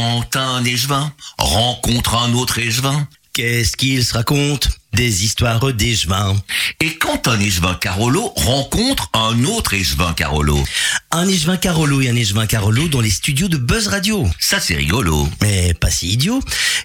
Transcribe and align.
Quand 0.00 0.36
un 0.36 0.64
échevin 0.64 1.12
rencontre 1.36 2.14
un 2.14 2.32
autre 2.32 2.58
échevin, 2.58 3.06
Qu'est-ce 3.34 3.76
qu'ils 3.76 4.04
se 4.04 4.14
racontent 4.14 4.68
Des 4.94 5.24
histoires 5.24 5.72
d'échevins. 5.72 6.34
et 6.80 6.96
quand 6.96 7.28
un 7.28 7.38
échevin 7.38 7.74
Carolo 7.74 8.32
rencontre 8.34 9.08
un 9.14 9.44
autre 9.44 9.74
échevin 9.74 10.12
Carolo, 10.14 10.58
Un 11.12 11.28
échevin 11.28 11.56
Carolo 11.58 12.00
et 12.00 12.08
un 12.08 12.16
échevin 12.16 12.46
Carolo 12.46 12.88
dans 12.88 13.00
les 13.00 13.10
studios 13.10 13.48
de 13.48 13.56
Buzz 13.58 13.86
Radio. 13.88 14.26
ça 14.40 14.58
c'est 14.58 14.74
rigolo. 14.74 15.28
Mais 15.42 15.74
pas 15.74 15.90
si 15.90 16.08
idiot. 16.12 16.42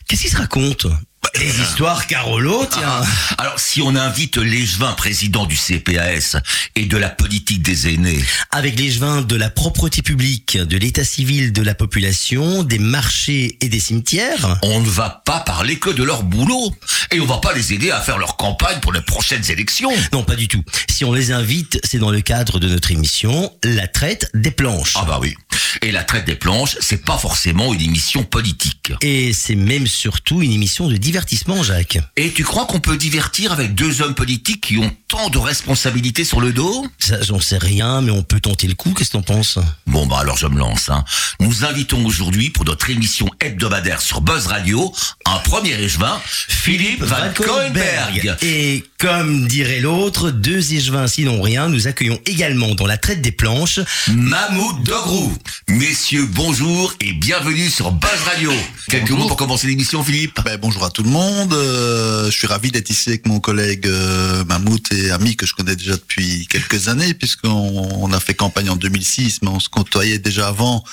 Qu'est-ce 0.07 0.21
qu'ils 0.21 0.31
se 0.31 0.37
racontent 0.37 0.89
Des 1.33 1.61
histoires 1.61 2.07
Carolo, 2.07 2.65
tiens. 2.69 2.81
Ah, 2.87 3.03
alors 3.37 3.59
si 3.59 3.81
on 3.81 3.95
invite 3.95 4.37
l'échevin 4.37 4.93
président 4.93 5.45
du 5.45 5.55
CPAS 5.57 6.37
et 6.75 6.85
de 6.85 6.97
la 6.97 7.09
politique 7.09 7.61
des 7.61 7.93
aînés, 7.93 8.23
Avec 8.51 8.79
l'échevin 8.79 9.21
de 9.21 9.35
la 9.35 9.49
propreté 9.49 10.01
publique, 10.01 10.57
de 10.57 10.77
l'état 10.77 11.03
civil 11.03 11.51
de 11.51 11.61
la 11.61 11.75
population, 11.75 12.63
des 12.63 12.79
marchés 12.79 13.57
et 13.61 13.69
des 13.69 13.79
cimetières. 13.79 14.57
on 14.63 14.79
ne 14.79 14.89
va 14.89 15.23
pas 15.25 15.39
parler 15.41 15.77
que 15.77 15.89
de 15.89 16.03
leur 16.03 16.23
boulot. 16.23 16.73
Et 17.11 17.19
on 17.19 17.25
va 17.25 17.37
pas 17.37 17.53
les 17.53 17.73
aider 17.73 17.91
à 17.91 18.01
faire 18.01 18.17
leur 18.17 18.37
campagne 18.37 18.79
pour 18.79 18.93
les 18.93 19.01
prochaines 19.01 19.49
élections. 19.51 19.91
Non, 20.13 20.23
pas 20.23 20.35
du 20.35 20.47
tout. 20.47 20.63
Si 20.89 21.05
on 21.05 21.13
les 21.13 21.31
invite, 21.31 21.79
c'est 21.83 21.99
dans 21.99 22.11
le 22.11 22.21
cadre 22.21 22.59
de 22.59 22.67
notre 22.67 22.91
émission 22.91 23.51
La 23.63 23.87
traite 23.87 24.29
des 24.33 24.51
planches. 24.51 24.93
Ah 24.95 25.05
bah 25.05 25.19
oui. 25.21 25.35
Et 25.81 25.91
la 25.91 26.03
traite 26.03 26.25
des 26.25 26.35
planches, 26.35 26.77
c'est 26.79 27.03
pas 27.03 27.17
forcément 27.17 27.73
une 27.73 27.81
émission 27.81 28.23
politique. 28.23 28.93
Et 29.01 29.33
c'est 29.33 29.55
même 29.55 29.87
surtout 29.87 30.41
une 30.41 30.51
émission 30.51 30.87
de 30.87 30.95
divertissement, 30.95 31.14
Jacques. 31.63 31.97
Et 32.17 32.31
tu 32.31 32.43
crois 32.43 32.65
qu'on 32.65 32.79
peut 32.79 32.97
divertir 32.97 33.51
avec 33.51 33.73
deux 33.73 34.01
hommes 34.01 34.15
politiques 34.15 34.61
qui 34.61 34.77
ont 34.77 34.91
tant 35.07 35.29
de 35.29 35.37
responsabilités 35.37 36.23
sur 36.23 36.41
le 36.41 36.51
dos? 36.51 36.85
Ça, 36.99 37.21
j'en 37.21 37.39
sais 37.39 37.57
rien, 37.57 38.01
mais 38.01 38.11
on 38.11 38.23
peut 38.23 38.39
tenter 38.39 38.67
le 38.67 38.73
coup. 38.73 38.93
Qu'est-ce 38.93 39.11
que 39.11 39.17
t'en 39.17 39.21
penses? 39.21 39.59
Bon 39.87 40.05
bah 40.07 40.19
alors 40.19 40.37
je 40.37 40.47
me 40.47 40.57
lance. 40.57 40.89
Hein. 40.89 41.05
Nous 41.39 41.63
invitons 41.63 42.05
aujourd'hui 42.05 42.49
pour 42.49 42.65
notre 42.65 42.89
émission 42.89 43.29
hebdomadaire 43.39 44.01
sur 44.01 44.21
Buzz 44.21 44.47
Radio 44.47 44.93
un 45.25 45.39
premier 45.39 45.73
échevin, 45.81 46.19
Philippe 46.25 47.03
Van 47.03 47.31
Koenberg. 47.33 48.35
Et 48.41 48.83
comme 48.99 49.47
dirait 49.47 49.81
l'autre, 49.81 50.31
deux 50.31 50.73
échevins 50.73 51.07
sinon 51.07 51.41
rien, 51.41 51.67
nous 51.67 51.87
accueillons 51.87 52.19
également 52.25 52.75
dans 52.75 52.87
la 52.87 52.97
traite 52.97 53.21
des 53.21 53.31
planches 53.31 53.79
Mahmoud 54.07 54.83
Dogrou. 54.83 55.33
Messieurs, 55.67 56.25
bonjour 56.31 56.93
et 57.01 57.11
bienvenue 57.13 57.69
sur 57.69 57.91
Buzz 57.91 58.21
Radio. 58.25 58.53
Quelques 58.87 59.09
Bonjour. 59.09 59.19
mots 59.19 59.27
pour 59.27 59.37
commencer 59.37 59.67
l'émission, 59.67 60.03
Philippe 60.03 60.39
Ben, 60.45 60.57
bonjour 60.57 60.85
à 60.85 60.91
tout 60.91 61.03
le 61.03 61.09
monde. 61.09 61.53
Euh, 61.53 62.31
je 62.31 62.37
suis 62.37 62.47
ravi 62.47 62.71
d'être 62.71 62.89
ici 62.89 63.09
avec 63.09 63.27
mon 63.27 63.39
collègue 63.39 63.85
euh, 63.85 64.45
Mammouth 64.45 64.91
et 64.93 65.11
ami 65.11 65.35
que 65.35 65.45
je 65.45 65.53
connais 65.53 65.75
déjà 65.75 65.93
depuis 65.93 66.47
quelques 66.47 66.87
années, 66.87 67.13
puisqu'on 67.13 67.49
on 67.49 68.13
a 68.13 68.19
fait 68.19 68.33
campagne 68.33 68.69
en 68.69 68.75
2006, 68.77 69.41
mais 69.41 69.49
on 69.49 69.59
se 69.59 69.69
côtoyait 69.69 70.19
déjà 70.19 70.47
avant 70.47 70.83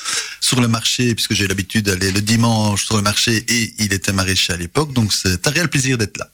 sur 0.41 0.61
le 0.61 0.67
marché, 0.67 1.15
puisque 1.15 1.35
j'ai 1.35 1.47
l'habitude 1.47 1.87
d'aller 1.87 2.11
le 2.11 2.21
dimanche 2.21 2.85
sur 2.85 2.97
le 2.97 3.03
marché 3.03 3.45
et 3.49 3.75
il 3.79 3.93
était 3.93 4.13
maraîcher 4.13 4.53
à 4.55 4.57
l'époque. 4.57 4.93
Donc 4.93 5.13
c'est 5.13 5.47
un 5.47 5.51
réel 5.51 5.69
plaisir 5.69 5.99
d'être 5.99 6.17
là. 6.17 6.29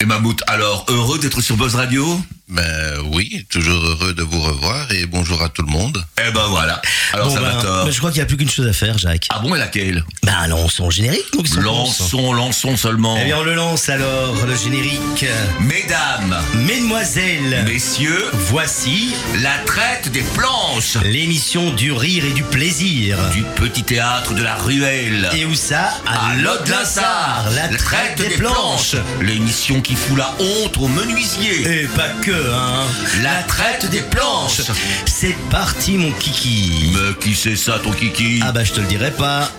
Et 0.00 0.04
Mahmoud, 0.04 0.42
alors 0.46 0.84
heureux 0.88 1.18
d'être 1.18 1.40
sur 1.40 1.56
Buzz 1.56 1.74
Radio? 1.74 2.04
Ben 2.48 3.00
oui, 3.12 3.44
toujours 3.50 3.82
heureux 3.84 4.14
de 4.14 4.22
vous 4.22 4.40
revoir 4.40 4.86
et 4.92 5.04
bonjour 5.06 5.42
à 5.42 5.48
tout 5.48 5.62
le 5.62 5.70
monde. 5.72 6.04
Eh 6.24 6.30
ben 6.30 6.46
voilà. 6.48 6.80
Alors 7.12 7.26
Bon, 7.28 7.34
ça 7.34 7.40
ben, 7.40 7.48
va 7.56 7.60
tort. 7.62 7.84
ben, 7.86 7.90
je 7.90 7.98
crois 7.98 8.10
qu'il 8.12 8.20
n'y 8.20 8.22
a 8.22 8.26
plus 8.26 8.36
qu'une 8.36 8.48
chose 8.48 8.68
à 8.68 8.72
faire, 8.72 8.96
Jacques. 8.98 9.26
Ah 9.30 9.40
bon 9.40 9.52
et 9.56 9.58
laquelle? 9.58 10.04
Ben, 10.22 10.46
lançons 10.46 10.84
le 10.84 10.92
générique, 10.92 11.24
donc. 11.32 11.48
Lançons, 11.56 12.32
lançons 12.32 12.76
seulement. 12.76 13.18
Eh 13.20 13.24
bien, 13.24 13.38
on 13.38 13.42
le 13.42 13.54
lance 13.54 13.88
alors, 13.88 14.36
le 14.46 14.54
générique. 14.54 15.24
Mesdames, 15.58 16.36
Mesdemoiselles, 16.54 17.64
messieurs, 17.66 18.26
voici 18.32 19.12
la 19.42 19.58
traite 19.66 20.12
des 20.12 20.22
planches 20.36 20.98
l'émission 21.02 21.72
du 21.72 21.90
rire 21.90 22.24
et 22.24 22.32
du 22.32 22.44
plaisir. 22.44 23.18
du 23.30 23.42
petit 23.56 23.82
théâtre 23.82 24.34
de 24.34 24.42
la 24.44 24.54
ruelle. 24.54 25.28
Et 25.34 25.44
où 25.46 25.54
ça? 25.56 25.94
À 26.06 26.36
Lode-Linsard, 26.36 27.50
la 27.56 27.68
traite 27.76 28.18
des 28.18 28.36
planches. 28.36 28.94
L'émission 29.20 29.80
qui 29.80 29.96
fout 29.96 30.16
la 30.16 30.32
honte 30.38 30.76
aux 30.78 30.86
menuisiers. 30.88 31.82
Et 31.82 31.86
pas 31.88 32.08
que, 32.22 32.35
hein. 32.36 32.84
La 33.22 33.42
traite 33.42 33.90
des 33.90 34.02
planches. 34.02 34.62
C'est 35.06 35.36
parti, 35.50 35.96
mon 35.96 36.12
kiki. 36.12 36.92
Mais 36.92 37.14
qui 37.20 37.34
c'est 37.34 37.56
ça 37.56 37.78
ton 37.78 37.92
kiki? 37.92 38.40
Ah 38.42 38.52
bah, 38.52 38.64
je 38.64 38.72
te 38.72 38.80
le 38.80 38.86
dirai 38.86 39.10
pas. 39.10 39.50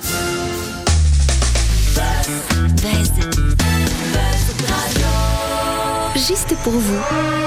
Juste 6.16 6.56
pour 6.64 6.74
vous. 6.74 7.47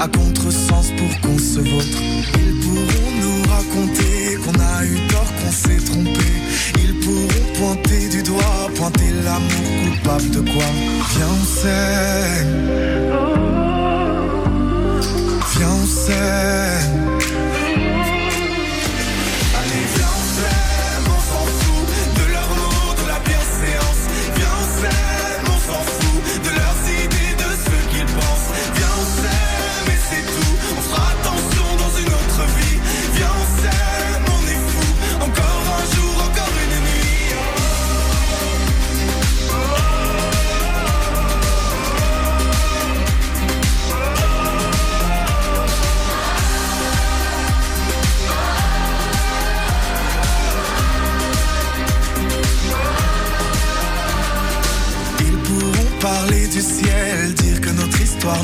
À 0.00 0.08
contresens 0.08 0.92
pour 0.96 1.20
qu'on 1.20 1.38
se 1.38 1.60
vautre. 1.60 1.98
Ils 2.34 2.58
pourront 2.60 3.12
nous 3.20 3.42
raconter 3.50 4.36
qu'on 4.42 4.58
a 4.58 4.84
eu 4.84 4.96
tort, 5.08 5.32
qu'on 5.36 5.52
s'est 5.52 5.84
trompé. 5.84 6.26
Ils 6.82 6.98
pourront 7.00 7.52
pointer 7.58 8.08
du 8.08 8.22
doigt, 8.22 8.70
pointer 8.74 9.12
l'amour 9.22 9.70
coupable 9.84 10.30
de 10.30 10.40
quoi? 10.40 10.64
Viens, 11.14 11.26
on 11.28 11.44
s'aime. 11.60 12.70
Viens, 15.54 15.68
on 15.68 15.86
s'aime. 15.86 17.09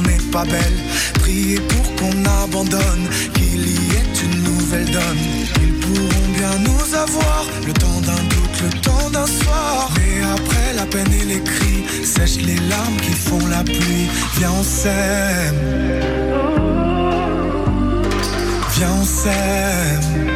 N'est 0.01 0.31
pas 0.31 0.45
belle, 0.45 0.79
prier 1.21 1.61
pour 1.61 1.97
qu'on 1.97 2.25
abandonne, 2.43 3.09
qu'il 3.35 3.67
y 3.67 3.91
ait 3.99 4.17
une 4.25 4.43
nouvelle 4.43 4.91
donne. 4.91 5.23
Ils 5.63 5.75
pourront 5.81 6.29
bien 6.35 6.59
nous 6.61 6.95
avoir, 6.95 7.47
le 7.67 7.73
temps 7.73 8.01
d'un 8.01 8.23
doute, 8.35 8.63
le 8.63 8.81
temps 8.81 9.11
d'un 9.11 9.27
soir. 9.27 9.91
Mais 9.97 10.23
après 10.23 10.75
la 10.75 10.87
peine 10.87 11.13
et 11.13 11.25
les 11.25 11.43
cris, 11.43 11.85
sèche 12.05 12.39
les 12.45 12.59
larmes 12.69 12.97
qui 13.03 13.13
font 13.13 13.47
la 13.49 13.63
pluie. 13.65 14.09
Viens, 14.39 14.53
on 14.53 14.63
s'aime. 14.63 15.63
Viens, 18.77 18.95
on 19.01 19.05
s'aime. 19.05 20.36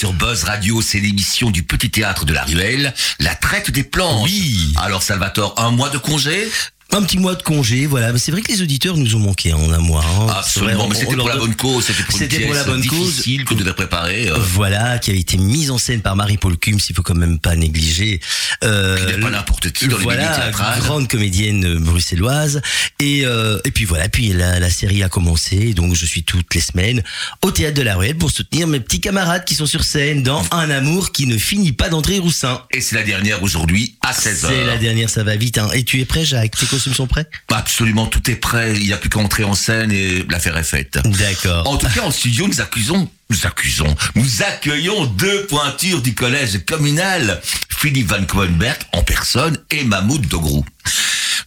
Sur 0.00 0.14
Buzz 0.14 0.44
Radio, 0.44 0.80
c'est 0.80 0.98
l'émission 0.98 1.50
du 1.50 1.62
petit 1.62 1.90
théâtre 1.90 2.24
de 2.24 2.32
la 2.32 2.44
Ruelle, 2.44 2.94
la 3.18 3.34
traite 3.34 3.70
des 3.70 3.82
planches. 3.82 4.30
Oui. 4.30 4.72
Alors 4.78 5.02
Salvatore, 5.02 5.52
un 5.58 5.72
mois 5.72 5.90
de 5.90 5.98
congé? 5.98 6.50
Un 6.92 7.02
petit 7.04 7.18
mois 7.18 7.36
de 7.36 7.42
congé, 7.42 7.86
voilà. 7.86 8.12
Mais 8.12 8.18
c'est 8.18 8.32
vrai 8.32 8.42
que 8.42 8.50
les 8.50 8.62
auditeurs 8.62 8.96
nous 8.96 9.14
ont 9.14 9.20
manqué 9.20 9.52
en 9.52 9.70
un 9.72 9.78
mois. 9.78 10.04
hein. 10.04 10.26
Absolument, 10.38 10.88
mais 10.88 10.96
c'était 10.96 11.14
pour 11.14 11.28
la 11.28 11.36
bonne 11.36 11.54
cause, 11.54 11.84
c'était 11.86 12.02
pour 12.02 12.14
une 12.14 12.18
C'était 12.28 12.40
pour 12.40 12.54
la 12.54 12.64
bonne 12.64 12.84
cause. 12.86 13.08
difficile 13.16 13.44
que 13.44 13.54
nous 13.54 13.60
devait 13.60 13.74
préparer. 13.74 14.28
euh, 14.28 14.36
Voilà, 14.38 14.98
qui 14.98 15.12
a 15.12 15.14
été 15.14 15.36
mise 15.36 15.70
en 15.70 15.78
scène 15.78 16.00
par 16.02 16.16
Marie-Paul 16.16 16.56
Cum, 16.58 16.78
il 16.88 16.94
faut 16.94 17.02
quand 17.02 17.14
même 17.14 17.38
pas 17.38 17.54
négliger. 17.54 18.20
Euh, 18.64 18.98
Qui 18.98 19.12
n'est 19.12 19.20
pas 19.20 19.30
n'importe 19.30 19.70
qui 19.70 19.86
dans 19.86 19.98
Voilà, 19.98 20.50
grande 20.80 21.06
comédienne 21.08 21.64
euh, 21.64 21.78
bruxelloise. 21.78 22.60
Et, 22.98 23.24
euh, 23.24 23.60
et 23.64 23.70
puis 23.70 23.84
voilà, 23.84 24.08
puis 24.08 24.32
la, 24.32 24.58
la 24.58 24.68
série 24.70 25.02
a 25.04 25.08
commencé, 25.08 25.74
donc 25.74 25.94
je 25.94 26.04
suis 26.06 26.24
toutes 26.24 26.52
les 26.54 26.60
semaines 26.60 27.02
au 27.42 27.52
Théâtre 27.52 27.76
de 27.76 27.82
la 27.82 27.94
Ruelle 27.94 28.16
pour 28.16 28.30
soutenir 28.32 28.66
mes 28.66 28.80
petits 28.80 29.00
camarades 29.00 29.44
qui 29.44 29.54
sont 29.54 29.66
sur 29.66 29.84
scène 29.84 30.22
dans 30.24 30.44
Un 30.50 30.70
amour 30.70 31.12
qui 31.12 31.26
ne 31.26 31.38
finit 31.38 31.72
pas 31.72 31.88
d'entrer 31.88 32.18
Roussin. 32.18 32.62
Et 32.72 32.80
c'est 32.80 32.96
la 32.96 33.04
dernière 33.04 33.42
aujourd'hui 33.44 33.94
à 34.02 34.12
16h. 34.12 34.48
C'est 34.48 34.64
la 34.64 34.76
dernière, 34.76 35.08
ça 35.08 35.22
va 35.22 35.36
vite. 35.36 35.58
Hein. 35.58 35.68
Et 35.72 35.84
tu 35.84 36.00
es 36.00 36.04
prêt, 36.04 36.24
Jacques? 36.24 36.56
Costumes 36.80 36.94
sont 36.94 37.06
prêts? 37.06 37.26
Absolument, 37.48 38.06
tout 38.06 38.30
est 38.30 38.36
prêt, 38.36 38.74
il 38.74 38.86
n'y 38.86 38.92
a 38.92 38.96
plus 38.96 39.10
qu'à 39.10 39.18
entrer 39.18 39.44
en 39.44 39.54
scène 39.54 39.92
et 39.92 40.24
l'affaire 40.30 40.56
est 40.56 40.62
faite. 40.62 40.98
D'accord. 41.04 41.68
En 41.68 41.76
tout 41.76 41.86
cas, 41.88 42.02
en 42.02 42.10
studio, 42.10 42.48
nous 42.48 42.60
accusons, 42.60 43.10
nous 43.30 43.46
accusons, 43.46 43.96
nous 44.16 44.42
accueillons 44.42 45.06
deux 45.06 45.46
pointures 45.46 46.02
du 46.02 46.14
collège 46.14 46.64
communal, 46.66 47.40
Philippe 47.68 48.08
Van 48.08 48.24
Koenberg 48.24 48.78
en 48.92 49.02
personne 49.02 49.58
et 49.70 49.84
Mahmoud 49.84 50.26
Dogrou. 50.26 50.64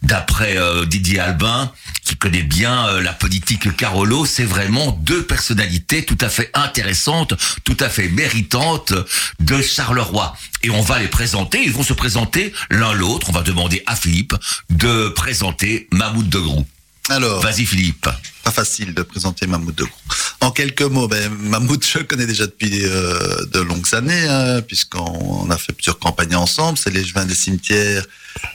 D'après 0.01 0.57
euh, 0.57 0.85
Didier 0.85 1.19
Albin, 1.19 1.71
qui 2.03 2.17
connaît 2.17 2.43
bien 2.43 2.87
euh, 2.87 3.01
la 3.01 3.13
politique 3.13 3.75
Carolo, 3.75 4.25
c'est 4.25 4.43
vraiment 4.43 4.91
deux 5.01 5.23
personnalités 5.23 6.03
tout 6.03 6.17
à 6.19 6.29
fait 6.29 6.49
intéressantes, 6.53 7.33
tout 7.63 7.77
à 7.79 7.89
fait 7.89 8.09
méritantes 8.09 8.93
de 9.39 9.61
Charleroi. 9.61 10.35
Et 10.63 10.69
on 10.69 10.81
va 10.81 10.99
les 10.99 11.07
présenter, 11.07 11.63
ils 11.63 11.71
vont 11.71 11.83
se 11.83 11.93
présenter 11.93 12.53
l'un 12.69 12.93
l'autre. 12.93 13.29
On 13.29 13.33
va 13.33 13.43
demander 13.43 13.83
à 13.85 13.95
Philippe 13.95 14.35
de 14.69 15.09
présenter 15.09 15.87
Mahmoud 15.91 16.27
Dogrou. 16.27 16.65
Alors, 17.09 17.41
Vas-y 17.41 17.65
Philippe. 17.65 18.07
pas 18.43 18.51
facile 18.51 18.93
de 18.93 19.01
présenter 19.01 19.45
Mahmoud 19.45 19.75
Degrou. 19.75 19.91
En 20.39 20.51
quelques 20.51 20.81
mots, 20.83 21.07
ben, 21.09 21.29
Mahmoud, 21.33 21.83
je 21.83 21.97
le 21.99 22.05
connais 22.05 22.25
déjà 22.25 22.45
depuis 22.45 22.85
euh, 22.85 23.45
de 23.51 23.59
longues 23.59 23.93
années, 23.93 24.27
hein, 24.27 24.61
puisqu'on 24.61 24.99
on 25.45 25.49
a 25.49 25.57
fait 25.57 25.73
plusieurs 25.73 25.99
campagnes 25.99 26.35
ensemble. 26.35 26.77
C'est 26.77 26.91
l'échevin 26.91 27.25
des 27.25 27.35
cimetières, 27.35 28.05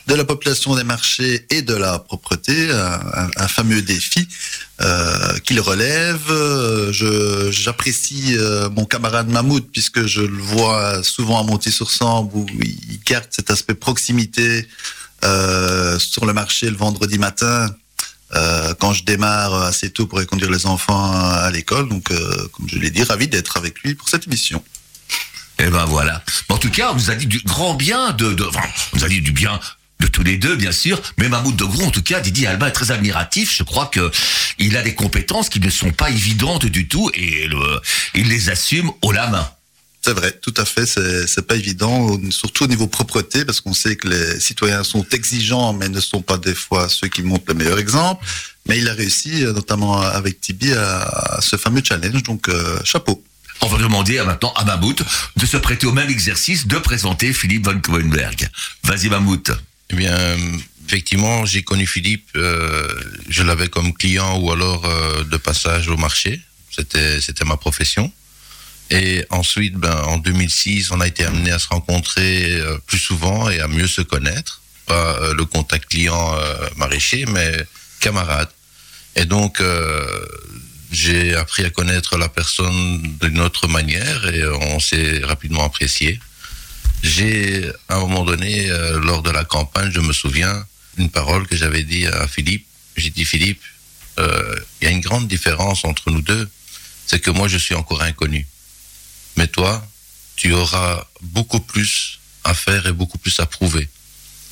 de 0.06 0.14
la 0.14 0.24
population 0.24 0.74
des 0.76 0.82
marchés 0.84 1.46
et 1.50 1.60
de 1.60 1.74
la 1.74 1.98
propreté, 1.98 2.70
un, 2.70 3.28
un- 3.36 3.48
fameux 3.48 3.82
défi 3.82 4.26
euh, 4.80 5.38
qu'il 5.44 5.60
relève. 5.60 6.22
Je- 6.90 7.50
J'apprécie 7.52 8.34
euh, 8.38 8.70
mon 8.70 8.86
camarade 8.86 9.28
Mahmoud, 9.28 9.66
puisque 9.70 10.06
je 10.06 10.22
le 10.22 10.38
vois 10.42 11.02
souvent 11.02 11.38
à 11.38 11.42
Monter-sur-Sambre, 11.42 12.34
où 12.34 12.46
il 12.62 13.00
garde 13.04 13.26
cet 13.30 13.50
aspect 13.50 13.74
proximité 13.74 14.66
euh, 15.24 15.98
sur 15.98 16.24
le 16.24 16.32
marché 16.32 16.70
le 16.70 16.76
vendredi 16.76 17.18
matin. 17.18 17.68
Euh, 18.34 18.74
quand 18.78 18.92
je 18.92 19.04
démarre 19.04 19.54
assez 19.62 19.90
tôt 19.90 20.06
pour 20.06 20.18
aller 20.18 20.26
conduire 20.26 20.50
les 20.50 20.66
enfants 20.66 21.12
à 21.12 21.50
l'école. 21.50 21.88
Donc, 21.88 22.10
euh, 22.10 22.48
comme 22.52 22.68
je 22.68 22.78
l'ai 22.78 22.90
dit, 22.90 23.02
ravi 23.02 23.28
d'être 23.28 23.56
avec 23.56 23.80
lui 23.80 23.94
pour 23.94 24.08
cette 24.08 24.26
émission. 24.26 24.62
Eh 25.58 25.66
ben 25.66 25.86
voilà. 25.86 26.22
En 26.48 26.58
tout 26.58 26.70
cas, 26.70 26.90
on 26.92 26.94
nous 26.94 27.10
a 27.10 27.14
dit 27.14 27.26
du 27.26 27.40
grand 27.40 27.74
bien 27.74 28.12
de, 28.12 28.36
enfin, 28.46 28.68
on 28.94 29.02
a 29.02 29.08
dit 29.08 29.20
du 29.20 29.32
bien 29.32 29.58
de 29.98 30.06
tous 30.06 30.22
les 30.22 30.36
deux, 30.36 30.54
bien 30.54 30.70
sûr. 30.70 31.00
Mais 31.18 31.28
Mahmoud 31.28 31.56
de 31.56 31.64
Gros, 31.64 31.84
en 31.84 31.90
tout 31.90 32.02
cas, 32.02 32.20
Didier 32.20 32.46
Albin 32.46 32.68
est 32.68 32.72
très 32.72 32.92
admiratif. 32.92 33.52
Je 33.52 33.64
crois 33.64 33.86
que 33.86 34.10
il 34.58 34.76
a 34.76 34.82
des 34.82 34.94
compétences 34.94 35.48
qui 35.48 35.58
ne 35.58 35.70
sont 35.70 35.90
pas 35.90 36.10
évidentes 36.10 36.66
du 36.66 36.86
tout 36.86 37.10
et 37.14 37.48
il 38.14 38.28
les 38.28 38.50
assume 38.50 38.90
haut 39.02 39.12
la 39.12 39.28
main. 39.28 39.50
C'est 40.00 40.14
vrai, 40.14 40.32
tout 40.40 40.54
à 40.56 40.64
fait. 40.64 40.86
C'est 40.86 41.46
pas 41.46 41.56
évident, 41.56 42.18
surtout 42.30 42.64
au 42.64 42.66
niveau 42.66 42.86
propreté, 42.86 43.44
parce 43.44 43.60
qu'on 43.60 43.74
sait 43.74 43.96
que 43.96 44.08
les 44.08 44.40
citoyens 44.40 44.84
sont 44.84 45.04
exigeants, 45.10 45.72
mais 45.72 45.88
ne 45.88 46.00
sont 46.00 46.22
pas 46.22 46.38
des 46.38 46.54
fois 46.54 46.88
ceux 46.88 47.08
qui 47.08 47.22
montrent 47.22 47.44
le 47.48 47.54
meilleur 47.54 47.78
exemple. 47.78 48.24
Mais 48.66 48.78
il 48.78 48.88
a 48.88 48.94
réussi, 48.94 49.44
euh, 49.44 49.52
notamment 49.52 50.00
avec 50.00 50.40
Tibi, 50.40 50.72
à, 50.72 51.02
à 51.02 51.40
ce 51.40 51.56
fameux 51.56 51.82
challenge. 51.84 52.22
Donc, 52.22 52.48
euh, 52.48 52.78
chapeau. 52.84 53.22
On 53.60 53.66
va 53.66 53.78
demander 53.78 54.18
à 54.18 54.24
maintenant 54.24 54.52
à 54.54 54.64
Mahmoud 54.64 55.02
de 55.36 55.46
se 55.46 55.56
prêter 55.56 55.86
au 55.86 55.92
même 55.92 56.08
exercice 56.10 56.66
de 56.66 56.78
présenter 56.78 57.32
Philippe 57.32 57.66
Van 57.66 57.78
Koenberg. 57.80 58.48
Vas-y 58.84 59.08
Mahmoud. 59.08 59.58
Eh 59.90 59.96
bien, 59.96 60.16
effectivement, 60.86 61.44
j'ai 61.44 61.62
connu 61.62 61.86
Philippe, 61.86 62.28
euh, 62.36 62.88
je 63.28 63.42
l'avais 63.42 63.68
comme 63.68 63.92
client 63.94 64.38
ou 64.38 64.52
alors 64.52 64.84
euh, 64.84 65.24
de 65.24 65.36
passage 65.36 65.88
au 65.88 65.96
marché. 65.96 66.40
C'était, 66.70 67.20
c'était 67.20 67.44
ma 67.44 67.56
profession. 67.56 68.12
Et 68.90 69.24
ensuite, 69.30 69.74
ben, 69.74 69.96
en 70.06 70.18
2006, 70.18 70.90
on 70.92 71.00
a 71.00 71.06
été 71.06 71.24
amené 71.24 71.50
à 71.50 71.58
se 71.58 71.68
rencontrer 71.68 72.52
euh, 72.52 72.78
plus 72.86 72.98
souvent 72.98 73.50
et 73.50 73.60
à 73.60 73.68
mieux 73.68 73.86
se 73.86 74.00
connaître. 74.00 74.62
Pas 74.86 75.18
euh, 75.20 75.34
le 75.34 75.44
contact 75.44 75.90
client 75.90 76.34
euh, 76.34 76.68
maraîcher, 76.76 77.26
mais 77.26 77.52
camarade. 78.00 78.48
Et 79.16 79.24
donc, 79.24 79.60
j'ai 80.92 81.34
appris 81.34 81.64
à 81.64 81.70
connaître 81.70 82.16
la 82.16 82.28
personne 82.28 83.02
d'une 83.20 83.40
autre 83.40 83.66
manière 83.66 84.32
et 84.32 84.46
on 84.46 84.78
s'est 84.78 85.22
rapidement 85.24 85.64
apprécié. 85.64 86.20
J'ai, 87.02 87.68
à 87.88 87.96
un 87.96 88.00
moment 88.00 88.24
donné, 88.24 88.68
lors 89.02 89.22
de 89.22 89.30
la 89.32 89.42
campagne, 89.42 89.90
je 89.92 89.98
me 89.98 90.12
souviens, 90.12 90.64
une 90.98 91.10
parole 91.10 91.48
que 91.48 91.56
j'avais 91.56 91.82
dit 91.82 92.06
à 92.06 92.28
Philippe. 92.28 92.64
J'ai 92.96 93.10
dit, 93.10 93.24
Philippe, 93.24 93.60
il 94.18 94.82
y 94.82 94.86
a 94.86 94.90
une 94.90 95.00
grande 95.00 95.26
différence 95.26 95.84
entre 95.84 96.12
nous 96.12 96.22
deux, 96.22 96.48
c'est 97.08 97.18
que 97.18 97.32
moi, 97.32 97.48
je 97.48 97.58
suis 97.58 97.74
encore 97.74 98.02
inconnu. 98.02 98.46
Mais 99.38 99.46
toi, 99.46 99.86
tu 100.34 100.52
auras 100.52 101.06
beaucoup 101.20 101.60
plus 101.60 102.18
à 102.42 102.54
faire 102.54 102.88
et 102.88 102.92
beaucoup 102.92 103.18
plus 103.18 103.38
à 103.38 103.46
prouver. 103.46 103.88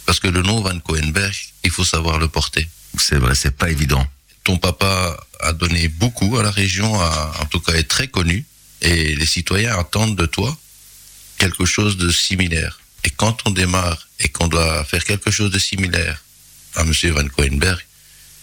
Parce 0.04 0.20
que 0.20 0.28
le 0.28 0.42
nom 0.42 0.60
Van 0.60 0.78
Koenberg, 0.78 1.34
il 1.64 1.72
faut 1.72 1.84
savoir 1.84 2.20
le 2.20 2.28
porter. 2.28 2.68
C'est 2.96 3.16
vrai, 3.16 3.34
c'est 3.34 3.56
pas 3.56 3.68
évident. 3.68 4.06
Ton 4.44 4.58
papa 4.58 5.16
a 5.40 5.52
donné 5.52 5.88
beaucoup 5.88 6.38
à 6.38 6.44
la 6.44 6.52
région, 6.52 7.00
a, 7.00 7.32
en 7.40 7.46
tout 7.46 7.58
cas 7.58 7.72
est 7.72 7.90
très 7.96 8.06
connu, 8.06 8.44
et 8.80 9.16
les 9.16 9.26
citoyens 9.26 9.76
attendent 9.76 10.14
de 10.14 10.26
toi 10.26 10.56
quelque 11.36 11.64
chose 11.64 11.96
de 11.96 12.12
similaire. 12.12 12.78
Et 13.02 13.10
quand 13.10 13.36
on 13.44 13.50
démarre 13.50 14.06
et 14.20 14.28
qu'on 14.28 14.46
doit 14.46 14.84
faire 14.84 15.04
quelque 15.04 15.32
chose 15.32 15.50
de 15.50 15.58
similaire 15.58 16.22
à 16.76 16.82
M. 16.82 16.92
Van 17.10 17.28
Koenberg, 17.28 17.84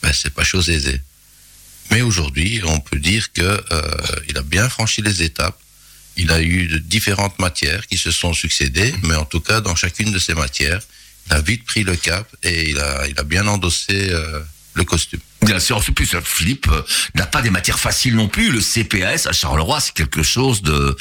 ben, 0.01 0.11
c'est 0.11 0.33
pas 0.33 0.43
chose 0.43 0.69
aisée. 0.69 0.99
Mais 1.89 2.01
aujourd'hui, 2.01 2.61
on 2.65 2.81
peut 2.81 2.99
dire 2.99 3.31
que 3.31 3.41
euh, 3.41 4.21
il 4.27 4.37
a 4.37 4.41
bien 4.41 4.67
franchi 4.67 5.01
les 5.01 5.23
étapes. 5.23 5.57
Il 6.17 6.31
a 6.31 6.41
eu 6.41 6.67
de 6.67 6.77
différentes 6.77 7.39
matières 7.39 7.87
qui 7.87 7.97
se 7.97 8.11
sont 8.11 8.33
succédées, 8.33 8.93
mais 9.03 9.15
en 9.15 9.25
tout 9.25 9.39
cas, 9.39 9.61
dans 9.61 9.75
chacune 9.75 10.11
de 10.11 10.19
ces 10.19 10.33
matières, 10.33 10.81
il 11.27 11.33
a 11.33 11.41
vite 11.41 11.65
pris 11.65 11.83
le 11.83 11.95
cap 11.95 12.27
et 12.43 12.69
il 12.69 12.79
a, 12.79 13.07
il 13.07 13.19
a 13.19 13.23
bien 13.23 13.47
endossé 13.47 14.09
euh, 14.09 14.39
le 14.73 14.83
costume. 14.83 15.19
Bien 15.41 15.59
sûr, 15.59 15.77
en 15.77 15.81
plus, 15.81 16.15
Philippe 16.23 16.67
euh, 16.71 16.81
n'a 17.15 17.25
pas 17.25 17.41
des 17.41 17.49
matières 17.49 17.79
faciles 17.79 18.15
non 18.15 18.27
plus. 18.27 18.51
Le 18.51 18.61
CPAS 18.61 19.27
à 19.27 19.33
Charleroi, 19.33 19.79
c'est 19.79 19.93
quelque 19.93 20.23
chose 20.23 20.61
de 20.61 20.95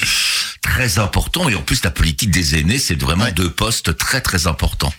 très 0.61 0.99
important. 0.99 1.47
Et 1.49 1.55
en 1.55 1.61
plus, 1.61 1.83
la 1.83 1.91
politique 1.91 2.31
des 2.31 2.55
aînés, 2.57 2.77
c'est 2.77 2.99
vraiment 2.99 3.29
deux 3.31 3.49
postes 3.49 3.95
très 3.97 4.21
très 4.21 4.47
importants. 4.47 4.93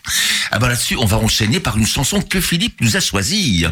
Ah 0.50 0.58
ben 0.58 0.68
là-dessus, 0.68 0.96
on 0.96 1.06
va 1.06 1.18
enchaîner 1.18 1.60
par 1.60 1.76
une 1.76 1.86
chanson 1.86 2.22
que 2.22 2.40
Philippe 2.40 2.80
nous 2.80 2.96
a 2.96 3.00
choisie. 3.00 3.66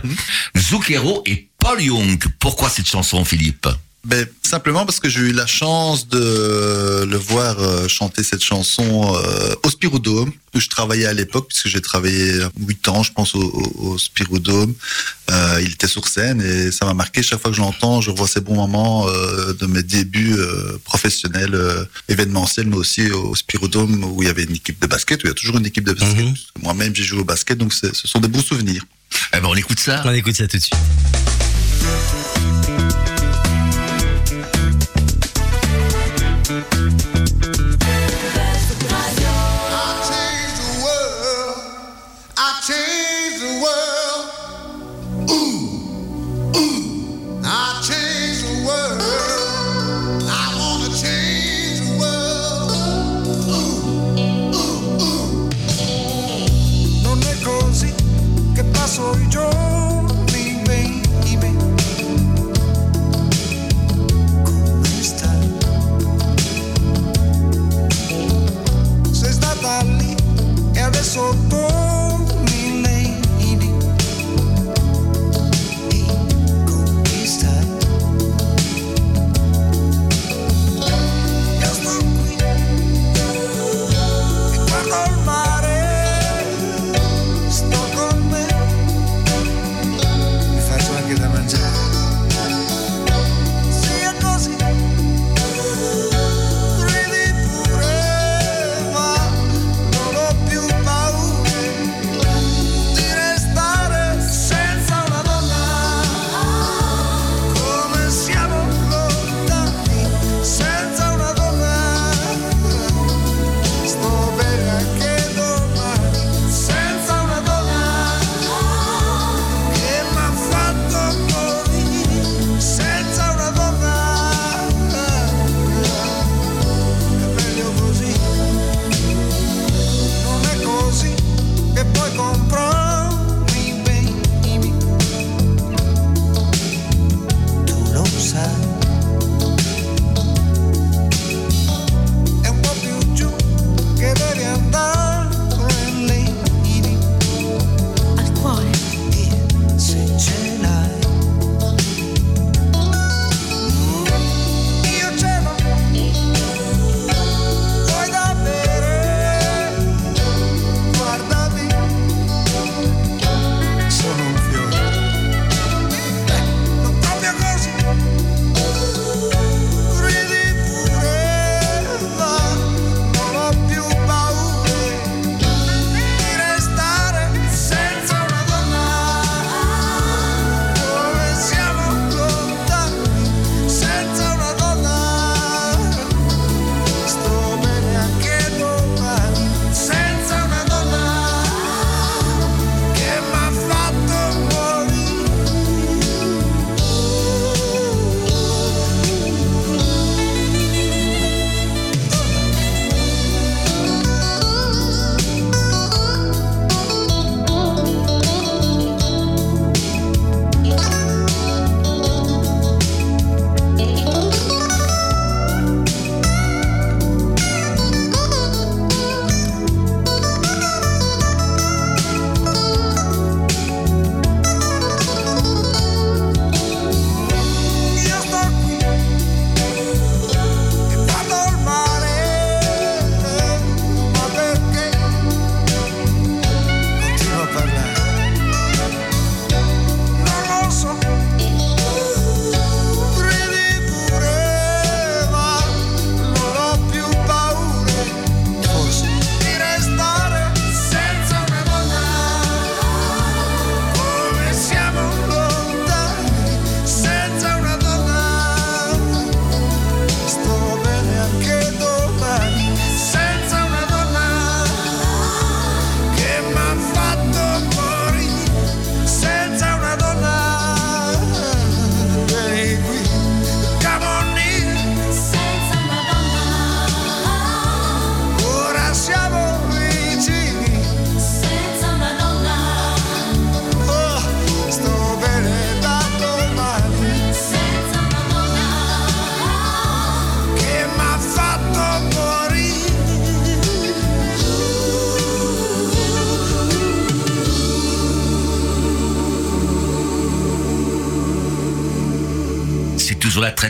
Zucchero 0.56 1.22
et 1.26 1.48
Paul 1.58 1.80
Young. 1.80 2.22
Pourquoi 2.38 2.68
cette 2.68 2.88
chanson, 2.88 3.24
Philippe? 3.24 3.68
Ben, 4.04 4.26
simplement 4.42 4.84
parce 4.84 4.98
que 4.98 5.08
j'ai 5.08 5.20
eu 5.20 5.32
la 5.32 5.46
chance 5.46 6.08
de 6.08 7.04
le 7.04 7.16
voir 7.16 7.60
euh, 7.60 7.86
chanter 7.86 8.24
cette 8.24 8.42
chanson 8.42 9.14
euh, 9.14 9.54
au 9.62 9.70
Spiroudome, 9.70 10.32
où 10.54 10.60
je 10.60 10.68
travaillais 10.68 11.06
à 11.06 11.12
l'époque, 11.12 11.46
puisque 11.48 11.68
j'ai 11.68 11.80
travaillé 11.80 12.40
huit 12.58 12.88
ans, 12.88 13.04
je 13.04 13.12
pense, 13.12 13.36
au, 13.36 13.42
au, 13.42 13.90
au 13.90 13.98
Spiroudome. 13.98 14.74
Euh, 15.30 15.60
il 15.62 15.70
était 15.70 15.86
sur 15.86 16.08
scène 16.08 16.42
et 16.42 16.72
ça 16.72 16.84
m'a 16.84 16.94
marqué. 16.94 17.22
Chaque 17.22 17.40
fois 17.40 17.52
que 17.52 17.56
je 17.56 17.62
l'entends, 17.62 18.00
je 18.00 18.10
revois 18.10 18.26
ces 18.26 18.40
bons 18.40 18.56
moments 18.56 19.06
de 19.06 19.66
mes 19.66 19.84
débuts 19.84 20.36
professionnels, 20.84 21.56
événementiels, 22.08 22.66
mais 22.66 22.76
aussi 22.76 23.08
au 23.12 23.36
Spiroudome, 23.36 24.02
où 24.04 24.22
il 24.22 24.26
y 24.26 24.30
avait 24.30 24.44
une 24.44 24.56
équipe 24.56 24.82
de 24.82 24.88
basket, 24.88 25.22
où 25.22 25.28
il 25.28 25.30
y 25.30 25.32
a 25.32 25.34
toujours 25.34 25.58
une 25.58 25.66
équipe 25.66 25.84
de 25.84 25.92
basket. 25.92 26.24
Mhm. 26.24 26.34
Moi-même, 26.62 26.94
j'ai 26.94 27.04
joué 27.04 27.20
au 27.20 27.24
basket, 27.24 27.56
donc 27.56 27.72
ce 27.72 27.88
sont 27.94 28.18
des 28.18 28.28
bons 28.28 28.42
souvenirs. 28.42 28.84
Eh 29.32 29.40
ben, 29.40 29.46
on 29.48 29.54
écoute 29.54 29.78
ça. 29.78 30.02
On 30.04 30.12
écoute 30.12 30.34
ça 30.34 30.48
tout 30.48 30.56
de 30.56 30.62
suite. 30.62 30.74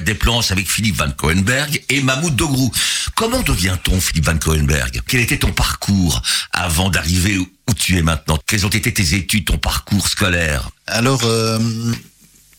Des 0.01 0.15
planches 0.15 0.51
avec 0.51 0.69
Philippe 0.69 0.97
Van 0.97 1.11
Coenberg 1.11 1.83
et 1.89 2.01
Mahmoud 2.03 2.35
Dogrou. 2.35 2.71
Comment 3.15 3.43
devient-on 3.43 4.01
Philippe 4.01 4.27
Van 4.27 4.39
Coenberg 4.39 5.01
Quel 5.07 5.21
était 5.21 5.39
ton 5.39 5.53
parcours 5.53 6.23
avant 6.53 6.91
d'arriver 6.91 7.39
où 7.39 7.75
tu 7.75 7.97
es 7.97 8.03
maintenant? 8.03 8.39
Quelles 8.47 8.67
ont 8.67 8.71
été 8.71 8.93
tes 8.93 9.15
études, 9.15 9.45
ton 9.47 9.59
parcours 9.59 10.09
scolaire? 10.09 10.71
Alors, 10.87 11.23
euh, 11.25 11.59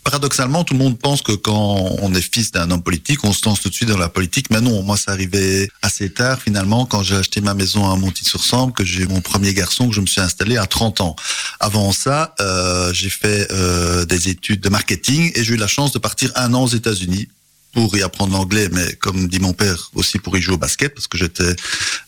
paradoxalement, 0.03 0.63
tout 0.63 0.73
le 0.73 0.79
monde 0.79 0.99
pense 0.99 1.21
que 1.21 1.31
quand 1.31 1.95
on 2.01 2.13
est 2.13 2.21
fils 2.21 2.51
d'un 2.51 2.69
homme 2.71 2.83
politique, 2.83 3.23
on 3.23 3.33
se 3.33 3.45
lance 3.45 3.61
tout 3.61 3.69
de 3.69 3.73
suite 3.73 3.89
dans 3.89 3.97
la 3.97 4.09
politique. 4.09 4.49
Mais 4.49 4.61
non, 4.61 4.83
moi, 4.83 4.97
ça 4.97 5.11
arrivait 5.11 5.69
assez 5.81 6.09
tard, 6.09 6.39
finalement, 6.41 6.85
quand 6.85 7.03
j'ai 7.03 7.15
acheté 7.15 7.41
ma 7.41 7.53
maison 7.53 7.89
à 7.89 7.95
Monty-sur-Sambre, 7.95 8.73
que 8.73 8.83
j'ai 8.83 9.05
mon 9.07 9.21
premier 9.21 9.53
garçon, 9.53 9.89
que 9.89 9.95
je 9.95 10.01
me 10.01 10.05
suis 10.05 10.21
installé 10.21 10.57
à 10.57 10.65
30 10.65 11.01
ans. 11.01 11.15
Avant 11.59 11.91
ça, 11.91 12.35
euh, 12.39 12.93
j'ai 12.93 13.09
fait 13.09 13.47
euh, 13.51 14.05
des 14.05 14.29
études 14.29 14.61
de 14.61 14.69
marketing 14.69 15.31
et 15.35 15.43
j'ai 15.43 15.53
eu 15.53 15.57
la 15.57 15.67
chance 15.67 15.91
de 15.91 15.99
partir 15.99 16.31
un 16.35 16.53
an 16.53 16.63
aux 16.63 16.67
États-Unis 16.67 17.27
pour 17.73 17.97
y 17.97 18.03
apprendre 18.03 18.33
l'anglais, 18.33 18.69
mais 18.71 18.93
comme 18.93 19.27
dit 19.27 19.39
mon 19.39 19.53
père, 19.53 19.89
aussi 19.95 20.19
pour 20.19 20.37
y 20.37 20.41
jouer 20.41 20.53
au 20.53 20.59
basket, 20.59 20.93
parce 20.93 21.07
que 21.07 21.17
j'étais 21.17 21.55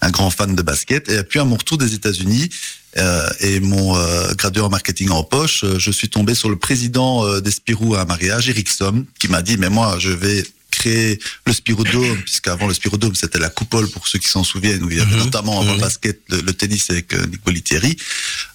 un 0.02 0.12
grand 0.12 0.30
fan 0.30 0.56
de 0.56 0.62
basket. 0.62 1.10
Et 1.10 1.24
puis 1.24 1.40
à 1.40 1.44
mon 1.44 1.56
retour 1.56 1.80
des 1.80 1.96
États-Unis 1.96 2.50
euh, 2.98 3.30
et 3.42 3.60
mon 3.60 3.96
euh, 3.98 4.34
gradué 4.36 4.62
en 4.62 4.70
marketing 4.70 5.10
en 5.10 5.24
poche, 5.24 5.64
euh, 5.64 5.78
je 5.80 5.92
suis 5.92 6.10
tombé 6.10 6.34
sur 6.36 6.50
le 6.50 6.56
président 6.56 7.26
euh, 7.26 7.42
d'Espirou 7.42 7.96
à 7.96 8.02
un 8.02 8.06
mariage, 8.06 8.50
Eric 8.50 8.70
Somme, 8.70 9.06
qui 9.20 9.28
m'a 9.28 9.42
dit, 9.42 9.58
mais 9.58 9.70
moi, 9.70 9.98
je 10.00 10.10
vais 10.10 10.46
créer 10.72 11.20
le 11.46 11.54
Spirodome, 11.54 12.18
puisqu'avant 12.26 12.68
le 12.68 12.74
Spirodome, 12.74 13.16
c'était 13.16 13.40
la 13.40 13.50
coupole 13.50 13.88
pour 13.90 14.08
ceux 14.10 14.20
qui 14.20 14.28
s'en 14.28 14.44
souviennent, 14.44 14.84
où 14.84 14.90
il 14.92 14.98
y 14.98 15.02
avait 15.02 15.12
Mhm. 15.16 15.20
notamment 15.24 15.62
avant 15.62 15.74
le 15.74 15.80
basket, 15.80 16.20
le, 16.30 16.42
le 16.42 16.54
tennis 16.54 16.90
avec 16.90 17.14
euh, 17.14 17.26
Nick 17.28 17.44
Bolitieri. 17.46 17.96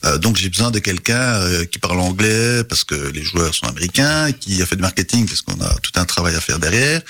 Euh, 0.05 0.19
donc 0.19 0.37
j'ai 0.37 0.51
besoin 0.51 0.71
de 0.71 0.79
quelqu'un 0.81 1.15
euh, 1.19 1.65
qui 1.65 1.79
parle 1.79 1.99
anglais, 2.01 2.63
parce 2.65 2.85
que 2.85 2.95
les 2.95 3.23
joueurs 3.23 3.55
sont 3.55 3.67
américains, 3.67 4.33
qui 4.33 4.61
a 4.63 4.67
fait 4.67 4.77
du 4.77 4.83
marketing, 4.83 5.27
parce 5.27 5.41
qu'on 5.43 5.59
a 5.63 5.75
tout 5.83 5.93
un 5.97 6.05
travail 6.05 6.35
à 6.35 6.41
faire 6.43 6.59
derrière, 6.59 7.01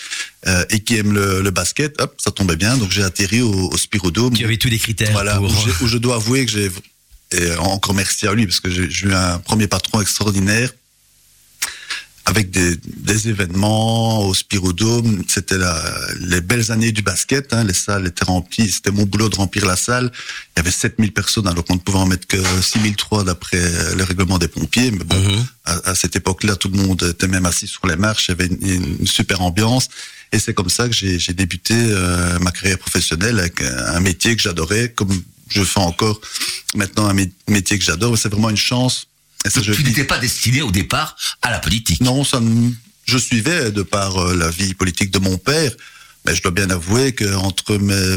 euh, 0.46 0.64
et 0.70 0.78
qui 0.80 0.96
aime 0.96 1.12
le, 1.12 1.42
le 1.42 1.50
basket. 1.50 2.00
Hop, 2.00 2.14
ça 2.18 2.30
tombait 2.30 2.56
bien, 2.56 2.76
donc 2.76 2.90
j'ai 2.92 3.02
atterri 3.02 3.40
au, 3.40 3.68
au 3.72 3.76
Spirodome. 3.76 4.34
Tu 4.37 4.44
avais 4.44 4.56
tous 4.58 4.68
les 4.68 4.78
critères 4.78 5.10
Voilà, 5.12 5.37
pour... 5.38 5.46
où, 5.50 5.54
j'ai- 5.64 5.84
où 5.84 5.88
je 5.88 5.99
dois 5.99 6.16
avouer 6.16 6.46
que 6.46 6.52
j'ai 6.52 6.70
et 7.32 7.54
encore 7.56 7.94
merci 7.94 8.26
à 8.26 8.34
lui 8.34 8.46
parce 8.46 8.60
que 8.60 8.70
j'ai 8.70 9.06
eu 9.08 9.12
un 9.14 9.38
premier 9.38 9.66
patron 9.68 10.00
extraordinaire 10.00 10.70
avec 12.26 12.50
des, 12.50 12.76
des 12.76 13.28
événements 13.28 14.25
au 14.26 14.34
Spirodome. 14.34 15.25
C'était 15.26 15.56
les 16.20 16.40
belles 16.40 16.70
années 16.70 16.92
du 16.92 17.02
basket. 17.02 17.52
Hein, 17.52 17.64
les 17.64 17.75
salles 17.75 18.06
étaient 18.06 18.25
remplies. 18.26 18.70
C'était 18.70 18.92
mon 18.92 19.04
boulot 19.04 19.28
de 19.28 19.34
remplir 19.37 19.66
la 19.66 19.75
salle. 19.75 20.12
Il 20.54 20.58
y 20.58 20.60
avait 20.60 20.70
7000 20.70 21.12
personnes 21.12 21.49
alors 21.49 21.64
qu'on 21.64 21.75
ne 21.75 21.80
pouvait 21.80 21.99
en 21.99 22.06
mettre 22.06 22.28
que 22.28 22.37
6003 22.37 23.25
d'après 23.25 23.58
le 23.96 24.04
règlement 24.04 24.38
des 24.38 24.46
pompiers. 24.49 24.90
Mais 24.92 25.02
bon, 25.04 25.16
Mhm. 25.16 25.44
à, 25.64 25.90
à 25.90 25.94
cette 25.96 26.14
époque-là, 26.14 26.54
tout 26.56 26.68
le 26.68 26.78
monde 26.78 27.02
était 27.02 27.26
même 27.26 27.46
assis 27.46 27.66
sur 27.66 27.87
les 27.88 27.96
marches. 27.96 28.28
Il 28.28 28.30
y 28.32 28.34
avait 28.34 28.46
une, 28.46 28.96
une 29.00 29.06
super 29.06 29.40
ambiance. 29.40 29.88
Et 30.32 30.38
c'est 30.38 30.54
comme 30.54 30.70
ça 30.70 30.88
que 30.88 30.94
j'ai 30.94 31.32
débuté 31.32 31.75
euh, 31.76 32.38
ma 32.38 32.52
carrière 32.52 32.78
professionnelle 32.78 33.40
avec 33.40 33.60
un, 33.62 33.94
un 33.96 34.00
métier 34.00 34.37
que 34.37 34.42
j'adorais, 34.42 34.92
comme 34.94 35.10
je 35.50 35.62
fais 35.62 35.80
encore 35.80 36.21
maintenant 36.75 37.07
un 37.09 37.14
mé- 37.14 37.30
métier 37.49 37.78
que 37.78 37.85
j'adore. 37.85 38.16
C'est 38.19 38.28
vraiment 38.30 38.50
une 38.50 38.57
chance. 38.57 39.07
Et 39.45 39.50
ça, 39.50 39.61
je 39.62 39.73
Tu 39.73 39.83
n'étais 39.85 40.04
pas 40.04 40.19
destiné 40.19 40.62
au 40.62 40.71
départ 40.71 41.16
à 41.42 41.50
la 41.50 41.59
politique? 41.59 42.00
non, 42.00 42.25
ça, 42.25 42.40
je 43.07 43.19
suivais 43.19 43.71
de 43.73 43.83
par 43.83 44.16
euh, 44.19 44.35
la 44.37 44.50
vie 44.50 44.75
politique 44.75 45.11
de 45.11 45.19
mon 45.19 45.37
père. 45.38 45.73
Mais 46.26 46.35
je 46.37 46.42
dois 46.42 46.50
bien 46.52 46.69
avouer 46.69 47.12
que 47.12 47.35
entre 47.35 47.76
mes, 47.78 48.16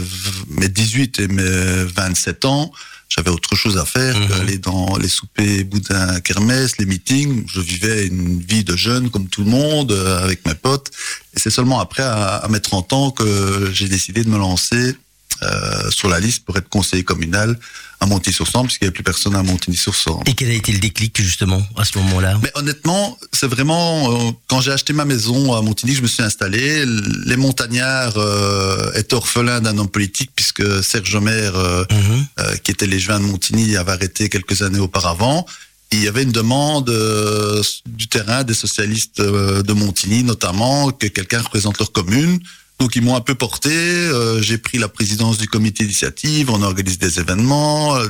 mes 0.50 0.68
18 0.68 1.20
et 1.20 1.28
mes 1.30 1.84
27 1.86 2.44
ans, 2.44 2.70
j'avais 3.08 3.30
autre 3.30 3.56
chose 3.56 3.78
à 3.78 3.86
faire 3.86 4.14
qu'aller 4.28 4.58
dans 4.58 4.98
les 4.98 5.08
soupers 5.08 5.64
boudin 5.64 6.20
kermesse, 6.20 6.78
les 6.80 6.86
meetings. 6.86 7.46
Je 7.48 7.62
vivais 7.62 8.08
une 8.08 8.42
vie 8.42 8.66
de 8.66 8.76
jeune 8.76 9.10
comme 9.10 9.30
tout 9.30 9.46
le 9.46 9.50
monde, 9.52 9.94
euh, 9.94 10.22
avec 10.24 10.46
mes 10.46 10.56
potes. 10.56 10.92
Et 11.34 11.40
c'est 11.40 11.50
seulement 11.52 11.80
après, 11.80 12.04
à, 12.04 12.38
à 12.38 12.48
mes 12.50 12.60
30 12.60 12.92
ans, 12.92 13.12
que 13.12 13.70
j'ai 13.72 13.88
décidé 13.88 14.24
de 14.26 14.30
me 14.30 14.38
lancer 14.38 14.98
euh, 15.44 15.90
sur 15.92 16.10
la 16.10 16.20
liste 16.20 16.46
pour 16.46 16.58
être 16.58 16.70
conseiller 16.70 17.04
communal 17.04 17.58
à 18.00 18.06
Montigny-sur-Sambre, 18.06 18.66
puisqu'il 18.68 18.84
n'y 18.86 18.88
avait 18.88 18.94
plus 18.94 19.04
personne 19.04 19.36
à 19.36 19.44
Montigny-sur-Sambre. 19.44 20.24
Et 20.26 20.34
quel 20.34 20.50
a 20.50 20.54
été 20.54 20.72
le 20.74 20.80
déclic 20.80 21.22
justement 21.22 21.62
à 21.78 21.86
ce 21.86 21.98
moment-là? 22.00 22.38
Mais 22.44 22.52
honnêtement, 22.56 23.18
c'est 23.32 23.48
vraiment 23.48 24.12
euh, 24.28 24.32
quand 24.48 24.60
j'ai 24.62 24.72
acheté 24.72 24.92
ma 24.94 25.06
maison 25.06 25.54
à 25.54 25.62
Montigny, 25.62 25.96
je 25.96 26.02
me 26.02 26.08
suis 26.08 26.24
installé. 26.24 26.86
Les 27.26 27.38
montagnards 27.38 28.18
euh, 28.18 28.92
étaient 28.94 29.14
orphelins 29.16 29.62
d'un 29.62 29.78
homme 29.78 29.88
politique 29.90 30.32
puisque 30.36 30.84
Serge 30.84 31.16
Omer, 31.16 31.56
euh, 31.56 31.86
Mhm. 31.92 32.26
qui 32.64 32.72
était 32.72 32.88
l'échevin 32.88 33.20
de 33.20 33.26
Montigny, 33.26 33.78
avait 33.78 33.92
arrêté 33.94 34.28
quelques 34.30 34.62
années 34.64 34.80
auparavant. 34.80 35.46
Il 35.92 36.04
y 36.04 36.08
avait 36.08 36.24
une 36.24 36.32
demande 36.32 36.90
euh, 36.90 37.62
du 37.86 38.08
terrain 38.08 38.44
des 38.44 38.56
socialistes 38.56 39.20
euh, 39.20 39.62
de 39.62 39.74
Montigny, 39.74 40.24
notamment, 40.24 40.92
que 40.92 41.08
quelqu'un 41.08 41.42
représente 41.42 41.78
leur 41.80 41.92
commune. 41.92 42.40
Donc 42.84 42.98
ils 42.98 43.02
m'ont 43.02 43.16
un 43.16 43.22
peu 43.22 43.34
porté. 43.34 43.70
euh, 43.72 44.42
j'ai 44.42 44.58
pris 44.58 44.78
la 44.78 44.90
présidence 44.90 45.38
du 45.38 45.48
comité 45.48 45.86
d'initiative. 45.86 46.50
On 46.50 46.62
organise 46.62 47.00
des 47.00 47.18
événements 47.18 47.96
euh, 47.96 48.10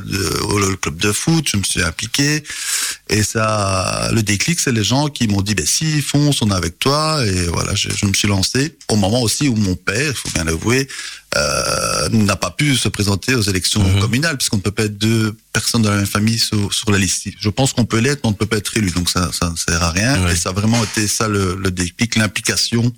au 0.49 0.75
club 0.77 0.97
de 0.97 1.11
foot. 1.11 1.47
Je 1.47 1.57
me 1.57 1.63
suis 1.63 1.83
impliqué. 1.83 2.43
Et 3.09 3.23
ça, 3.23 4.09
le 4.13 4.21
déclic, 4.23 4.59
c'est 4.59 4.71
les 4.71 4.83
gens 4.83 5.07
qui 5.09 5.27
m'ont 5.27 5.41
dit, 5.41 5.55
ben 5.55 5.65
si, 5.65 6.01
fonce, 6.01 6.41
on 6.41 6.49
est 6.51 6.53
avec 6.55 6.79
toi. 6.79 7.23
Et 7.25 7.47
voilà, 7.47 7.75
je, 7.75 7.89
je 7.95 8.05
me 8.05 8.13
suis 8.13 8.27
lancé 8.27 8.75
au 8.89 8.95
moment 8.95 9.21
aussi 9.21 9.47
où 9.47 9.55
mon 9.55 9.75
père, 9.75 10.11
il 10.11 10.15
faut 10.15 10.29
bien 10.33 10.43
l'avouer, 10.43 10.87
euh, 11.35 12.09
n'a 12.09 12.35
pas 12.35 12.51
pu 12.51 12.75
se 12.75 12.87
présenter 12.89 13.33
aux 13.35 13.41
élections 13.41 13.83
Mhm. 13.83 13.99
communales, 14.01 14.37
puisqu'on 14.37 14.57
ne 14.57 14.61
peut 14.61 14.71
pas 14.71 14.83
être 14.83 14.97
deux 14.97 15.35
personnes 15.51 15.81
de 15.81 15.89
la 15.89 15.95
même 15.97 16.05
famille 16.05 16.37
sur, 16.39 16.73
sur 16.73 16.91
la 16.91 16.97
liste. 16.97 17.27
Je 17.39 17.49
pense 17.49 17.73
qu'on 17.73 17.85
peut 17.85 17.99
l'être, 17.99 18.21
mais 18.23 18.29
on 18.29 18.31
ne 18.31 18.37
peut 18.37 18.45
pas 18.45 18.57
être 18.57 18.75
élu, 18.77 18.91
donc 18.91 19.09
ça, 19.09 19.31
ça 19.33 19.49
ne 19.49 19.55
sert 19.55 19.81
à 19.83 19.91
rien. 19.91 20.23
Ouais. 20.25 20.33
Et 20.33 20.35
ça 20.35 20.49
a 20.49 20.53
vraiment 20.53 20.83
été 20.83 21.07
ça 21.07 21.27
le, 21.27 21.55
le 21.55 21.71
déclic, 21.71 22.15
l'implication. 22.15 22.91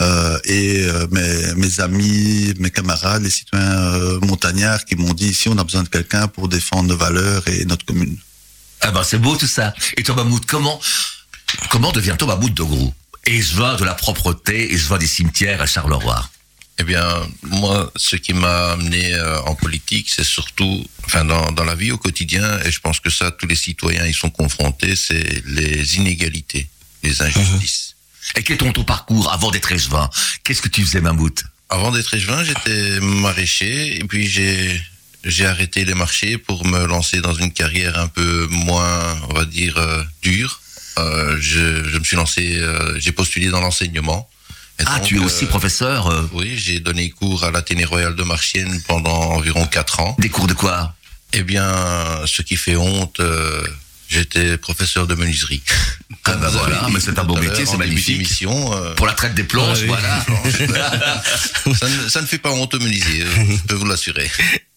Euh, 0.00 0.38
et 0.44 0.84
euh, 0.84 1.06
mes, 1.10 1.54
mes 1.56 1.80
amis, 1.80 2.54
mes 2.60 2.70
camarades, 2.70 3.22
les 3.24 3.30
citoyens 3.30 3.66
euh, 3.94 4.20
montagnards 4.20 4.84
qui 4.84 4.94
m'ont 4.94 5.12
dit 5.12 5.26
ici 5.28 5.48
on 5.48 5.58
a 5.58 5.64
besoin 5.64 5.82
de 5.82 5.88
quelqu'un 5.88 6.28
pour 6.28 6.48
défendre 6.48 6.88
nos 6.88 6.96
valeurs 6.96 7.46
et 7.48 7.64
notre 7.64 7.84
commune. 7.84 8.16
Ah 8.80 8.90
ben 8.90 9.02
c'est 9.02 9.18
beau 9.18 9.36
tout 9.36 9.46
ça. 9.46 9.74
Et 9.96 10.02
toi 10.02 10.14
Mahmoud, 10.14 10.44
comment 10.46 10.80
comment 11.70 11.92
devient-on 11.92 12.26
Mahmoud 12.26 12.54
Dogrou 12.54 12.94
Et 13.24 13.42
je 13.42 13.54
vois 13.54 13.76
de 13.76 13.84
la 13.84 13.94
propreté, 13.94 14.72
et 14.72 14.78
je 14.78 14.86
vois 14.86 14.98
des 14.98 15.06
cimetières 15.06 15.60
à 15.60 15.66
Charleroi. 15.66 16.28
Eh 16.80 16.84
bien, 16.84 17.04
moi, 17.42 17.90
ce 17.96 18.14
qui 18.14 18.32
m'a 18.32 18.72
amené 18.72 19.12
euh, 19.14 19.40
en 19.42 19.56
politique, 19.56 20.08
c'est 20.08 20.24
surtout, 20.24 20.86
enfin, 21.06 21.24
dans, 21.24 21.50
dans 21.50 21.64
la 21.64 21.74
vie 21.74 21.90
au 21.90 21.98
quotidien, 21.98 22.60
et 22.64 22.70
je 22.70 22.78
pense 22.78 23.00
que 23.00 23.10
ça, 23.10 23.32
tous 23.32 23.48
les 23.48 23.56
citoyens 23.56 24.06
y 24.06 24.14
sont 24.14 24.30
confrontés, 24.30 24.94
c'est 24.94 25.42
les 25.46 25.96
inégalités, 25.96 26.68
les 27.02 27.20
injustices. 27.20 27.96
Et 28.36 28.44
quel 28.44 28.62
est 28.62 28.72
ton 28.72 28.84
parcours 28.84 29.32
avant 29.32 29.50
d'être 29.50 29.72
échevin? 29.72 30.08
Qu'est-ce 30.44 30.62
que 30.62 30.68
tu 30.68 30.84
faisais 30.84 31.00
Mahmoud 31.00 31.40
Avant 31.68 31.90
d'être 31.90 32.14
échevin, 32.14 32.44
j'étais 32.44 33.00
maraîcher, 33.00 33.98
et 33.98 34.04
puis 34.04 34.28
j'ai 34.28 34.80
j'ai 35.28 35.46
arrêté 35.46 35.84
les 35.84 35.94
marchés 35.94 36.38
pour 36.38 36.66
me 36.66 36.86
lancer 36.86 37.20
dans 37.20 37.34
une 37.34 37.52
carrière 37.52 37.98
un 37.98 38.08
peu 38.08 38.46
moins, 38.50 39.16
on 39.28 39.34
va 39.34 39.44
dire, 39.44 39.76
euh, 39.78 40.02
dure. 40.22 40.60
Euh, 40.98 41.36
je, 41.40 41.88
je 41.88 41.98
me 41.98 42.04
suis 42.04 42.16
lancé, 42.16 42.56
euh, 42.56 42.98
j'ai 42.98 43.12
postulé 43.12 43.48
dans 43.48 43.60
l'enseignement. 43.60 44.28
Ah, 44.86 44.98
donc, 44.98 45.08
tu 45.08 45.16
es 45.16 45.18
aussi 45.18 45.46
professeur 45.46 46.28
Oui, 46.32 46.56
j'ai 46.56 46.80
donné 46.80 47.10
cours 47.10 47.44
à 47.44 47.50
l'Athénée 47.50 47.84
Royal 47.84 48.14
de 48.14 48.22
Marchienne 48.22 48.80
pendant 48.86 49.10
environ 49.32 49.66
quatre 49.66 50.00
ans. 50.00 50.16
Des 50.18 50.28
cours 50.28 50.46
de 50.46 50.54
quoi? 50.54 50.94
Eh 51.32 51.42
bien, 51.42 51.72
ce 52.26 52.42
qui 52.42 52.56
fait 52.56 52.76
honte, 52.76 53.20
j'étais 54.08 54.56
professeur 54.56 55.06
de 55.06 55.14
menuiserie. 55.14 55.62
Ah 56.30 56.34
bah 56.34 56.50
voilà, 56.50 56.86
mais 56.92 57.00
c'est 57.00 57.18
un 57.18 57.24
beau 57.24 57.36
l'heure, 57.36 57.44
métier, 57.44 57.64
c'est 57.64 57.78
magnifique. 57.78 58.18
d'émission, 58.18 58.74
euh, 58.74 58.94
Pour 58.96 59.06
la 59.06 59.14
traite 59.14 59.34
des 59.34 59.44
planches, 59.44 59.78
Ah 59.88 60.26
oui. 60.34 60.46
voilà. 60.66 61.22
ça, 61.74 61.88
ne, 61.88 62.08
ça 62.08 62.20
ne 62.20 62.26
fait 62.26 62.36
pas 62.36 62.50
honte 62.50 62.74
au 62.74 62.80
menuisier, 62.80 63.24
je 63.24 63.62
peux 63.66 63.74
vous 63.76 63.86
l'assurer. 63.86 64.30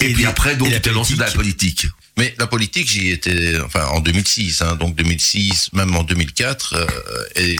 Et, 0.00 0.12
puis 0.12 0.26
après, 0.26 0.54
donc, 0.56 0.70
tu 0.72 0.80
t'es 0.80 0.90
lancé 0.92 1.14
dans 1.16 1.24
la 1.24 1.30
politique. 1.32 1.86
Mais 2.16 2.34
la 2.38 2.46
politique, 2.46 2.88
j'y 2.88 3.10
étais, 3.10 3.58
enfin, 3.64 3.86
en 3.86 4.00
2006, 4.00 4.62
hein, 4.62 4.76
donc 4.76 4.94
2006, 4.96 5.72
même 5.72 5.94
en 5.96 6.02
2004, 6.04 6.74
euh, 6.74 6.86
et 7.36 7.56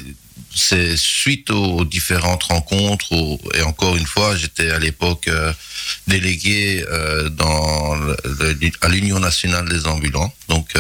c'est 0.55 0.97
suite 0.97 1.51
aux 1.51 1.85
différentes 1.85 2.43
rencontres, 2.45 3.13
aux- 3.13 3.41
et 3.55 3.63
encore 3.63 3.97
une 3.97 4.07
fois, 4.07 4.37
j'étais 4.37 4.71
à 4.71 4.79
l'époque 4.79 5.29
euh, 5.29 5.53
délégué 6.07 6.85
euh, 6.91 7.29
dans 7.29 7.95
le- 7.97 8.17
le- 8.25 8.71
à 8.81 8.89
l'Union 8.89 9.21
nationale 9.21 9.69
des 9.69 9.87
ambulants. 9.87 10.33
Donc, 10.49 10.71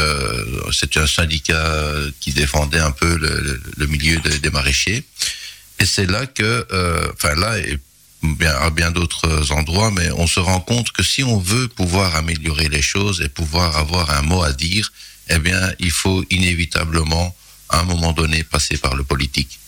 c'était 0.72 1.00
un 1.00 1.06
syndicat 1.06 1.82
qui 2.20 2.32
défendait 2.32 2.80
un 2.80 2.90
peu 2.92 3.16
le, 3.16 3.86
milieu 3.86 4.16
des- 4.18 4.38
des 4.38 4.50
maraîchers. 4.50 5.04
Et 5.80 5.84
c'est 5.86 6.06
là 6.10 6.26
que, 6.26 6.66
enfin 7.14 7.34
là, 7.36 7.58
et 7.58 7.78
bien, 8.22 8.54
à 8.56 8.70
bien 8.70 8.90
d'autres 8.90 9.52
endroits, 9.52 9.90
mais 9.90 10.10
on 10.12 10.26
se 10.26 10.40
rend 10.40 10.60
compte 10.60 10.90
que 10.92 11.02
si 11.02 11.22
on 11.22 11.38
veut 11.38 11.68
pouvoir 11.68 12.16
améliorer 12.16 12.68
les 12.68 12.82
choses 12.82 13.20
et 13.22 13.28
pouvoir 13.28 13.76
avoir 13.76 14.10
un 14.10 14.22
mot 14.22 14.42
à 14.42 14.52
dire, 14.52 14.92
eh 15.28 15.38
bien, 15.38 15.72
il 15.78 15.90
faut 15.90 16.24
inévitablement, 16.30 17.34
à 17.68 17.80
un 17.80 17.84
moment 17.84 18.12
donné, 18.12 18.44
passer 18.44 18.76
par 18.78 18.94
le 18.96 19.04
politique. 19.04 19.58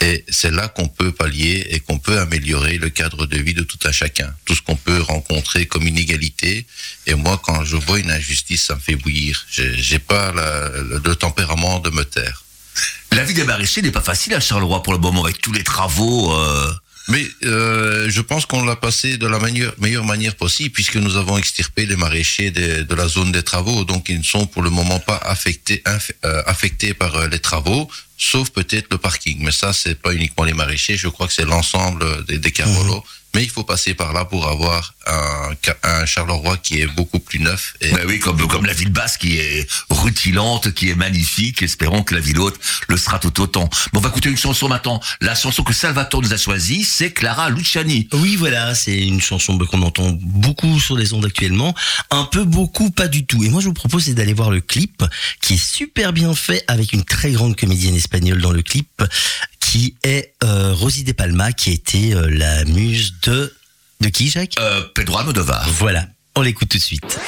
Et 0.00 0.24
c'est 0.28 0.50
là 0.50 0.66
qu'on 0.66 0.88
peut 0.88 1.12
pallier 1.12 1.64
et 1.70 1.78
qu'on 1.78 1.98
peut 1.98 2.18
améliorer 2.18 2.76
le 2.78 2.88
cadre 2.90 3.24
de 3.26 3.38
vie 3.38 3.54
de 3.54 3.62
tout 3.62 3.78
un 3.84 3.92
chacun. 3.92 4.34
Tout 4.44 4.56
ce 4.56 4.62
qu'on 4.62 4.74
peut 4.74 5.00
rencontrer 5.00 5.66
comme 5.66 5.86
inégalité. 5.86 6.66
Et 7.06 7.14
moi, 7.14 7.40
quand 7.44 7.64
je 7.64 7.76
vois 7.76 8.00
une 8.00 8.10
injustice, 8.10 8.64
ça 8.64 8.74
me 8.74 8.80
fait 8.80 8.96
bouillir. 8.96 9.46
J'ai 9.50 10.00
pas 10.00 10.32
la- 10.32 10.70
le, 11.04 11.14
tempérament 11.14 11.78
de 11.78 11.90
me 11.90 12.04
taire. 12.04 12.42
La 13.12 13.22
vie 13.22 13.34
des 13.34 13.44
maraîchers 13.44 13.82
n'est 13.82 13.92
pas 13.92 14.00
facile 14.00 14.34
à 14.34 14.40
Charleroi 14.40 14.82
pour 14.82 14.92
le 14.92 14.98
moment 14.98 15.24
avec 15.24 15.40
tous 15.40 15.52
les 15.52 15.62
travaux. 15.62 16.32
euh. 16.34 16.72
Mais 17.08 17.26
euh, 17.44 18.08
je 18.08 18.20
pense 18.20 18.46
qu'on 18.46 18.64
l'a 18.64 18.76
passé 18.76 19.16
de 19.16 19.26
la 19.26 19.38
manière, 19.38 19.72
meilleure 19.78 20.04
manière 20.04 20.36
possible 20.36 20.70
puisque 20.70 20.96
nous 20.96 21.16
avons 21.16 21.36
extirpé 21.36 21.84
les 21.86 21.96
maraîchers 21.96 22.50
de, 22.52 22.82
de 22.82 22.94
la 22.94 23.08
zone 23.08 23.32
des 23.32 23.42
travaux, 23.42 23.84
donc 23.84 24.08
ils 24.08 24.18
ne 24.18 24.22
sont 24.24 24.46
pour 24.46 24.62
le 24.62 24.70
moment 24.70 25.00
pas 25.00 25.16
affectés, 25.16 25.82
inf- 25.86 26.12
euh, 26.24 26.42
affectés 26.46 26.94
par 26.94 27.14
euh, 27.16 27.28
les 27.28 27.40
travaux, 27.40 27.90
sauf 28.16 28.50
peut-être 28.50 28.86
le 28.92 28.98
parking. 28.98 29.38
Mais 29.40 29.52
ça, 29.52 29.72
c'est 29.72 30.00
pas 30.00 30.12
uniquement 30.12 30.44
les 30.44 30.54
maraîchers, 30.54 30.96
je 30.96 31.08
crois 31.08 31.26
que 31.26 31.32
c'est 31.32 31.44
l'ensemble 31.44 32.24
des, 32.26 32.38
des 32.38 32.52
cargolos. 32.52 33.02
Mais 33.34 33.44
il 33.44 33.50
faut 33.50 33.64
passer 33.64 33.94
par 33.94 34.12
là 34.12 34.24
pour 34.24 34.46
avoir 34.46 34.94
un, 35.06 35.50
un 35.82 36.06
Charleroi 36.06 36.58
qui 36.58 36.80
est 36.80 36.86
beaucoup 36.86 37.18
plus 37.18 37.38
neuf. 37.38 37.74
Et 37.80 37.90
Ben 37.90 38.04
oui, 38.06 38.18
comme, 38.18 38.46
comme 38.46 38.66
la 38.66 38.74
ville 38.74 38.92
basse 38.92 39.16
qui 39.16 39.38
est 39.38 39.66
rutilante, 39.88 40.72
qui 40.74 40.90
est 40.90 40.94
magnifique. 40.94 41.62
Espérons 41.62 42.02
que 42.02 42.14
la 42.14 42.20
ville 42.20 42.38
haute 42.38 42.58
le 42.88 42.96
sera 42.96 43.18
tout 43.18 43.40
autant. 43.40 43.68
Bon, 43.92 44.00
on 44.00 44.02
va 44.02 44.10
écouter 44.10 44.28
une 44.28 44.36
chanson 44.36 44.68
maintenant. 44.68 45.00
La 45.20 45.34
chanson 45.34 45.62
que 45.62 45.72
Salvatore 45.72 46.22
nous 46.22 46.32
a 46.32 46.36
choisie, 46.36 46.84
c'est 46.84 47.12
Clara 47.12 47.48
Luciani. 47.50 48.08
Oui, 48.12 48.36
voilà, 48.36 48.74
c'est 48.74 48.98
une 48.98 49.20
chanson 49.20 49.56
qu'on 49.58 49.82
entend 49.82 50.10
beaucoup 50.20 50.80
sur 50.80 50.96
les 50.96 51.12
ondes 51.12 51.24
actuellement, 51.24 51.74
un 52.10 52.24
peu 52.24 52.44
beaucoup, 52.44 52.90
pas 52.90 53.08
du 53.08 53.24
tout. 53.24 53.42
Et 53.44 53.48
moi, 53.48 53.60
je 53.60 53.68
vous 53.68 53.74
propose 53.74 54.04
c'est 54.04 54.14
d'aller 54.14 54.32
voir 54.32 54.50
le 54.50 54.60
clip, 54.60 55.04
qui 55.40 55.54
est 55.54 55.64
super 55.64 56.12
bien 56.12 56.34
fait, 56.34 56.64
avec 56.66 56.92
une 56.92 57.04
très 57.04 57.30
grande 57.30 57.56
comédienne 57.56 57.94
espagnole 57.94 58.40
dans 58.40 58.50
le 58.50 58.62
clip, 58.62 59.02
qui 59.62 59.96
est 60.02 60.34
euh, 60.44 60.74
Rosie 60.74 61.04
De 61.04 61.12
Palma, 61.12 61.52
qui 61.52 61.70
était 61.70 62.14
euh, 62.14 62.28
la 62.28 62.64
muse 62.64 63.14
de 63.22 63.54
de 64.00 64.08
qui, 64.08 64.28
Jacques? 64.28 64.56
Euh, 64.58 64.82
Pedro 64.94 65.18
Almodovar. 65.18 65.66
Voilà, 65.78 66.06
on 66.34 66.42
l'écoute 66.42 66.68
tout 66.68 66.78
de 66.78 66.82
suite. 66.82 67.18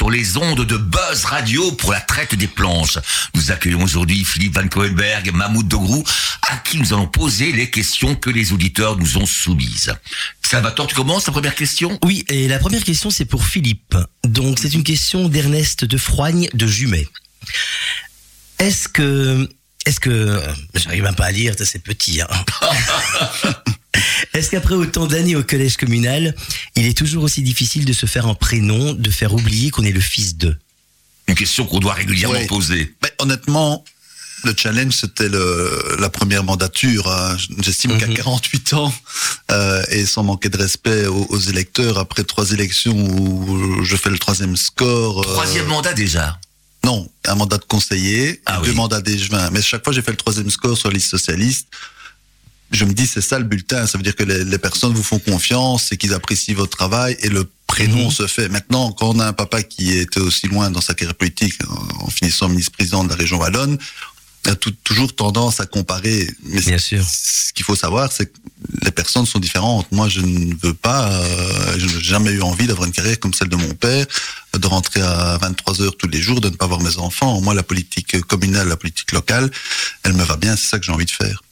Sur 0.00 0.08
les 0.08 0.38
ondes 0.38 0.64
de 0.64 0.78
Buzz 0.78 1.26
Radio 1.26 1.72
pour 1.72 1.92
la 1.92 2.00
traite 2.00 2.34
des 2.34 2.46
planches. 2.46 2.96
Nous 3.34 3.50
accueillons 3.50 3.82
aujourd'hui 3.82 4.24
Philippe 4.24 4.54
Van 4.54 4.66
Koenberg, 4.66 5.30
Mahmoud 5.30 5.68
Dogrou, 5.68 6.02
à 6.48 6.56
qui 6.56 6.78
nous 6.78 6.94
allons 6.94 7.06
poser 7.06 7.52
les 7.52 7.68
questions 7.68 8.14
que 8.14 8.30
les 8.30 8.54
auditeurs 8.54 8.96
nous 8.96 9.18
ont 9.18 9.26
soumises. 9.26 9.94
Salvatore, 10.40 10.86
tu 10.86 10.94
commences 10.94 11.26
la 11.26 11.34
première 11.34 11.54
question? 11.54 11.98
Oui, 12.02 12.24
et 12.28 12.48
la 12.48 12.58
première 12.58 12.82
question, 12.82 13.10
c'est 13.10 13.26
pour 13.26 13.44
Philippe. 13.44 13.94
Donc, 14.24 14.58
c'est 14.58 14.72
une 14.72 14.84
question 14.84 15.28
d'Ernest 15.28 15.84
de 15.84 15.98
Froigne 15.98 16.48
de 16.54 16.66
Jumet. 16.66 17.06
Est-ce 18.58 18.88
que, 18.88 19.50
est-ce 19.84 20.00
que, 20.00 20.42
j'arrive 20.76 21.02
même 21.02 21.14
pas 21.14 21.26
à 21.26 21.30
lire, 21.30 21.54
c'est 21.62 21.82
petit, 21.82 22.22
hein. 22.22 22.28
Est-ce 24.34 24.50
qu'après 24.50 24.74
autant 24.74 25.06
d'années 25.06 25.36
au 25.36 25.42
collège 25.42 25.76
communal, 25.76 26.34
il 26.76 26.86
est 26.86 26.96
toujours 26.96 27.24
aussi 27.24 27.42
difficile 27.42 27.84
de 27.84 27.92
se 27.92 28.06
faire 28.06 28.26
un 28.26 28.34
prénom, 28.34 28.92
de 28.92 29.10
faire 29.10 29.34
oublier 29.34 29.70
qu'on 29.70 29.82
est 29.84 29.90
le 29.92 30.00
fils 30.00 30.36
d'eux 30.36 30.56
Une 31.26 31.34
question 31.34 31.66
qu'on 31.66 31.80
doit 31.80 31.94
régulièrement 31.94 32.38
Ouais. 32.38 32.46
poser. 32.46 32.94
Mais 33.02 33.12
honnêtement, 33.18 33.84
le 34.44 34.54
challenge, 34.56 34.94
c'était 34.94 35.28
la 35.28 36.08
première 36.08 36.44
mandature. 36.44 37.10
hein. 37.10 37.36
J'estime 37.62 37.98
qu'à 37.98 38.06
Mhm. 38.06 38.14
48 38.14 38.72
ans, 38.74 38.94
euh, 39.50 39.82
et 39.90 40.06
sans 40.06 40.22
manquer 40.22 40.48
de 40.48 40.56
respect 40.56 41.06
aux, 41.06 41.26
aux 41.28 41.38
électeurs, 41.40 41.98
après 41.98 42.22
trois 42.24 42.52
élections 42.52 42.96
où 42.96 43.84
je 43.84 43.96
fais 43.96 44.10
le 44.10 44.18
troisième 44.18 44.56
score... 44.56 45.20
euh, 45.20 45.32
Troisième 45.34 45.66
mandat 45.66 45.92
déjà. 45.92 46.38
Non, 46.84 47.06
un 47.26 47.34
mandat 47.34 47.58
de 47.58 47.64
conseiller, 47.64 48.40
Ah 48.46 48.60
deux 48.64 48.70
oui. 48.70 48.76
mandats 48.76 49.02
d'échevin. 49.02 49.50
Mais 49.50 49.60
chaque 49.60 49.84
fois, 49.84 49.92
j'ai 49.92 50.00
fait 50.00 50.12
le 50.12 50.16
troisième 50.16 50.48
score 50.48 50.78
sur 50.78 50.88
la 50.88 50.94
liste 50.94 51.10
socialiste. 51.10 51.66
Je 52.72 52.84
me 52.84 52.92
dis, 52.92 53.06
c'est 53.06 53.20
ça 53.20 53.38
le 53.38 53.44
bulletin. 53.44 53.86
Ça 53.86 53.98
veut 53.98 54.04
dire 54.04 54.14
que 54.14 54.22
les, 54.22 54.44
les 54.44 54.58
personnes 54.58 54.92
vous 54.92 55.02
font 55.02 55.18
confiance 55.18 55.90
et 55.92 55.96
qu'ils 55.96 56.14
apprécient 56.14 56.54
votre 56.54 56.76
travail 56.76 57.16
et 57.20 57.28
le 57.28 57.44
prénom 57.66 58.04
Mhm. 58.06 58.10
se 58.10 58.26
fait. 58.26 58.48
Maintenant, 58.48 58.92
quand 58.92 59.10
on 59.14 59.18
a 59.20 59.26
un 59.26 59.32
papa 59.32 59.62
qui 59.62 59.96
était 59.96 60.20
aussi 60.20 60.46
loin 60.48 60.70
dans 60.70 60.80
sa 60.80 60.94
carrière 60.94 61.14
politique, 61.14 61.54
en, 61.68 62.04
en 62.06 62.10
finissant 62.10 62.48
ministre-président 62.48 63.04
de 63.04 63.08
la 63.10 63.16
région 63.16 63.38
Wallonne, 63.38 63.76
on 63.76 64.19
a 64.46 64.54
tout- 64.54 64.74
toujours 64.84 65.14
tendance 65.14 65.60
à 65.60 65.66
comparer. 65.66 66.28
Mais 66.44 66.60
Bien 66.60 66.78
sûr. 66.78 67.04
ce 67.04 67.52
qu'il 67.52 67.64
faut 67.64 67.76
savoir, 67.76 68.10
c'est 68.10 68.26
que 68.26 68.36
les 68.82 68.90
personnes 68.90 69.26
sont 69.26 69.38
différentes. 69.38 69.90
Moi, 69.92 70.08
je 70.08 70.20
ne 70.20 70.54
veux 70.62 70.74
pas, 70.74 71.10
euh, 71.12 71.74
je 71.78 71.86
n'ai 71.86 72.00
jamais 72.02 72.30
eu 72.30 72.42
envie 72.42 72.66
d'avoir 72.66 72.86
une 72.86 72.92
carrière 72.92 73.18
comme 73.20 73.34
celle 73.34 73.48
de 73.48 73.56
mon 73.56 73.74
père, 73.74 74.06
de 74.58 74.66
rentrer 74.66 75.02
à 75.02 75.38
23 75.40 75.82
heures 75.82 75.96
tous 75.96 76.08
les 76.08 76.20
jours, 76.22 76.40
de 76.40 76.48
ne 76.48 76.56
pas 76.56 76.66
voir 76.66 76.80
mes 76.80 76.96
enfants. 76.98 77.40
Moi, 77.42 77.54
la 77.54 77.62
politique 77.62 78.20
communale, 78.22 78.68
la 78.68 78.76
politique 78.76 79.12
locale, 79.12 79.50
elle 80.04 80.14
me 80.14 80.24
va 80.24 80.36
bien. 80.36 80.56
C'est 80.56 80.68
ça 80.68 80.78
que 80.78 80.84
j'ai 80.86 80.92
envie 80.92 81.04
de 81.06 81.10
faire. 81.10 81.42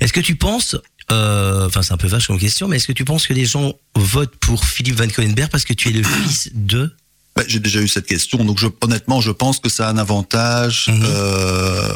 Est-ce 0.00 0.12
que 0.12 0.20
tu 0.20 0.34
penses, 0.36 0.76
euh, 1.12 1.66
enfin 1.66 1.82
c'est 1.82 1.92
un 1.92 1.96
peu 1.98 2.08
vache 2.08 2.26
comme 2.26 2.38
question, 2.38 2.68
mais 2.68 2.76
est-ce 2.76 2.86
que 2.86 2.92
tu 2.92 3.04
penses 3.04 3.26
que 3.26 3.34
les 3.34 3.44
gens 3.44 3.74
votent 3.96 4.36
pour 4.36 4.64
Philippe 4.64 4.96
Van 4.96 5.08
Coenberg 5.08 5.50
parce 5.50 5.64
que 5.64 5.74
tu 5.74 5.88
es 5.88 5.92
le 5.92 6.02
fils 6.02 6.50
de 6.54 6.94
Ben, 7.36 7.44
j'ai 7.46 7.60
déjà 7.60 7.80
eu 7.80 7.88
cette 7.88 8.06
question, 8.06 8.44
donc 8.44 8.58
je, 8.58 8.66
honnêtement, 8.82 9.20
je 9.20 9.30
pense 9.30 9.60
que 9.60 9.68
ça 9.68 9.88
a 9.88 9.90
un 9.92 9.98
avantage. 9.98 10.88
Mhm. 10.88 11.02
euh, 11.04 11.92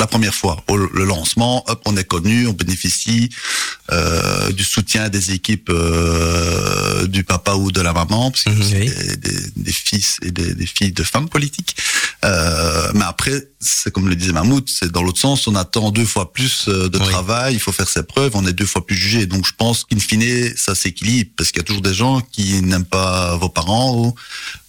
la 0.00 0.06
première 0.06 0.34
fois, 0.34 0.62
au 0.68 0.76
le 0.76 1.04
lancement, 1.04 1.64
hop, 1.68 1.80
on 1.86 1.96
est 1.96 2.04
connu, 2.04 2.46
on 2.46 2.52
bénéficie 2.52 3.30
euh, 3.90 4.50
du 4.52 4.64
soutien 4.64 5.08
des 5.08 5.32
équipes 5.32 5.70
euh, 5.70 7.06
du 7.06 7.24
papa 7.24 7.54
ou 7.54 7.72
de 7.72 7.80
la 7.80 7.92
maman, 7.92 8.30
parce 8.30 8.44
que 8.44 8.62
c'est 8.62 8.80
oui. 8.80 8.90
des, 8.90 9.16
des- 9.16 9.38
des 9.56 9.72
fils 9.72 10.18
et 10.22 10.30
des, 10.30 10.54
des 10.54 10.66
filles 10.66 10.92
de 10.92 11.02
femmes 11.02 11.28
politiques. 11.28 11.76
Euh, 12.24 12.90
mais 12.94 13.04
après, 13.04 13.48
c'est 13.60 13.92
comme 13.92 14.08
le 14.08 14.14
disait 14.16 14.32
Mahmoud, 14.32 14.68
c'est 14.68 14.90
dans 14.90 15.02
l'autre 15.02 15.18
sens, 15.20 15.46
on 15.46 15.54
attend 15.56 15.90
deux 15.90 16.04
fois 16.04 16.32
plus 16.32 16.68
de 16.68 16.98
Oui. 16.98 17.08
travail, 17.08 17.54
il 17.54 17.60
faut 17.60 17.72
faire 17.72 17.88
ses 17.88 18.02
preuves, 18.02 18.32
on 18.34 18.46
est 18.46 18.52
deux 18.52 18.66
fois 18.66 18.84
plus 18.86 18.96
jugé. 18.96 19.26
Donc 19.26 19.46
je 19.46 19.52
pense 19.56 19.84
qu'in 19.84 19.98
fine, 19.98 20.54
ça 20.56 20.74
s'équilibre, 20.74 21.30
parce 21.36 21.50
qu'il 21.50 21.58
y 21.58 21.60
a 21.60 21.64
toujours 21.64 21.82
des 21.82 21.94
gens 21.94 22.20
qui 22.20 22.62
n'aiment 22.62 22.84
pas 22.84 23.36
vos 23.36 23.48
parents. 23.48 23.94
ou- 23.96 24.14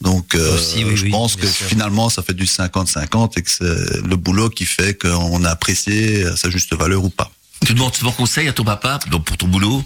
donc 0.02 0.36
Aussi, 0.56 0.84
oui, 0.86 0.96
je 0.98 1.08
pense 1.10 1.36
que 1.36 1.46
sûr. 1.48 1.68
finalement, 1.68 2.10
ça 2.10 2.24
fait 2.24 2.34
du 2.34 2.46
50-50 2.46 3.38
et 3.38 3.42
que 3.42 3.50
c'est 3.52 4.02
le 4.08 4.16
boulot 4.16 4.50
qui 4.50 4.66
fait 4.66 4.94
qu'on 5.20 5.44
a 5.44 5.50
apprécié 5.50 6.24
à 6.26 6.36
sa 6.38 6.50
juste 6.50 6.74
valeur 6.76 7.04
ou 7.04 7.10
pas. 7.10 7.32
Tu 7.66 7.74
demandes 7.74 7.96
souvent 7.96 8.12
conseil 8.12 8.48
à 8.48 8.54
ton 8.54 8.64
papa 8.64 9.00
donc 9.12 9.26
pour 9.26 9.38
ton 9.38 9.48
boulot? 9.48 9.84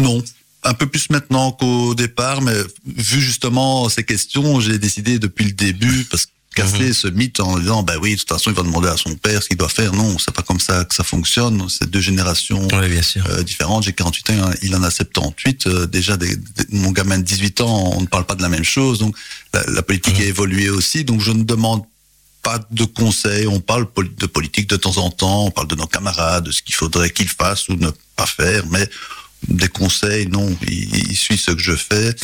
Non. 0.00 0.22
Un 0.64 0.74
peu 0.74 0.86
plus 0.86 1.08
maintenant 1.10 1.52
qu'au 1.52 1.94
départ, 1.94 2.40
mais 2.42 2.54
vu 2.86 3.20
justement 3.20 3.88
ces 3.88 4.04
questions, 4.04 4.60
j'ai 4.60 4.78
décidé 4.78 5.18
depuis 5.18 5.44
le 5.44 5.52
début, 5.52 6.04
parce 6.04 6.26
que 6.26 6.30
casser 6.54 6.92
ce 6.92 7.06
mythe 7.06 7.38
en 7.38 7.56
disant, 7.58 7.84
ben 7.84 7.96
oui, 8.02 8.14
de 8.14 8.18
toute 8.18 8.28
façon, 8.28 8.50
il 8.50 8.56
va 8.56 8.64
demander 8.64 8.88
à 8.88 8.96
son 8.96 9.14
père 9.14 9.40
ce 9.42 9.48
qu'il 9.48 9.56
doit 9.56 9.68
faire. 9.68 9.92
Non, 9.92 10.18
c'est 10.18 10.34
pas 10.34 10.42
comme 10.42 10.58
ça 10.58 10.84
que 10.84 10.94
ça 10.94 11.04
fonctionne. 11.04 11.68
C'est 11.68 11.88
deux 11.88 12.00
générations 12.00 12.66
Oui, 12.72 12.88
bien 12.88 13.02
sûr. 13.02 13.24
euh, 13.30 13.44
différentes. 13.44 13.84
J'ai 13.84 13.92
48 13.92 14.30
ans, 14.30 14.50
il 14.62 14.74
en 14.74 14.82
a 14.82 14.90
78. 14.90 15.66
Euh, 15.68 15.86
déjà, 15.86 16.16
des, 16.16 16.34
des- 16.36 16.44
mon 16.70 16.90
gamin 16.90 17.18
de 17.18 17.22
18 17.22 17.60
ans, 17.60 17.92
on 17.96 18.00
ne 18.00 18.06
parle 18.06 18.24
pas 18.26 18.34
de 18.34 18.42
la 18.42 18.48
même 18.48 18.64
chose. 18.64 18.98
Donc, 18.98 19.14
la, 19.54 19.62
la 19.68 19.82
politique 19.82 20.18
a 20.18 20.24
évolué 20.24 20.68
aussi. 20.70 21.04
Donc, 21.04 21.20
je 21.20 21.30
ne 21.30 21.44
demande 21.44 21.82
pas 22.48 22.66
de 22.70 22.84
conseils. 22.84 23.46
On 23.46 23.60
parle 23.60 23.86
de 24.16 24.26
politique 24.26 24.68
de 24.68 24.76
temps 24.76 24.96
en 24.96 25.10
temps. 25.10 25.46
On 25.46 25.50
parle 25.50 25.68
de 25.68 25.74
nos 25.74 25.86
camarades, 25.86 26.44
de 26.44 26.50
ce 26.50 26.62
qu'il 26.62 26.74
faudrait 26.74 27.10
qu'ils 27.10 27.28
fassent 27.28 27.68
ou 27.68 27.74
ne 27.76 27.90
pas 28.16 28.26
faire. 28.26 28.64
Mais 28.70 28.88
des 29.48 29.68
conseils, 29.68 30.26
non. 30.28 30.56
Il, 30.66 31.10
il 31.10 31.16
suit 31.16 31.36
ce 31.38 31.50
que 31.50 31.60
je 31.62 31.76
fais. 31.76 32.14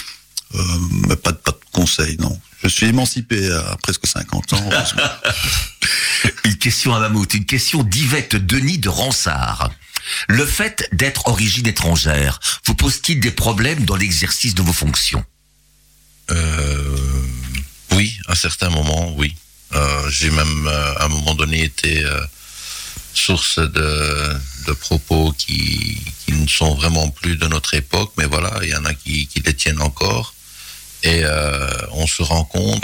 Euh, 0.54 0.62
mais 1.08 1.16
pas, 1.16 1.32
de- 1.32 1.36
pas 1.36 1.50
de 1.52 1.58
conseils, 1.72 2.16
non. 2.20 2.38
Je 2.62 2.68
suis 2.68 2.86
émancipé 2.86 3.50
à 3.52 3.76
presque 3.82 4.06
50 4.06 4.52
ans. 4.54 4.70
Une 6.44 6.56
question 6.56 6.94
à 6.94 7.00
Mammouth, 7.00 7.34
une 7.34 7.44
question 7.44 7.82
d'Yvette 7.82 8.36
Denis 8.36 8.78
de 8.78 8.88
Ransard. 8.88 9.70
Le 10.28 10.46
fait 10.46 10.88
d'être 10.92 11.28
origine 11.28 11.66
étrangère 11.66 12.40
vous 12.64 12.74
pose-t-il 12.74 13.20
des 13.20 13.30
problèmes 13.30 13.84
dans 13.84 13.96
l'exercice 13.96 14.54
de 14.54 14.62
vos 14.62 14.72
fonctions? 14.72 15.22
Euh, 16.30 16.96
oui, 17.92 18.16
à 18.28 18.34
certains 18.34 18.70
moments, 18.70 19.14
oui. 19.16 19.34
Euh, 19.74 20.08
J'ai 20.10 20.30
même 20.30 20.66
euh, 20.68 20.94
à 20.98 21.04
un 21.04 21.08
moment 21.08 21.34
donné 21.34 21.62
été 21.64 22.04
euh, 22.04 22.20
source 23.12 23.58
de, 23.58 24.36
de 24.66 24.72
propos 24.72 25.32
qui, 25.36 26.00
qui 26.24 26.32
ne 26.32 26.46
sont 26.48 26.74
vraiment 26.74 27.08
plus 27.10 27.36
de 27.36 27.46
notre 27.46 27.74
époque, 27.74 28.12
mais 28.18 28.26
voilà, 28.26 28.52
il 28.62 28.70
y 28.70 28.76
en 28.76 28.84
a 28.84 28.94
qui, 28.94 29.26
qui 29.26 29.40
les 29.40 29.54
tiennent 29.54 29.82
encore. 29.82 30.34
Et 31.02 31.20
euh, 31.24 31.68
on 31.92 32.06
se 32.06 32.22
rend 32.22 32.44
compte, 32.44 32.82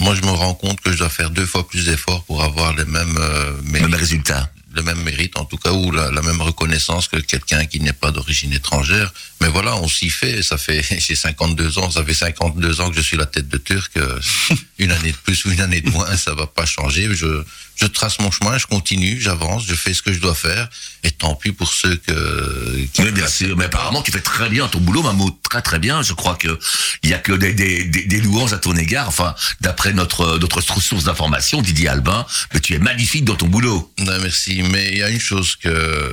moi 0.00 0.14
je 0.14 0.22
me 0.22 0.30
rends 0.30 0.54
compte 0.54 0.80
que 0.80 0.90
je 0.90 0.98
dois 0.98 1.10
faire 1.10 1.30
deux 1.30 1.44
fois 1.44 1.68
plus 1.68 1.84
d'efforts 1.84 2.24
pour 2.24 2.42
avoir 2.42 2.74
les 2.74 2.86
mêmes 2.86 3.18
euh, 3.18 3.52
Même 3.62 3.82
mérites 3.82 3.96
résultat. 3.96 4.50
Le 4.78 4.84
même 4.84 5.02
mérite, 5.02 5.36
en 5.36 5.44
tout 5.44 5.56
cas, 5.58 5.72
ou 5.72 5.90
la, 5.90 6.10
la 6.10 6.22
même 6.22 6.40
reconnaissance 6.40 7.08
que 7.08 7.16
quelqu'un 7.16 7.66
qui 7.66 7.80
n'est 7.80 7.92
pas 8.04 8.10
d'origine 8.12 8.52
étrangère. 8.52 9.12
Mais 9.40 9.48
voilà, 9.48 9.76
on 9.76 9.88
s'y 9.88 10.08
fait. 10.08 10.42
Ça 10.42 10.56
fait, 10.56 10.82
j'ai 11.06 11.16
52 11.16 11.78
ans, 11.78 11.90
ça 11.90 12.04
fait 12.04 12.14
52 12.14 12.80
ans 12.80 12.90
que 12.90 12.96
je 12.96 13.00
suis 13.02 13.16
la 13.16 13.26
tête 13.26 13.48
de 13.48 13.58
Turc. 13.58 13.92
euh, 13.96 14.18
Une 14.78 14.92
année 14.92 15.12
de 15.12 15.16
plus 15.16 15.44
ou 15.44 15.50
une 15.50 15.60
année 15.60 15.80
de 15.80 15.90
moins, 15.90 16.16
ça 16.16 16.34
va 16.34 16.46
pas 16.46 16.64
changer. 16.66 17.08
Je, 17.14 17.42
je 17.80 17.86
trace 17.86 18.18
mon 18.18 18.30
chemin, 18.30 18.58
je 18.58 18.66
continue, 18.66 19.20
j'avance, 19.20 19.64
je 19.66 19.74
fais 19.74 19.94
ce 19.94 20.02
que 20.02 20.12
je 20.12 20.18
dois 20.20 20.34
faire. 20.34 20.68
Et 21.04 21.10
tant 21.12 21.34
pis 21.36 21.52
pour 21.52 21.72
ceux 21.72 21.94
que. 21.96 22.84
qui- 22.92 23.02
Oui, 23.02 23.12
bien 23.12 23.28
sûr. 23.28 23.56
Mais 23.56 23.66
apparemment, 23.66 24.02
tu 24.02 24.10
fais 24.10 24.20
très 24.20 24.48
bien 24.48 24.66
ton 24.68 24.80
boulot, 24.80 25.02
Mammouth. 25.02 25.36
Très, 25.48 25.62
très 25.62 25.78
bien. 25.78 26.02
Je 26.02 26.12
crois 26.12 26.34
que 26.34 26.58
il 27.04 27.10
y 27.10 27.14
a 27.14 27.18
que 27.18 27.32
des, 27.32 27.54
des, 27.54 27.84
des, 27.84 28.04
des 28.04 28.20
louanges 28.20 28.52
à 28.52 28.58
ton 28.58 28.74
égard. 28.76 29.06
Enfin, 29.08 29.34
d'après 29.60 29.92
notre, 29.92 30.38
notre 30.38 30.60
source 30.60 31.04
d'information, 31.04 31.62
Didier 31.62 31.88
Albin, 31.88 32.26
mais 32.52 32.60
tu 32.60 32.74
es 32.74 32.78
magnifique 32.78 33.24
dans 33.24 33.36
ton 33.36 33.46
boulot. 33.46 33.92
Non, 33.98 34.18
merci. 34.20 34.62
Mais 34.62 34.88
il 34.92 34.98
y 34.98 35.02
a 35.02 35.10
une 35.10 35.20
chose 35.20 35.54
que 35.56 36.12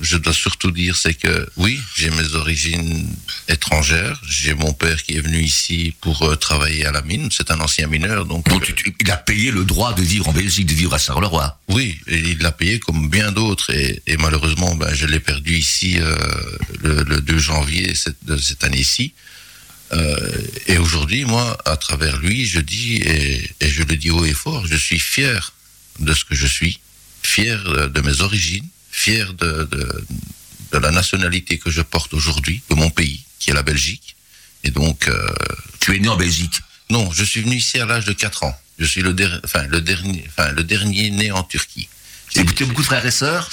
je 0.00 0.16
dois 0.16 0.32
surtout 0.32 0.70
dire, 0.70 0.96
c'est 0.96 1.14
que 1.14 1.48
oui, 1.56 1.80
j'ai 1.96 2.10
mes 2.10 2.34
origines 2.34 3.08
étrangères. 3.48 4.20
J'ai 4.28 4.54
mon 4.54 4.72
père 4.72 5.02
qui 5.02 5.16
est 5.16 5.20
venu 5.20 5.40
ici 5.42 5.94
pour 6.00 6.22
euh, 6.22 6.36
travailler 6.36 6.84
à 6.86 6.92
la 6.92 7.02
mine. 7.02 7.28
C'est 7.30 7.50
un 7.50 7.60
ancien 7.60 7.86
mineur, 7.86 8.26
donc 8.26 8.44
tu- 8.62 8.94
il 9.00 9.10
a 9.10 9.16
payé 9.16 9.50
le 9.50 9.64
droit 9.64 9.94
de 9.94 10.02
vivre 10.02 10.28
en 10.28 10.32
Belgique, 10.32 10.66
de 10.66 10.74
vivre 10.74 10.94
à 10.94 10.98
Charleroi. 10.98 11.58
Oui, 11.68 11.98
et 12.06 12.18
il 12.18 12.38
l'a 12.38 12.52
payé 12.52 12.78
comme 12.78 13.08
bien 13.08 13.32
d'autres 13.32 13.70
et, 13.70 14.02
et 14.06 14.16
malheureusement, 14.16 14.74
ben, 14.74 14.92
je 14.94 15.06
l'ai 15.06 15.20
perdu 15.20 15.56
ici 15.56 15.96
euh, 15.98 16.16
le, 16.82 17.02
le 17.04 17.20
2 17.20 17.38
janvier 17.38 17.94
cette, 17.94 18.24
de 18.24 18.36
cette 18.36 18.64
année-ci. 18.64 19.14
Euh, 19.92 20.18
et 20.66 20.78
aujourd'hui, 20.78 21.24
moi, 21.24 21.56
à 21.64 21.76
travers 21.76 22.18
lui, 22.18 22.44
je 22.46 22.58
dis, 22.60 22.96
et, 22.96 23.50
et 23.60 23.68
je 23.68 23.82
le 23.84 23.96
dis 23.96 24.10
haut 24.10 24.24
et 24.24 24.34
fort, 24.34 24.66
je 24.66 24.76
suis 24.76 24.98
fier 24.98 25.52
de 26.00 26.12
ce 26.12 26.24
que 26.24 26.34
je 26.34 26.46
suis, 26.46 26.80
fier 27.22 27.88
de 27.90 28.00
mes 28.00 28.20
origines, 28.20 28.66
fier 28.96 29.34
de, 29.34 29.68
de, 29.70 30.04
de 30.72 30.78
la 30.78 30.90
nationalité 30.90 31.58
que 31.58 31.70
je 31.70 31.82
porte 31.82 32.14
aujourd'hui, 32.14 32.62
de 32.70 32.74
mon 32.74 32.88
pays, 32.90 33.20
qui 33.38 33.50
est 33.50 33.54
la 33.54 33.62
Belgique. 33.62 34.16
Et 34.64 34.70
donc, 34.70 35.06
euh, 35.08 35.14
Tu 35.80 35.94
es 35.94 35.98
né 36.00 36.08
en 36.08 36.16
Belgique? 36.16 36.56
non, 36.88 37.10
je 37.12 37.24
suis 37.24 37.42
venu 37.42 37.56
ici 37.56 37.78
à 37.78 37.84
l'âge 37.86 38.04
de 38.06 38.12
4 38.12 38.44
ans. 38.44 38.56
Je 38.78 38.86
suis 38.86 39.02
le, 39.02 39.12
der- 39.12 39.40
enfin, 39.44 39.64
le, 39.66 39.80
dernier, 39.80 40.24
enfin, 40.28 40.52
le 40.52 40.62
dernier 40.64 41.10
né 41.10 41.30
en 41.32 41.42
Turquie. 41.42 41.88
Tu 42.30 42.40
as 42.40 42.44
beaucoup 42.66 42.82
de 42.82 42.86
frères 42.86 43.04
et 43.04 43.10
sœurs? 43.10 43.50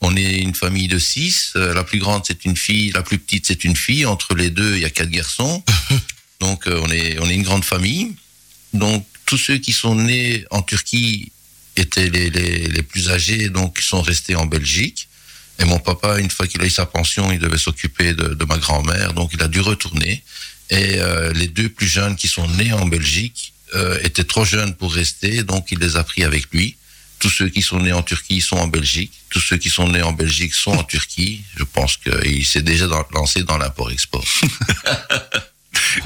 On 0.00 0.14
est 0.16 0.36
une 0.38 0.54
famille 0.54 0.88
de 0.88 0.98
six. 0.98 1.52
Euh, 1.56 1.74
la 1.74 1.82
plus 1.84 1.98
grande, 1.98 2.22
c'est 2.26 2.44
une 2.44 2.56
fille. 2.56 2.90
La 2.92 3.02
plus 3.02 3.18
petite, 3.18 3.46
c'est 3.46 3.64
une 3.64 3.76
fille. 3.76 4.04
Entre 4.06 4.34
les 4.34 4.50
deux, 4.50 4.76
il 4.76 4.82
y 4.82 4.84
a 4.84 4.90
quatre 4.90 5.10
garçons. 5.10 5.62
Donc, 6.40 6.66
euh, 6.66 6.80
on, 6.84 6.90
est, 6.90 7.18
on 7.20 7.28
est 7.28 7.34
une 7.34 7.42
grande 7.50 7.64
famille. 7.64 8.14
Donc, 8.72 9.06
tous 9.24 9.38
ceux 9.38 9.58
qui 9.58 9.72
sont 9.72 9.94
nés 9.94 10.44
en 10.50 10.62
Turquie 10.62 11.32
étaient 11.76 12.08
les, 12.10 12.30
les, 12.30 12.68
les 12.68 12.82
plus 12.82 13.10
âgés, 13.10 13.48
donc 13.48 13.76
ils 13.78 13.84
sont 13.84 14.02
restés 14.02 14.34
en 14.36 14.46
Belgique. 14.46 15.08
Et 15.58 15.64
mon 15.64 15.78
papa, 15.78 16.18
une 16.18 16.30
fois 16.30 16.46
qu'il 16.46 16.60
a 16.60 16.66
eu 16.66 16.70
sa 16.70 16.84
pension, 16.86 17.32
il 17.32 17.38
devait 17.38 17.58
s'occuper 17.58 18.12
de, 18.12 18.34
de 18.34 18.44
ma 18.44 18.58
grand-mère, 18.58 19.14
donc 19.14 19.30
il 19.32 19.42
a 19.42 19.48
dû 19.48 19.60
retourner. 19.60 20.22
Et 20.70 20.96
euh, 20.98 21.32
les 21.32 21.48
deux 21.48 21.68
plus 21.68 21.86
jeunes 21.88 22.16
qui 22.16 22.28
sont 22.28 22.46
nés 22.48 22.72
en 22.72 22.86
Belgique 22.86 23.52
euh, 23.74 23.98
étaient 24.02 24.24
trop 24.24 24.44
jeunes 24.44 24.74
pour 24.74 24.92
rester, 24.94 25.42
donc 25.44 25.68
il 25.70 25.78
les 25.78 25.96
a 25.96 26.04
pris 26.04 26.24
avec 26.24 26.52
lui. 26.52 26.76
Tous 27.18 27.30
ceux 27.30 27.48
qui 27.48 27.62
sont 27.62 27.80
nés 27.80 27.92
en 27.94 28.02
Turquie 28.02 28.42
sont 28.42 28.58
en 28.58 28.66
Belgique. 28.66 29.12
Tous 29.30 29.40
ceux 29.40 29.56
qui 29.56 29.70
sont 29.70 29.88
nés 29.88 30.02
en 30.02 30.12
Belgique 30.12 30.52
sont 30.52 30.72
en 30.72 30.84
Turquie. 30.84 31.42
Je 31.56 31.64
pense 31.64 31.96
qu'il 31.96 32.44
s'est 32.44 32.60
déjà 32.60 32.86
dans- 32.88 33.06
lancé 33.14 33.42
dans 33.42 33.56
l'import-export. 33.56 34.24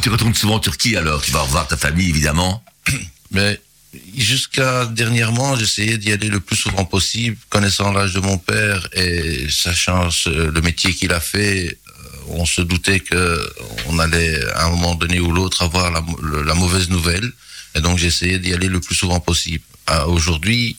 Tu 0.02 0.08
retournes 0.08 0.34
souvent 0.34 0.54
en 0.56 0.60
Turquie 0.60 0.96
alors. 0.96 1.22
Tu 1.22 1.30
vas 1.32 1.42
revoir 1.42 1.66
ta 1.66 1.76
famille, 1.76 2.08
évidemment. 2.08 2.62
Mais 3.30 3.60
Jusqu'à 4.16 4.86
dernièrement, 4.86 5.56
j'essayais 5.56 5.98
d'y 5.98 6.12
aller 6.12 6.28
le 6.28 6.38
plus 6.38 6.54
souvent 6.54 6.84
possible, 6.84 7.36
connaissant 7.48 7.92
l'âge 7.92 8.14
de 8.14 8.20
mon 8.20 8.38
père 8.38 8.88
et 8.92 9.46
sachant 9.50 10.08
le 10.26 10.60
métier 10.60 10.94
qu'il 10.94 11.12
a 11.12 11.18
fait. 11.18 11.76
euh, 11.98 12.38
On 12.40 12.46
se 12.46 12.60
doutait 12.60 13.00
que 13.00 13.52
on 13.88 13.98
allait 13.98 14.44
à 14.52 14.66
un 14.66 14.70
moment 14.70 14.94
donné 14.94 15.18
ou 15.18 15.32
l'autre 15.32 15.62
avoir 15.62 15.90
la, 15.90 16.54
mauvaise 16.54 16.88
nouvelle, 16.88 17.32
et 17.74 17.80
donc 17.80 17.98
j'essayais 17.98 18.38
d'y 18.38 18.52
aller 18.54 18.68
le 18.68 18.80
plus 18.80 18.94
souvent 18.94 19.18
possible. 19.18 19.64
Aujourd'hui, 20.06 20.76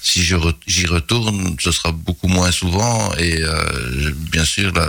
si 0.00 0.22
j'y 0.22 0.86
retourne, 0.86 1.56
ce 1.58 1.72
sera 1.72 1.90
beaucoup 1.90 2.28
moins 2.28 2.52
souvent, 2.52 3.12
et 3.16 3.42
euh, 3.42 4.12
bien 4.30 4.44
sûr 4.44 4.72
la, 4.72 4.86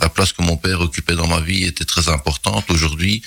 la 0.00 0.08
place 0.10 0.34
que 0.34 0.42
mon 0.42 0.58
père 0.58 0.80
occupait 0.82 1.16
dans 1.16 1.26
ma 1.26 1.40
vie 1.40 1.64
était 1.64 1.86
très 1.86 2.10
importante. 2.10 2.70
Aujourd'hui, 2.70 3.22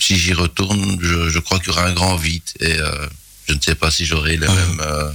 si 0.00 0.18
j'y 0.18 0.32
retourne, 0.32 0.98
je, 1.00 1.28
je 1.30 1.38
crois 1.38 1.58
qu'il 1.58 1.68
y 1.68 1.70
aura 1.70 1.84
un 1.86 1.92
grand 1.92 2.16
vide 2.16 2.42
et 2.60 2.72
euh, 2.78 3.06
je 3.48 3.54
ne 3.54 3.60
sais 3.60 3.74
pas 3.74 3.90
si 3.90 4.04
j'aurai 4.06 4.32
les 4.36 4.48
mêmes, 4.48 4.80
euh, 4.80 5.10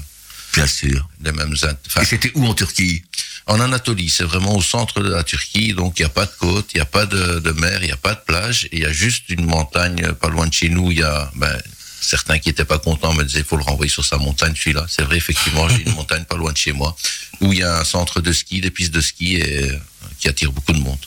Bien 0.54 0.68
sûr. 0.68 1.08
les 1.24 1.32
mêmes. 1.32 1.54
Et 1.54 2.06
c'était 2.06 2.32
où 2.36 2.46
en 2.46 2.54
Turquie? 2.54 3.04
en 3.48 3.60
Anatolie, 3.60 4.10
c'est 4.10 4.24
vraiment 4.24 4.56
au 4.56 4.62
centre 4.62 5.02
de 5.02 5.10
la 5.10 5.24
Turquie, 5.24 5.74
donc 5.74 6.00
il 6.00 6.02
n'y 6.02 6.08
a 6.08 6.10
pas 6.10 6.26
de 6.26 6.32
côte, 6.40 6.68
il 6.74 6.78
n'y 6.78 6.82
a 6.82 6.86
pas 6.86 7.06
de, 7.06 7.40
de 7.40 7.52
mer, 7.52 7.78
il 7.84 7.88
n'y 7.88 7.92
a 7.92 7.98
pas 7.98 8.16
de 8.16 8.20
plage, 8.26 8.68
il 8.72 8.80
y 8.80 8.86
a 8.86 8.92
juste 8.92 9.30
une 9.30 9.46
montagne 9.46 10.04
euh, 10.04 10.14
pas 10.14 10.30
loin 10.30 10.48
de 10.48 10.54
chez 10.54 10.70
nous. 10.70 10.92
Il 10.92 10.98
y 10.98 11.04
a 11.04 11.32
ben, 11.36 11.56
certains 12.02 12.40
qui 12.40 12.50
n'étaient 12.50 12.66
pas 12.66 12.80
contents 12.80 13.14
me 13.14 13.24
disaient 13.24 13.40
il 13.40 13.46
faut 13.46 13.58
le 13.58 13.64
renvoyer 13.64 13.92
sur 13.92 14.04
sa 14.04 14.18
montagne, 14.18 14.56
celui-là. 14.56 14.88
C'est 14.90 15.04
vrai, 15.04 15.18
effectivement, 15.18 15.70
j'ai 15.70 15.84
une 15.84 15.94
montagne 15.96 16.24
pas 16.24 16.38
loin 16.38 16.52
de 16.52 16.58
chez 16.58 16.72
moi, 16.72 16.96
où 17.42 17.54
il 17.54 17.60
y 17.60 17.64
a 17.64 17.80
un 17.80 17.84
centre 17.84 18.20
de 18.20 18.32
ski, 18.34 18.62
des 18.62 18.72
pistes 18.72 18.94
de 18.94 19.02
ski, 19.02 19.36
et 19.36 19.72
qui 20.20 20.28
attire 20.28 20.52
beaucoup 20.52 20.74
de 20.74 20.80
monde. 20.80 20.98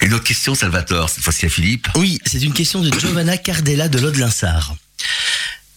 Une 0.00 0.14
autre 0.14 0.24
question, 0.24 0.54
Salvatore, 0.54 1.10
cette 1.10 1.24
fois-ci 1.24 1.46
à 1.46 1.48
Philippe. 1.48 1.88
Oui, 1.96 2.18
c'est 2.24 2.42
une 2.42 2.52
question 2.52 2.80
de 2.80 2.90
Giovanna 2.98 3.36
Cardella 3.36 3.88
de 3.88 3.98
l'Aude-Linsard. 3.98 4.76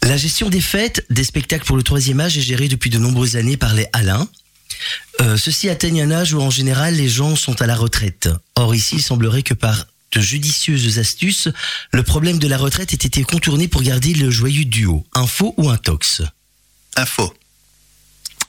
La 0.04 0.18
gestion 0.18 0.50
des 0.50 0.62
fêtes, 0.62 1.06
des 1.10 1.24
spectacles 1.24 1.66
pour 1.66 1.78
le 1.78 1.84
troisième 1.84 2.20
âge 2.20 2.38
est 2.38 2.42
gérée 2.42 2.68
depuis 2.68 2.90
de 2.90 2.98
nombreuses 2.98 3.36
années 3.36 3.58
par 3.58 3.74
les 3.74 3.88
Alains. 3.94 4.28
Euh, 5.22 5.38
Ceux-ci 5.38 5.70
atteignent 5.70 6.02
un 6.02 6.12
âge 6.12 6.34
où 6.34 6.42
en 6.42 6.50
général 6.50 6.96
les 6.96 7.10
gens 7.10 7.36
sont 7.36 7.62
à 7.62 7.68
la 7.68 7.76
retraite. 7.76 8.30
Or 8.56 8.74
ici, 8.74 8.96
il 8.96 9.04
semblerait 9.04 9.44
que 9.44 9.54
par 9.54 9.86
de 10.14 10.22
judicieuses 10.22 11.00
astuces, 11.00 11.48
le 11.94 12.04
problème 12.04 12.40
de 12.40 12.48
la 12.48 12.58
retraite 12.58 12.94
ait 12.94 12.96
été 12.96 13.24
contourné 13.24 13.68
pour 13.68 13.82
garder 13.82 14.14
le 14.14 14.30
joyeux 14.30 14.66
duo. 14.66 15.06
Un 15.14 15.28
faux 15.28 15.54
ou 15.58 15.70
un 15.70 15.78
tox 15.78 16.22
Info. 16.98 17.34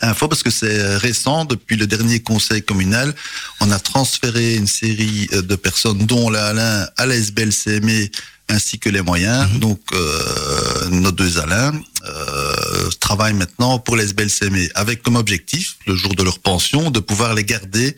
Info 0.02 0.26
parce 0.26 0.42
que 0.42 0.50
c'est 0.50 0.96
récent, 0.96 1.44
depuis 1.44 1.76
le 1.76 1.86
dernier 1.86 2.20
conseil 2.20 2.62
communal, 2.62 3.14
on 3.60 3.70
a 3.70 3.78
transféré 3.78 4.56
une 4.56 4.66
série 4.66 5.28
euh, 5.32 5.42
de 5.42 5.54
personnes, 5.54 6.06
dont 6.06 6.28
la 6.28 6.46
Alain, 6.46 6.88
à 6.96 7.06
la 7.06 7.14
SBLCME, 7.14 8.08
ainsi 8.48 8.78
que 8.78 8.88
les 8.88 9.00
moyens. 9.00 9.48
Donc, 9.60 9.80
euh, 9.92 10.88
nos 10.90 11.12
deux 11.12 11.38
Alains 11.38 11.72
euh, 12.04 12.90
travaillent 13.00 13.34
maintenant 13.34 13.78
pour 13.78 13.96
les 13.96 14.04
SBLCME, 14.04 14.68
avec 14.74 15.02
comme 15.02 15.16
objectif, 15.16 15.76
le 15.86 15.94
jour 15.94 16.14
de 16.14 16.22
leur 16.22 16.40
pension, 16.40 16.90
de 16.90 16.98
pouvoir 16.98 17.34
les 17.34 17.44
garder 17.44 17.96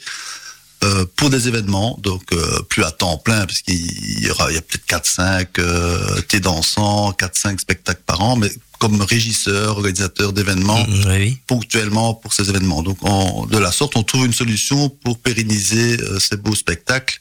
euh, 0.85 1.07
pour 1.17 1.31
des 1.31 1.49
événements, 1.49 1.99
donc 2.03 2.25
euh, 2.33 2.61
plus 2.69 2.85
à 2.85 2.90
temps 2.90 3.17
plein, 3.17 3.47
parce 3.47 3.62
qu'il 3.62 4.23
y 4.23 4.31
aura, 4.31 4.51
il 4.51 4.55
y 4.57 4.59
a 4.59 4.61
peut-être 4.61 4.87
4-5 4.87 5.47
euh, 5.59 6.21
thés 6.23 6.40
dansants, 6.40 7.12
4-5 7.12 7.59
spectacles 7.59 8.03
par 8.05 8.21
an, 8.21 8.37
mais 8.37 8.51
comme 8.78 9.00
régisseur, 9.02 9.76
organisateur 9.76 10.32
d'événements, 10.32 10.84
Mm, 10.87 11.04
Oui. 11.08 11.38
ponctuellement 11.46 12.14
pour 12.14 12.32
ces 12.34 12.48
événements. 12.50 12.82
Donc, 12.82 12.98
on- 13.02 13.46
de 13.46 13.58
la 13.58 13.72
sorte, 13.72 13.96
on 13.96 14.02
trouve 14.02 14.26
une 14.26 14.32
solution 14.32 14.88
pour 14.88 15.18
pérenniser 15.18 16.00
euh, 16.00 16.18
ces 16.18 16.37
beaux 16.37 16.54
spectacles. 16.54 17.18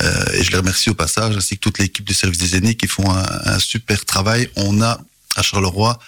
Euh, 0.00 0.24
et 0.34 0.42
je 0.44 0.50
les 0.50 0.56
remercie 0.58 0.90
au 0.90 0.94
passage, 0.94 1.36
ainsi 1.36 1.56
que 1.56 1.60
toute 1.60 1.78
l'équipe 1.78 2.04
du 2.04 2.14
service 2.14 2.38
des 2.38 2.56
aînés 2.56 2.74
qui 2.74 2.86
font 2.86 3.10
un, 3.10 3.24
un 3.44 3.58
super 3.58 4.04
travail. 4.04 4.48
On 4.56 4.80
a 4.80 5.00
à 5.36 5.42
Charleroi 5.42 5.98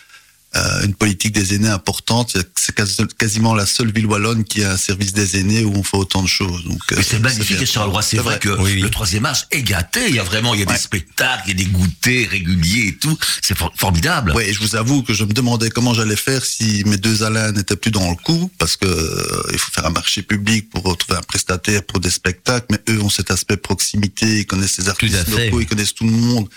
une 0.84 0.94
politique 0.94 1.32
des 1.32 1.54
aînés 1.54 1.68
importante. 1.68 2.36
C'est 2.56 2.74
quasi- 2.74 3.02
quasiment 3.18 3.54
la 3.54 3.66
seule 3.66 3.92
ville 3.92 4.06
wallonne 4.06 4.44
qui 4.44 4.62
a 4.64 4.72
un 4.72 4.76
service 4.76 5.12
des 5.12 5.38
aînés 5.40 5.64
où 5.64 5.74
on 5.74 5.82
fait 5.82 5.96
autant 5.96 6.22
de 6.22 6.28
choses. 6.28 6.64
Donc, 6.64 6.80
euh, 6.92 6.96
Mais 6.96 7.02
c'est 7.02 7.18
magnifique 7.18 7.56
bien. 7.56 7.62
à 7.62 7.66
Charleroi. 7.66 8.02
C'est 8.02 8.16
C'est 8.16 8.22
vrai, 8.22 8.38
vrai. 8.38 8.38
que 8.40 8.62
Oui, 8.62 8.72
oui. 8.74 8.80
le 8.80 8.90
troisième 8.90 9.26
âge 9.26 9.46
est 9.50 9.62
gâté. 9.62 10.00
Il 10.08 10.14
y 10.14 10.18
a 10.18 10.22
vraiment, 10.22 10.54
il 10.54 10.60
y 10.60 10.62
a 10.62 10.66
Ouais. 10.66 10.74
des 10.74 10.80
spectacles, 10.80 11.42
il 11.46 11.58
y 11.58 11.62
a 11.62 11.64
des 11.64 11.70
goûters 11.70 12.28
réguliers 12.30 12.88
et 12.88 12.96
tout. 12.96 13.16
C'est 13.42 13.56
for- 13.58 13.72
formidable. 13.76 14.32
Oui, 14.36 14.44
je 14.52 14.58
vous 14.60 14.76
avoue 14.76 15.02
que 15.02 15.12
je 15.12 15.24
me 15.24 15.32
demandais 15.32 15.70
comment 15.70 15.94
j'allais 15.94 16.16
faire 16.16 16.44
si 16.44 16.82
mes 16.86 16.96
deux 16.98 17.22
Alains 17.22 17.52
n'étaient 17.52 17.76
plus 17.76 17.90
dans 17.90 18.08
le 18.10 18.16
coup, 18.16 18.50
parce 18.58 18.76
que 18.76 18.86
euh, 18.86 19.42
il 19.52 19.58
faut 19.58 19.70
faire 19.72 19.86
un 19.86 19.90
marché 19.90 20.22
public 20.22 20.70
pour 20.70 20.82
retrouver 20.84 21.18
un 21.18 21.22
prestataire 21.22 21.82
pour 21.84 22.00
des 22.00 22.10
spectacles, 22.10 22.66
mais 22.70 22.80
eux 22.94 23.00
ont 23.02 23.08
cet 23.10 23.30
aspect 23.30 23.56
proximité, 23.56 24.40
ils 24.40 24.46
connaissent 24.46 24.78
les 24.78 24.88
artistes 24.88 25.28
locaux, 25.28 25.60
ils 25.60 25.66
connaissent 25.66 25.94
tout 25.94 26.04
le 26.04 26.10
monde. 26.12 26.48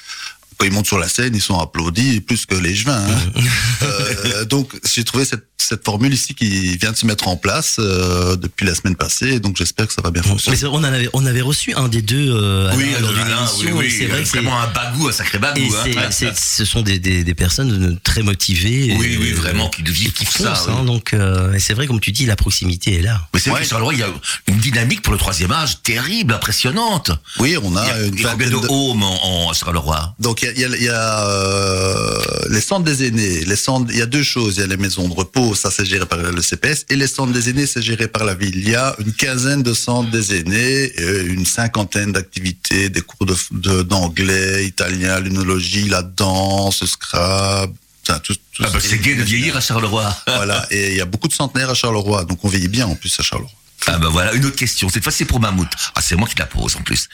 Quand 0.58 0.66
ils 0.66 0.72
montent 0.72 0.88
sur 0.88 0.98
la 0.98 1.08
scène, 1.08 1.36
ils 1.36 1.42
sont 1.42 1.60
applaudis 1.60 2.20
plus 2.22 2.46
que 2.46 2.56
les 2.56 2.74
jevins. 2.76 3.06
hein. 3.08 3.42
Euh, 3.84 4.46
donc 4.46 4.72
j'ai 4.92 5.04
trouvé 5.04 5.24
cette, 5.24 5.46
cette 5.58 5.86
formule 5.86 6.12
ici 6.12 6.34
qui 6.34 6.76
vient 6.78 6.92
de 6.92 6.98
se 6.98 7.06
mettre 7.06 7.28
en 7.28 7.36
place 7.38 7.76
euh, 7.78 8.36
depuis 8.36 8.66
la 8.66 8.74
semaine 8.74 8.96
passée, 8.96 9.40
donc 9.40 9.56
j'espère 9.56 9.86
que 9.88 9.94
ça 9.94 10.02
va 10.02 10.10
bien 10.10 10.24
Mais 10.24 10.30
fonctionner. 10.30 10.58
c'est- 10.58 10.66
on, 10.66 10.84
avait, 10.84 11.10
on 11.14 11.26
avait 11.28 11.42
reçu 11.42 11.74
un 11.76 11.88
des 11.88 12.02
deux 12.02 12.32
euh, 12.36 12.72
Oui, 12.76 12.86
lors 13.00 13.12
d'une 13.12 13.22
Alain, 13.22 13.38
émission, 13.48 13.70
oui, 13.78 13.86
oui, 13.88 13.96
c'est 13.96 14.06
vrai 14.08 14.24
vraiment 14.24 14.60
un 14.60 14.68
bagou, 14.68 15.08
un 15.08 15.12
sacré 15.12 15.38
bagou. 15.38 15.60
Et 15.86 15.96
hein. 15.98 16.10
ce 16.36 16.66
sont 16.66 16.82
des, 16.82 16.98
des, 16.98 17.24
des 17.24 17.36
personnes 17.36 18.00
très 18.04 18.24
motivées. 18.24 18.96
Oui, 18.98 19.14
et- 19.14 19.18
oui, 19.18 19.32
vraiment, 19.34 19.70
qui 19.70 19.84
vivent 19.84 20.14
qui 20.14 20.26
pour 20.26 20.34
ça, 20.34 20.54
hein, 20.70 20.84
donc, 20.84 21.14
euh, 21.14 21.56
c'est 21.60 21.76
vrai, 21.76 21.86
comme 21.86 22.00
tu 22.00 22.12
dis, 22.12 22.26
la 22.26 22.36
proximité 22.36 22.96
est 22.96 23.02
là. 23.04 23.28
Mais 23.34 23.40
c'est 23.40 23.52
vrai 23.52 23.62
Ouais. 23.62 23.66
Charleroi, 23.68 23.94
il 23.94 24.00
y 24.00 24.04
a 24.04 24.10
une 24.48 24.58
dynamique 24.58 25.02
pour 25.04 25.14
le 25.14 25.20
troisième 25.20 25.52
âge 25.52 25.82
terrible, 25.84 26.34
impressionnante. 26.34 27.12
Oui, 27.40 27.58
on 27.62 27.76
a, 27.76 28.00
une 28.02 28.14
il 28.16 28.22
y 28.22 28.26
a 28.26 28.32
combien 28.32 28.48
vingtaine 28.48 28.62
de 28.62 28.68
de- 28.68 28.72
en, 28.72 29.48
en 29.50 29.54
Charleroi? 29.54 30.16
Donc 30.20 30.47
il 30.56 30.62
y 30.62 30.66
a, 30.66 30.68
y 30.78 30.88
euh, 30.90 32.20
les 32.50 32.62
centres 32.62 32.86
des 32.86 33.06
aînés. 33.08 33.46
Les 33.46 33.56
centres, 33.56 33.90
il 33.92 33.98
y 34.00 34.02
a 34.02 34.06
deux 34.06 34.24
choses. 34.24 34.56
Il 34.58 34.60
y 34.62 34.64
a 34.64 34.68
les 34.68 34.78
maisons 34.78 35.08
de 35.08 35.14
repos, 35.14 35.56
ça 35.56 35.70
c'est 35.72 35.86
géré 35.86 36.06
par 36.06 36.20
le 36.20 36.42
CPS, 36.42 36.86
et 36.90 36.96
les 36.96 37.08
centres 37.08 37.34
des 37.34 37.50
aînés, 37.50 37.66
c'est 37.68 37.82
géré 37.82 38.08
par 38.08 38.24
la 38.26 38.34
ville. 38.36 38.56
Il 38.56 38.70
y 38.70 38.76
a 38.76 38.96
une 39.00 39.14
quinzaine 39.14 39.64
de 39.64 39.74
centres 39.74 40.10
des 40.12 40.36
aînés, 40.40 40.94
euh, 41.00 41.26
une 41.28 41.46
cinquantaine 41.46 42.12
d'activités, 42.12 42.90
des 42.90 43.02
cours 43.02 43.26
de 43.26 43.36
de- 43.52 43.84
d'anglais, 43.84 44.66
italien, 44.66 45.20
l'unologie, 45.20 45.88
la 45.90 46.02
danse, 46.02 46.86
Scrabble. 46.86 47.74
enfin, 48.08 48.20
tout- 48.20 48.34
tout 48.54 48.64
ah 48.66 48.70
bah, 48.74 48.80
ce- 48.80 48.88
C'est 48.90 48.98
gai 49.00 49.16
de 49.16 49.24
vieillir 49.24 49.56
à 49.58 49.62
Charleroi. 49.62 50.16
Voilà, 50.28 50.66
et 50.72 50.92
il 50.92 50.98
y 50.98 51.02
a 51.02 51.06
beaucoup 51.06 51.28
de 51.28 51.34
centenaires 51.34 51.70
à 51.70 51.74
Charleroi, 51.76 52.24
donc 52.26 52.40
on 52.44 52.48
vieillit 52.48 52.68
bien 52.68 52.88
en 52.88 52.96
plus 52.96 53.14
à 53.20 53.24
Charleroi. 53.24 53.52
Ah 53.86 54.00
ben 54.00 54.10
voilà, 54.10 54.34
une 54.34 54.44
autre 54.46 54.56
question. 54.56 54.90
Cette 54.90 55.04
fois, 55.04 55.12
c'est 55.12 55.26
pour 55.26 55.40
Mammouth. 55.40 55.72
Ah, 55.96 56.02
c'est 56.02 56.16
moi 56.16 56.28
qui 56.28 56.36
la 56.38 56.46
pose 56.46 56.76
en 56.76 56.82
plus. 56.82 57.08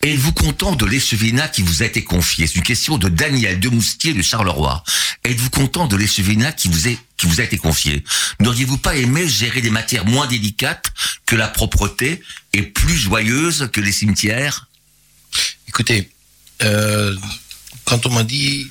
Êtes-vous 0.00 0.32
content 0.32 0.74
de 0.74 0.86
l'échevinat 0.86 1.48
qui 1.48 1.62
vous 1.62 1.82
a 1.82 1.86
été 1.86 2.04
confié? 2.04 2.46
C'est 2.46 2.54
une 2.54 2.62
question 2.62 2.96
de 2.98 3.08
Daniel 3.08 3.60
Demoustier 3.60 4.14
de 4.14 4.22
Charleroi. 4.22 4.82
Êtes-vous 5.24 5.50
content 5.50 5.86
de 5.86 5.96
l'échevinat 5.96 6.52
qui 6.52 6.68
vous 6.68 7.40
a 7.40 7.42
été 7.42 7.58
confié? 7.58 8.04
N'auriez-vous 8.40 8.78
pas 8.78 8.96
aimé 8.96 9.28
gérer 9.28 9.60
des 9.60 9.70
matières 9.70 10.06
moins 10.06 10.26
délicates 10.26 10.92
que 11.26 11.36
la 11.36 11.48
propreté 11.48 12.22
et 12.52 12.62
plus 12.62 12.96
joyeuses 12.96 13.68
que 13.72 13.80
les 13.80 13.92
cimetières? 13.92 14.68
Écoutez, 15.68 16.10
euh, 16.62 17.16
quand 17.84 18.06
on 18.06 18.10
m'a 18.10 18.24
dit, 18.24 18.70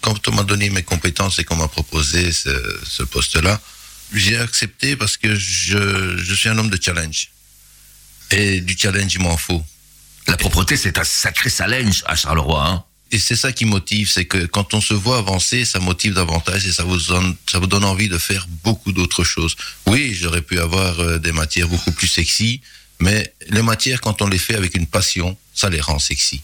quand 0.00 0.26
on 0.28 0.32
m'a 0.32 0.42
donné 0.42 0.70
mes 0.70 0.82
compétences 0.82 1.38
et 1.38 1.44
qu'on 1.44 1.56
m'a 1.56 1.68
proposé 1.68 2.32
ce 2.32 3.02
poste-là, 3.02 3.60
j'ai 4.12 4.38
accepté 4.38 4.96
parce 4.96 5.16
que 5.16 5.34
je, 5.34 6.16
je 6.16 6.34
suis 6.34 6.48
un 6.48 6.58
homme 6.58 6.70
de 6.70 6.78
challenge. 6.80 7.30
Et 8.30 8.60
du 8.60 8.76
challenge, 8.76 9.14
il 9.14 9.20
m'en 9.20 9.36
faut. 9.36 9.62
La 10.26 10.36
propreté, 10.36 10.76
c'est 10.76 10.98
un 10.98 11.04
sacré 11.04 11.50
challenge 11.50 12.02
à 12.06 12.16
Charleroi. 12.16 12.66
Hein 12.66 12.84
Et 13.12 13.18
c'est 13.18 13.36
ça 13.36 13.52
qui 13.52 13.64
motive, 13.64 14.10
c'est 14.10 14.24
que 14.24 14.46
quand 14.46 14.74
on 14.74 14.80
se 14.80 14.94
voit 14.94 15.18
avancer, 15.18 15.64
ça 15.64 15.78
motive 15.78 16.14
davantage 16.14 16.66
et 16.66 16.72
ça 16.72 16.84
vous 16.84 16.98
donne, 16.98 17.36
ça 17.50 17.58
vous 17.58 17.66
donne 17.66 17.84
envie 17.84 18.08
de 18.08 18.18
faire 18.18 18.46
beaucoup 18.64 18.92
d'autres 18.92 19.24
choses. 19.24 19.56
Oui, 19.86 20.14
j'aurais 20.14 20.42
pu 20.42 20.58
avoir 20.58 20.98
euh, 21.00 21.18
des 21.18 21.32
matières 21.32 21.68
beaucoup 21.68 21.92
plus 21.92 22.08
sexy, 22.08 22.60
mais 23.00 23.34
les 23.48 23.62
matières, 23.62 24.00
quand 24.00 24.22
on 24.22 24.28
les 24.28 24.38
fait 24.38 24.54
avec 24.54 24.74
une 24.74 24.86
passion, 24.86 25.36
ça 25.54 25.68
les 25.68 25.80
rend 25.80 25.98
sexy. 25.98 26.42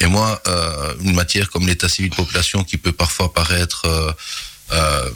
Et 0.00 0.06
moi, 0.06 0.40
euh, 0.46 0.94
une 1.00 1.14
matière 1.14 1.50
comme 1.50 1.66
l'état 1.66 1.88
civil 1.88 2.10
de 2.10 2.16
population 2.16 2.64
qui 2.64 2.78
peut 2.78 2.92
parfois 2.92 3.32
paraître 3.32 3.84
euh, 3.86 4.12
euh, 4.72 5.10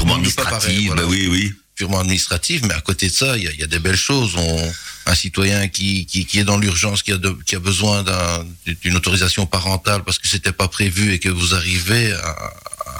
Purement 0.00 0.14
administrative, 0.16 0.86
voilà, 0.86 1.02
bah 1.02 1.08
oui, 1.08 1.28
oui. 1.30 1.52
purement 1.74 2.00
administrative, 2.00 2.64
mais 2.66 2.74
à 2.74 2.80
côté 2.80 3.08
de 3.08 3.12
ça, 3.12 3.36
il 3.36 3.44
y 3.44 3.48
a, 3.48 3.52
il 3.52 3.60
y 3.60 3.62
a 3.62 3.66
des 3.66 3.78
belles 3.78 3.96
choses. 3.96 4.34
On, 4.36 4.72
un 5.06 5.14
citoyen 5.14 5.66
qui, 5.68 6.06
qui, 6.06 6.26
qui 6.26 6.38
est 6.38 6.44
dans 6.44 6.58
l'urgence, 6.58 7.02
qui 7.02 7.12
qui 7.46 7.56
a 7.56 7.58
besoin 7.58 8.02
d'un- 8.02 8.44
d'une 8.82 8.96
autorisation 8.96 9.46
parentale 9.46 10.04
parce 10.04 10.18
que 10.18 10.28
c'était 10.28 10.52
pas 10.52 10.68
prévu 10.68 11.12
et 11.12 11.18
que 11.18 11.28
vous 11.30 11.54
arrivez 11.54 12.12
à, 12.12 12.52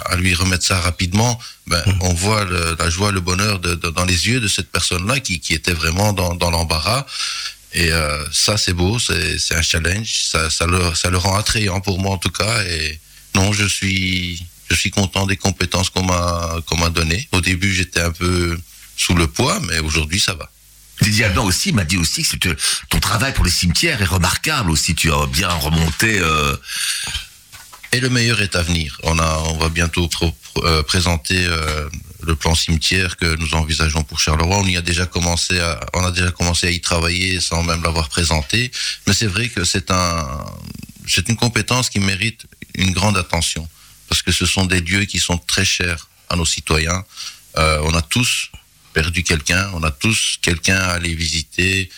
à 0.07 0.17
lui 0.17 0.35
remettre 0.35 0.65
ça 0.65 0.81
rapidement, 0.81 1.39
ben, 1.67 1.83
on 2.01 2.13
voit 2.15 2.45
le- 2.45 2.75
la 2.79 2.89
joie, 2.91 3.13
le 3.13 3.21
bonheur 3.21 3.59
de- 3.61 3.75
de- 3.75 3.91
dans 3.91 4.05
les 4.07 4.27
yeux 4.29 4.41
de 4.41 4.49
cette 4.49 4.71
personne-là 4.73 5.21
qui, 5.21 5.41
qui 5.41 5.53
était 5.55 5.75
vraiment 5.75 6.13
dans, 6.13 6.35
dans 6.35 6.51
l'embarras. 6.51 7.07
Et 7.75 7.93
euh, 7.93 8.25
ça, 8.33 8.57
c'est 8.57 8.73
beau, 8.73 8.99
c'est 8.99 9.39
c'est 9.39 9.55
un 9.55 9.63
challenge, 9.63 10.25
ça, 10.25 10.51
ça, 10.51 10.67
le, 10.67 10.81
ça 10.95 11.11
le 11.11 11.19
rend 11.19 11.37
attrayant 11.37 11.81
pour 11.81 12.01
moi 12.01 12.13
en 12.15 12.19
tout 12.19 12.31
cas. 12.33 12.65
Et 12.65 12.99
non, 13.37 13.53
je 13.53 13.67
suis, 13.67 14.43
je 14.71 14.77
suis 14.77 14.91
content 14.91 15.27
des 15.27 15.37
compétences 15.37 15.91
qu'on 15.91 16.05
m'a 16.05 16.57
qu'on 16.67 16.77
m'a 16.77 16.91
données. 16.91 17.29
Au 17.33 17.41
début, 17.41 17.73
j'étais 17.75 18.01
un 18.01 18.13
peu 18.13 18.59
sous 18.97 19.15
le 19.15 19.27
poids, 19.27 19.61
mais 19.69 19.79
aujourd'hui, 19.81 20.21
ça 20.21 20.35
va. 20.35 20.51
Didier 21.03 21.25
Alban 21.25 21.45
aussi 21.45 21.73
m'a 21.73 21.85
dit 21.85 21.97
aussi 21.97 22.23
que 22.39 22.55
ton 22.91 23.01
travail 23.01 23.33
pour 23.33 23.45
les 23.45 23.51
cimetières 23.51 24.01
est 24.03 24.05
remarquable 24.05 24.71
aussi. 24.71 24.95
Tu 24.95 25.11
as 25.13 25.27
bien 25.27 25.49
remonté 25.49 26.19
euh, 26.19 26.57
Et 27.93 28.01
le 28.01 28.11
meilleur 28.11 28.41
est 28.43 28.55
à 28.55 28.63
venir. 28.63 28.99
On 29.03 29.19
a, 29.19 29.39
on 29.47 29.57
va 29.57 29.69
bientôt 29.71 30.07
pro- 30.09 30.35
euh, 30.59 30.83
présenter 30.83 31.43
euh, 31.45 31.89
le 32.23 32.37
plan 32.37 32.55
cimetière 32.55 33.17
que 33.17 33.35
nous 33.37 33.55
envisageons 33.55 34.05
pour 34.05 34.21
Charleroi. 34.21 34.59
On 34.59 34.67
y 34.67 34.77
a 34.77 34.83
déjà 34.83 35.07
commencé 35.07 35.59
à, 35.59 35.81
on 35.95 36.05
a 36.05 36.11
déjà 36.13 36.31
commencé 36.31 36.67
à 36.67 36.71
y 36.71 36.81
travailler 36.81 37.41
sans 37.41 37.63
même 37.65 37.83
l'avoir 37.83 38.09
présenté. 38.11 38.71
Mais 39.07 39.15
c'est 39.15 39.27
vrai 39.27 39.49
que 39.49 39.65
c'est 39.65 39.91
un, 39.91 40.45
c'est 41.09 41.29
une 41.31 41.37
compétence 41.37 41.89
qui 41.89 41.99
mérite 41.99 42.47
une 42.75 42.93
grande 42.93 43.17
attention 43.17 43.67
parce 44.11 44.23
que 44.23 44.33
ce 44.33 44.45
sont 44.45 44.67
des 44.67 44.81
lieux 44.81 45.05
qui 45.05 45.21
sont 45.21 45.39
très 45.39 45.65
chers 45.65 46.09
à 46.29 46.35
nos 46.35 46.45
citoyens. 46.45 47.05
Euh, 47.57 47.79
on 47.85 47.95
a 47.95 48.03
tous 48.03 48.51
perdu 48.93 49.23
quelqu'un, 49.23 49.71
on 49.73 49.85
a 49.85 49.93
tous 49.93 50.37
quelqu'un 50.43 50.77
à 50.77 50.95
aller 50.95 51.15
visiter 51.15 51.89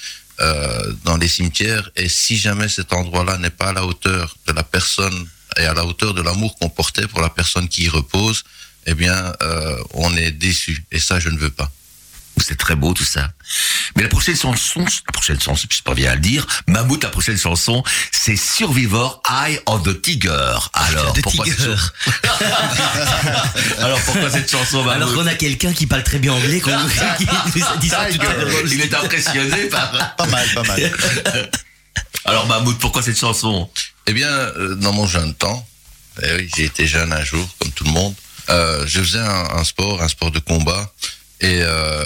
euh, 0.41 0.93
dans 1.05 1.17
les 1.17 1.27
cimetières. 1.27 1.91
Et 1.97 2.11
si 2.11 2.37
jamais 2.37 2.69
cet 2.69 2.93
endroit-là 2.93 3.39
n'est 3.39 3.57
pas 3.63 3.71
à 3.71 3.73
la 3.73 3.87
hauteur 3.87 4.37
de 4.47 4.53
la 4.53 4.63
personne 4.63 5.27
et 5.57 5.65
à 5.65 5.73
la 5.73 5.87
hauteur 5.87 6.13
de 6.13 6.21
l'amour 6.21 6.55
qu'on 6.59 6.69
portait 6.69 7.09
pour 7.09 7.23
la 7.23 7.31
personne 7.31 7.67
qui 7.67 7.85
y 7.85 7.89
repose, 7.89 8.45
eh 8.85 8.95
bien, 8.95 9.33
euh, 9.41 9.83
on 9.95 10.15
est 10.15 10.33
déçu. 10.33 10.85
Et 10.93 10.99
ça, 10.99 11.19
je 11.19 11.31
ne 11.31 11.39
veux 11.39 11.51
pas. 11.51 11.73
C'est 12.43 12.57
très 12.57 12.74
beau 12.74 12.93
tout 12.95 13.05
ça. 13.05 13.30
Mais 13.97 14.03
la 14.03 14.09
prochaine 14.09 14.36
chanson, 14.36 14.80
la 14.80 15.12
prochaine 15.12 15.40
chanson, 15.40 15.66
je 15.70 15.76
sais 15.76 15.82
pas 15.82 15.95
bien 15.95 16.12
à 16.12 16.14
le 16.14 16.20
dire, 16.20 16.47
Mammouth, 16.66 17.03
la 17.03 17.11
prochaine 17.11 17.38
chanson, 17.38 17.82
c'est 18.11 18.36
Survivor 18.36 19.22
Eye 19.28 19.61
of 19.66 19.82
the 19.82 20.01
Tiger. 20.01 20.57
Alors, 20.72 21.12
The 21.12 21.22
pourquoi 21.22 21.45
cette 21.45 21.57
Tiger. 21.57 21.76
Alors, 23.78 24.01
pourquoi 24.01 24.30
cette 24.30 24.51
chanson, 24.51 24.82
Mammouth 24.84 24.95
Alors 24.95 25.14
qu'on 25.14 25.26
a 25.26 25.34
quelqu'un 25.34 25.72
qui 25.72 25.86
parle 25.86 26.05
très 26.05 26.18
bien 26.18 26.32
anglais, 26.32 26.61
qu'on 26.61 26.78
nous, 26.78 26.88
qui 26.88 27.26
nous 27.26 27.64
a 27.64 27.76
dit 27.76 27.88
ça 27.88 28.07
tout 28.11 28.20
à 28.20 28.34
l'heure. 28.34 28.61
Il 28.66 28.80
est 28.80 28.95
impressionné 28.95 29.66
par... 29.66 30.16
Pas 30.16 30.26
mal, 30.26 30.49
pas 30.55 30.62
mal. 30.62 30.93
Alors, 32.24 32.47
Mammouth, 32.47 32.78
pourquoi 32.78 33.03
cette 33.03 33.18
chanson? 33.18 33.68
Eh 34.07 34.12
bien, 34.12 34.28
euh, 34.28 34.74
dans 34.76 34.93
mon 34.93 35.07
jeune 35.07 35.34
temps, 35.34 35.66
eh 36.22 36.34
oui, 36.36 36.51
j'ai 36.57 36.64
été 36.64 36.86
jeune 36.86 37.12
un 37.12 37.24
jour, 37.24 37.47
comme 37.59 37.70
tout 37.72 37.84
le 37.84 37.90
monde, 37.90 38.14
euh, 38.51 38.84
je 38.86 39.01
faisais 39.01 39.18
un, 39.18 39.57
un 39.57 39.64
sport, 39.64 40.03
un 40.03 40.09
sport 40.09 40.30
de 40.30 40.38
combat. 40.38 40.93
Et 41.43 41.61
euh, 41.61 42.05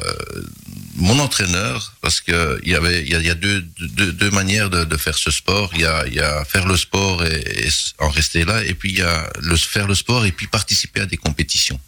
mon 0.96 1.18
entraîneur, 1.18 1.92
parce 2.00 2.20
que 2.22 2.58
il 2.64 2.72
y 2.72 2.74
avait, 2.74 3.02
il 3.02 3.10
y 3.10 3.30
a, 3.30 3.34
deux, 3.34 3.60
deux, 3.60 4.30
manières 4.30 4.70
de, 4.70 4.96
faire 4.96 5.16
ce 5.16 5.30
sport. 5.30 5.70
Il 5.74 5.82
y 5.82 6.20
a, 6.20 6.44
faire 6.46 6.66
le 6.66 6.76
sport 6.76 7.22
et, 7.24 7.68
en 7.98 8.08
rester 8.08 8.44
là, 8.44 8.64
et 8.64 8.72
puis 8.72 8.92
il 8.92 8.98
y 8.98 9.02
a 9.02 9.30
le, 9.40 9.56
faire 9.56 9.86
le 9.86 9.94
sport 9.94 10.24
et 10.24 10.32
puis 10.32 10.46
participer 10.46 11.00
à 11.00 11.06
des 11.06 11.18
compétitions. 11.18 11.78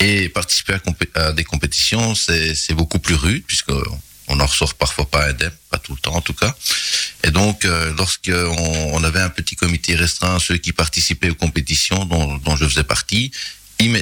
Et 0.00 0.28
participer 0.28 0.74
à, 1.14 1.32
des 1.32 1.44
compétitions, 1.44 2.14
c'est 2.14 2.74
beaucoup 2.74 2.98
plus 2.98 3.14
rude 3.14 3.44
puisque 3.46 3.72
on 4.28 4.40
en 4.40 4.46
ressort 4.46 4.74
parfois 4.74 5.08
pas 5.08 5.28
indemne, 5.28 5.52
pas 5.70 5.78
tout 5.78 5.92
le 5.92 5.98
temps 5.98 6.14
en 6.14 6.20
tout 6.20 6.34
cas. 6.34 6.54
Et 7.24 7.30
donc, 7.30 7.64
euh, 7.64 7.92
lorsque 7.96 8.28
avait 9.04 9.20
un 9.20 9.30
petit 9.30 9.56
comité 9.56 9.94
restreint, 9.94 10.38
ceux 10.38 10.56
qui 10.56 10.72
participaient 10.72 11.30
aux 11.30 11.34
compétitions 11.34 12.04
dont, 12.04 12.56
je 12.56 12.66
faisais 12.66 12.84
partie, 12.84 13.30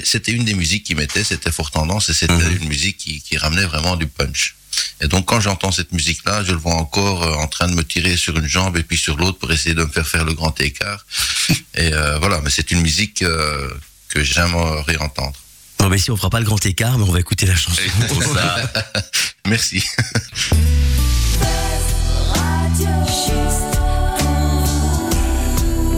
c'était 0.04 0.32
une 0.32 0.44
des 0.44 0.54
musiques 0.54 0.84
qui 0.84 0.94
mettait, 0.94 1.24
c'était 1.24 1.52
fort 1.52 1.70
tendance 1.70 2.08
et 2.08 2.14
c'était 2.14 2.52
une 2.60 2.68
musique 2.68 2.96
qui, 2.96 3.20
qui 3.20 3.36
ramenait 3.36 3.66
vraiment 3.66 3.96
du 3.96 4.06
punch. 4.06 4.56
Et 5.00 5.08
donc, 5.08 5.26
quand 5.26 5.40
j'entends 5.40 5.72
cette 5.72 5.92
musique-là, 5.92 6.44
je 6.44 6.52
le 6.52 6.58
vois 6.58 6.74
encore 6.74 7.22
euh, 7.22 7.34
en 7.34 7.46
train 7.46 7.68
de 7.68 7.74
me 7.74 7.82
tirer 7.82 8.16
sur 8.16 8.36
une 8.36 8.46
jambe 8.46 8.76
et 8.76 8.82
puis 8.82 8.98
sur 8.98 9.16
l'autre 9.16 9.38
pour 9.38 9.50
essayer 9.50 9.74
de 9.74 9.82
me 9.82 9.90
faire 9.90 10.06
faire 10.06 10.24
le 10.24 10.34
grand 10.34 10.58
écart. 10.60 11.04
et 11.74 11.92
euh, 11.92 12.18
voilà, 12.18 12.40
mais 12.42 12.50
c'est 12.50 12.70
une 12.70 12.80
musique 12.80 13.22
euh, 13.22 13.70
que 14.08 14.22
j'aimerais 14.22 14.98
entendre. 14.98 15.38
Bon, 15.78 15.88
mais 15.88 15.98
si 15.98 16.10
on 16.10 16.16
fera 16.16 16.28
pas 16.28 16.40
le 16.40 16.44
grand 16.44 16.64
écart, 16.66 16.98
mais 16.98 17.04
on 17.04 17.12
va 17.12 17.20
écouter 17.20 17.46
la 17.46 17.56
chanson. 17.56 17.80
Pour 18.08 18.22
ça. 18.22 18.70
Merci. 19.46 19.82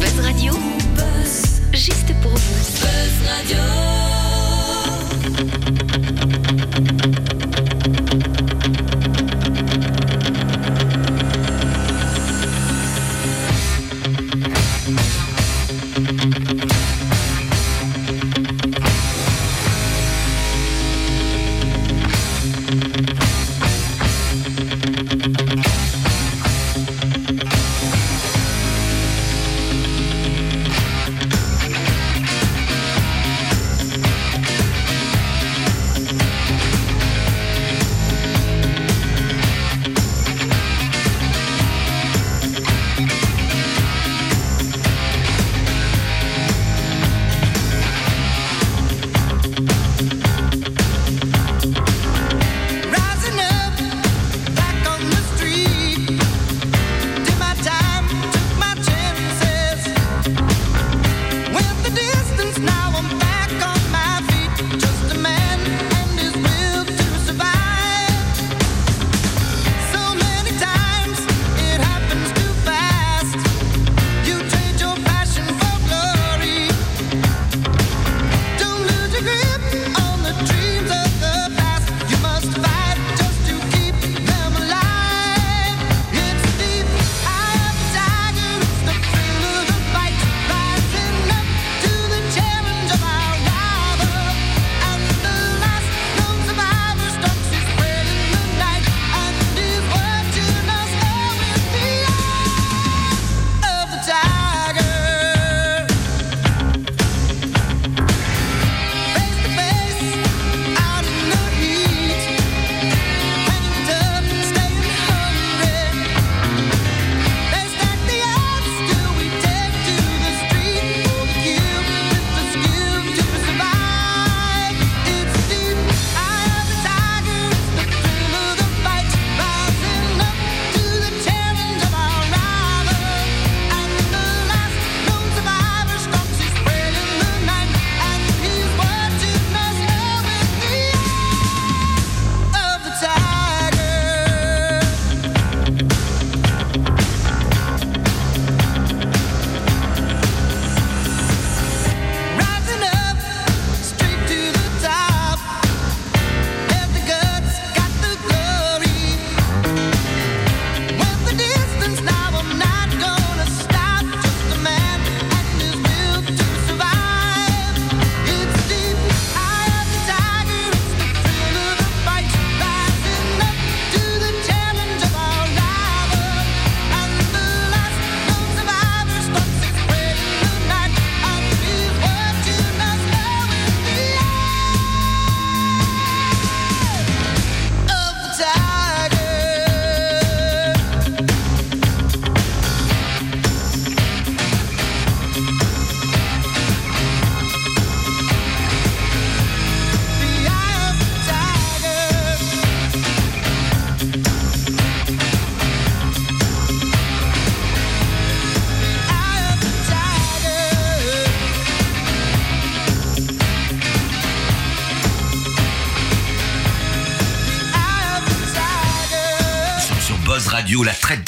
Buzz 0.01 0.21
Radio, 0.21 0.53
juste 1.73 2.13
pour 2.23 2.31
vous. 2.31 3.02
Radio, 3.43 3.83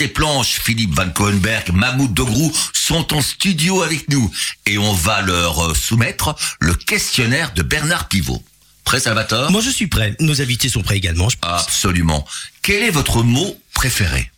planches, 0.09 0.61
Philippe 0.63 0.95
Van 0.95 1.11
Cohenberg, 1.11 1.71
Mahmoud 1.73 2.13
Dogrou 2.15 2.53
sont 2.73 3.13
en 3.15 3.21
studio 3.23 3.83
avec 3.83 4.09
nous 4.09 4.31
et 4.67 4.79
on 4.79 4.93
va 4.93 5.23
leur 5.23 5.71
euh, 5.71 5.75
soumettre 5.75 6.35
le 6.61 6.75
questionnaire 6.75 7.53
de 7.55 7.63
Bernard 7.63 8.09
Pivot. 8.09 8.43
Prêt 8.85 9.01
Salvatore? 9.01 9.51
Moi, 9.51 9.63
je 9.63 9.71
suis 9.71 9.87
prêt. 9.87 10.15
Nos 10.21 10.43
invités 10.43 10.69
sont 10.69 10.83
prêts 10.83 10.97
également. 10.97 11.29
je 11.29 11.39
pense. 11.39 11.63
Absolument. 11.63 12.27
Quel 12.63 12.83
est 12.83 12.91
votre 12.91 13.23
mot 13.23 13.59
préféré? 13.73 14.31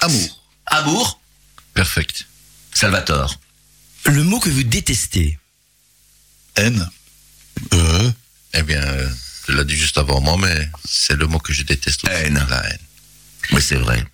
Amour. 0.00 0.42
Amour? 0.66 1.20
Perfect. 1.74 2.26
Salvatore. 2.74 3.38
Le 4.04 4.24
mot 4.24 4.40
que 4.40 4.48
vous 4.50 4.64
détestez. 4.64 5.38
Haine. 6.56 6.88
Hein 7.72 8.12
Eh 8.54 8.62
bien, 8.62 8.80
euh, 8.82 9.08
je 9.48 9.52
l'ai 9.52 9.64
dit 9.64 9.76
juste 9.76 9.98
avant 9.98 10.20
moi, 10.20 10.36
mais 10.38 10.68
c'est 10.84 11.14
le 11.16 11.26
mot 11.26 11.38
que 11.38 11.52
je 11.52 11.62
déteste 11.62 12.04
aussi. 12.04 12.14
Haine. 12.14 12.44
La 12.50 12.68
haine. 12.68 12.78
Oui, 13.52 13.62
c'est 13.62 13.76
vrai. 13.76 14.04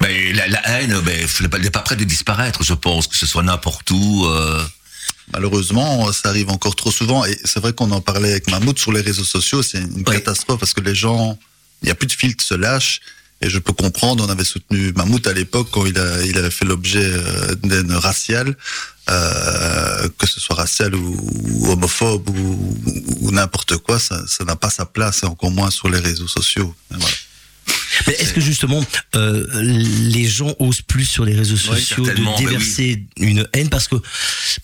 Mais 0.00 0.32
la, 0.32 0.48
la 0.48 0.68
haine, 0.68 0.98
ben, 1.00 1.26
elle 1.52 1.60
n'est 1.62 1.70
pas 1.70 1.80
prête 1.80 1.98
de 1.98 2.04
disparaître, 2.04 2.62
je 2.62 2.74
pense, 2.74 3.06
que 3.06 3.16
ce 3.16 3.26
soit 3.26 3.42
n'importe 3.42 3.90
où. 3.90 4.24
euh, 4.26 4.62
Malheureusement, 5.32 6.12
ça 6.12 6.28
arrive 6.28 6.50
encore 6.50 6.76
trop 6.76 6.92
souvent. 6.92 7.24
Et 7.24 7.36
c'est 7.44 7.58
vrai 7.60 7.72
qu'on 7.72 7.90
en 7.90 8.00
parlait 8.00 8.30
avec 8.30 8.48
Mahmoud 8.50 8.78
sur 8.78 8.92
les 8.92 9.00
réseaux 9.00 9.24
sociaux. 9.24 9.62
C'est 9.62 9.78
une 9.78 9.92
Oui. 9.96 10.04
catastrophe 10.04 10.60
parce 10.60 10.72
que 10.72 10.80
les 10.80 10.94
gens, 10.94 11.36
il 11.82 11.86
n'y 11.86 11.90
a 11.90 11.96
plus 11.96 12.06
de 12.06 12.12
filtre, 12.12 12.44
se 12.44 12.54
lâchent. 12.54 13.00
Et 13.42 13.50
je 13.50 13.58
peux 13.58 13.72
comprendre, 13.72 14.24
on 14.24 14.30
avait 14.30 14.44
soutenu 14.44 14.92
Mahmoud 14.94 15.26
à 15.26 15.32
l'époque 15.32 15.68
quand 15.72 15.84
il, 15.84 15.98
a, 15.98 16.22
il 16.24 16.38
avait 16.38 16.50
fait 16.50 16.64
l'objet 16.64 17.04
euh, 17.04 17.54
d'une 17.62 17.92
raciale, 17.92 18.56
euh, 19.10 20.08
que 20.16 20.26
ce 20.26 20.40
soit 20.40 20.56
raciale 20.56 20.94
ou, 20.94 21.16
ou 21.44 21.70
homophobe 21.72 22.30
ou, 22.30 22.78
ou 23.20 23.30
n'importe 23.32 23.76
quoi, 23.78 23.98
ça 23.98 24.22
n'a 24.46 24.56
pas 24.56 24.70
sa 24.70 24.86
place, 24.86 25.22
et 25.22 25.26
encore 25.26 25.50
moins 25.50 25.70
sur 25.70 25.88
les 25.90 25.98
réseaux 25.98 26.28
sociaux. 26.28 26.74
Voilà. 26.90 27.14
Est-ce 28.12 28.32
que 28.32 28.40
justement 28.40 28.82
euh, 29.14 29.46
les 29.62 30.26
gens 30.26 30.54
osent 30.58 30.82
plus 30.82 31.04
sur 31.04 31.24
les 31.24 31.34
réseaux 31.34 31.56
sociaux 31.56 32.04
de 32.04 32.12
mais 32.20 32.36
déverser 32.38 33.04
une 33.18 33.46
haine 33.52 33.68
parce 33.68 33.88
que 33.88 33.96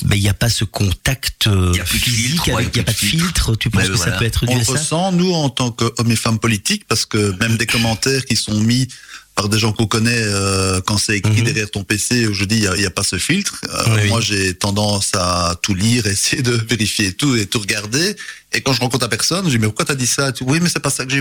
ben, 0.04 0.16
il 0.16 0.22
n'y 0.22 0.28
a 0.28 0.34
pas 0.34 0.48
ce 0.48 0.64
contact 0.64 1.46
euh, 1.46 1.72
y 1.74 1.80
a 1.80 1.84
physique, 1.84 2.40
il 2.46 2.52
n'y 2.52 2.80
a 2.80 2.84
pas 2.84 2.92
de 2.92 2.96
filtre. 2.96 3.56
Tu 3.56 3.70
penses 3.70 3.82
Mais 3.82 3.88
que 3.88 3.96
ça 3.96 4.12
peut 4.12 4.24
être 4.24 4.46
dû 4.46 4.52
on 4.54 4.60
à 4.60 4.64
ça? 4.64 4.72
ressent, 4.72 5.12
nous, 5.12 5.32
en 5.32 5.50
tant 5.50 5.70
qu'hommes 5.70 6.10
et 6.10 6.16
femmes 6.16 6.38
politiques, 6.38 6.84
parce 6.88 7.06
que 7.06 7.36
même 7.40 7.56
des 7.56 7.66
commentaires 7.66 8.24
qui 8.24 8.36
sont 8.36 8.58
mis 8.60 8.88
par 9.34 9.48
des 9.48 9.58
gens 9.58 9.72
qu'on 9.72 9.86
connaît 9.86 10.10
euh, 10.14 10.80
quand 10.82 10.98
c'est 10.98 11.16
écrit 11.16 11.32
Mhm. 11.40 11.44
derrière 11.44 11.70
ton 11.70 11.84
PC, 11.84 12.26
où 12.26 12.34
je 12.34 12.44
dis, 12.44 12.56
il 12.56 12.60
n'y 12.62 12.66
a, 12.66 12.76
il 12.76 12.82
y 12.82 12.86
a 12.86 12.90
pas 12.90 13.02
ce 13.02 13.16
filtre. 13.16 13.60
Euh, 13.68 13.96
Oui, 14.02 14.08
moi, 14.08 14.20
j'ai 14.20 14.54
tendance 14.54 15.12
à 15.14 15.56
tout 15.62 15.74
lire, 15.74 16.06
essayer 16.16 16.42
de 16.42 16.52
vérifier 16.68 17.12
tout 17.14 17.34
et 17.36 17.46
tout 17.46 17.58
regarder. 17.60 18.14
Et 18.52 18.60
quand 18.60 18.74
je 18.74 18.80
rencontre 18.80 19.04
la 19.04 19.08
personne, 19.08 19.46
je 19.46 19.50
dis, 19.50 19.58
mais 19.58 19.66
pourquoi 19.66 19.86
t'as 19.86 19.94
dit 19.94 20.06
ça? 20.06 20.32
Oui, 20.42 20.58
mais 20.60 20.68
c'est 20.68 20.80
pas 20.82 20.90
ça 20.90 21.06
que 21.06 21.12
je 21.12 21.20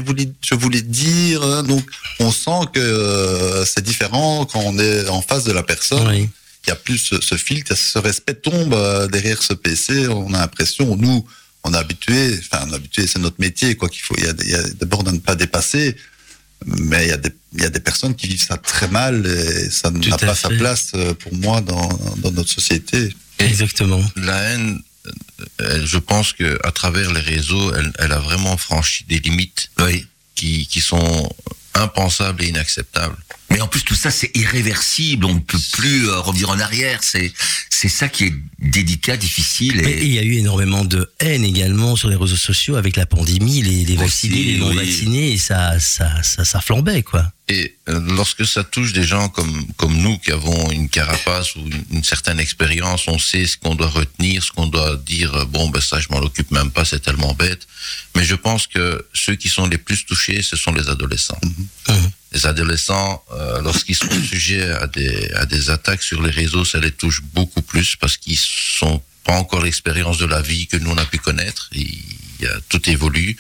voulais 0.56 0.82
dire. 0.82 1.42
hein. 1.42 1.64
Donc, 1.64 1.86
on 2.20 2.32
sent 2.32 2.68
que 2.74 2.80
euh, 2.82 3.66
c'est 3.66 3.84
différent 3.84 4.46
quand 4.46 4.60
on 4.60 4.78
est 4.78 5.08
en 5.08 5.22
face 5.22 5.46
de 5.46 5.54
la 5.54 5.64
personne 5.64 6.06
Oui. 6.08 6.30
il 6.66 6.70
y 6.70 6.72
a 6.72 6.76
plus 6.76 6.98
ce, 6.98 7.22
ce 7.22 7.36
filtre, 7.36 7.76
ce 7.78 7.98
respect 7.98 8.34
tombe 8.36 8.74
euh, 8.74 9.08
derrière 9.08 9.42
ce 9.42 9.54
PC. 9.54 10.08
On 10.10 10.34
a 10.34 10.40
l'impression, 10.40 10.98
nous, 10.98 11.26
on 11.64 11.74
est 11.74 11.78
habitué, 11.78 12.38
enfin, 12.40 12.66
on 12.68 12.72
est 12.74 12.76
habitué, 12.76 13.08
c'est 13.08 13.20
notre 13.20 13.38
métier, 13.40 13.76
quoi 13.76 13.88
qu'il 13.88 14.02
faut. 14.02 14.16
Il 14.18 14.26
y 14.26 14.28
a, 14.56 14.60
a 14.60 14.86
bornes 14.86 15.08
à 15.08 15.12
ne 15.14 15.20
pas 15.20 15.36
dépasser, 15.36 15.96
mais 16.66 17.06
il 17.06 17.10
y 17.10 17.14
a 17.14 17.18
des, 17.18 17.32
il 17.54 17.62
y 17.62 17.66
a 17.66 17.70
des 17.70 17.80
personnes 17.80 18.16
qui 18.16 18.28
vivent 18.28 18.44
ça 18.44 18.58
très 18.58 18.88
mal 18.88 19.26
et 19.26 19.70
ça 19.70 19.92
n'a 19.92 20.18
pas 20.18 20.36
sa 20.36 20.50
place 20.50 20.92
euh, 20.96 21.14
pour 21.14 21.34
moi 21.34 21.62
dans, 21.62 21.88
dans 22.18 22.32
notre 22.32 22.50
société. 22.50 23.16
Exactement. 23.40 24.04
La 24.16 24.38
haine, 24.38 24.80
euh, 25.62 25.86
je 25.86 25.98
pense 25.98 26.34
que 26.34 26.60
à 26.64 26.72
travers 26.72 27.12
les 27.12 27.22
réseaux, 27.22 27.74
elle, 27.76 27.92
elle 28.00 28.12
a 28.12 28.20
vraiment 28.20 28.58
franchi 28.58 29.04
des 29.06 29.20
limites 29.20 29.72
oui. 29.80 30.06
qui, 30.36 30.68
qui 30.68 30.82
sont 30.82 31.34
impensables 31.74 32.44
et 32.44 32.50
inacceptables. 32.50 33.18
Mais 33.52 33.62
en 33.62 33.68
plus, 33.68 33.84
tout 33.84 33.96
ça, 33.96 34.12
c'est 34.12 34.32
irréversible. 34.36 35.26
On 35.26 35.36
ne 35.36 35.40
peut 35.40 35.60
plus 35.74 36.08
euh, 36.08 36.20
revenir 36.20 36.50
en 36.50 36.60
arrière. 36.60 37.04
C'est, 37.04 37.32
c'est 37.70 37.90
ça 37.90 38.08
qui 38.08 38.26
est 38.26 38.34
délicat, 38.60 39.18
difficile. 39.18 39.82
Et... 39.86 40.06
il 40.06 40.14
y 40.14 40.20
a 40.20 40.24
eu 40.24 40.36
énormément 40.36 40.86
de 40.86 41.12
haine 41.20 41.44
également 41.44 41.96
sur 41.96 42.08
les 42.10 42.16
réseaux 42.16 42.36
sociaux 42.36 42.76
avec 42.76 42.96
la 42.96 43.06
pandémie, 43.06 43.62
les, 43.62 43.84
les 43.84 43.96
Aussi, 43.96 44.30
vaccinés, 44.30 44.44
les 44.44 44.58
non 44.58 44.70
oui. 44.70 44.76
vaccinés, 44.78 45.32
et 45.34 45.38
ça, 45.38 45.80
ça, 45.80 46.24
ça, 46.24 46.46
ça 46.46 46.62
flambait 46.62 47.04
quoi. 47.04 47.32
Et 47.50 47.76
euh, 47.90 48.00
lorsque 48.16 48.46
ça 48.46 48.64
touche 48.64 48.94
des 48.94 49.04
gens 49.04 49.28
comme, 49.28 49.66
comme 49.76 49.98
nous 49.98 50.18
qui 50.20 50.32
avons 50.32 50.72
une 50.72 50.88
carapace 50.88 51.56
ou 51.56 51.60
une, 51.60 51.84
une 51.98 52.04
certaine 52.04 52.40
expérience, 52.40 53.08
on 53.08 53.20
sait 53.20 53.46
ce 53.46 53.58
qu'on 53.58 53.76
doit 53.76 53.90
retenir, 53.90 54.44
ce 54.44 54.52
qu'on 54.52 54.68
doit 54.68 54.96
dire, 54.96 55.34
euh, 55.36 55.46
bon, 55.46 55.70
ben 55.70 55.82
ça, 55.82 56.00
je 56.00 56.08
m'en 56.10 56.20
occupe 56.20 56.52
même 56.52 56.72
pas, 56.72 56.86
c'est 56.86 57.02
tellement 57.02 57.34
bête. 57.34 57.68
Mais 58.16 58.24
je 58.24 58.36
pense 58.36 58.68
que 58.68 59.06
ceux 59.14 59.36
qui 59.36 59.50
sont 59.50 59.68
les 59.68 59.78
plus 59.78 60.06
touchés, 60.06 60.42
ce 60.42 60.56
sont 60.56 60.72
les 60.72 60.88
adolescents. 60.88 61.40
Mhm. 61.90 62.12
Les 62.34 62.46
adolescents, 62.46 63.24
euh, 63.34 63.62
lorsqu'ils 63.62 63.96
sont 63.96 64.10
sujets 64.30 64.70
à 64.72 64.88
des, 64.88 65.32
à 65.34 65.46
des 65.46 65.70
attaques 65.70 66.04
sur 66.04 66.22
les 66.22 66.32
réseaux, 66.32 66.66
ça 66.66 66.80
les 66.80 66.92
touche 66.92 67.22
beaucoup 67.34 67.62
plus 67.62 67.96
parce 67.96 68.18
qu'ils 68.18 68.38
sont 68.38 69.02
pas 69.24 69.38
encore 69.38 69.64
l'expérience 69.64 70.18
de 70.18 70.26
la 70.26 70.42
vie 70.42 70.68
que 70.68 70.78
nous 70.78 70.92
on 70.92 70.98
a 70.98 71.06
pu 71.06 71.18
connaître. 71.18 71.70
Il 71.74 71.88
y 72.40 72.48
a, 72.48 72.60
tout 72.70 72.90
évolue 72.90 73.38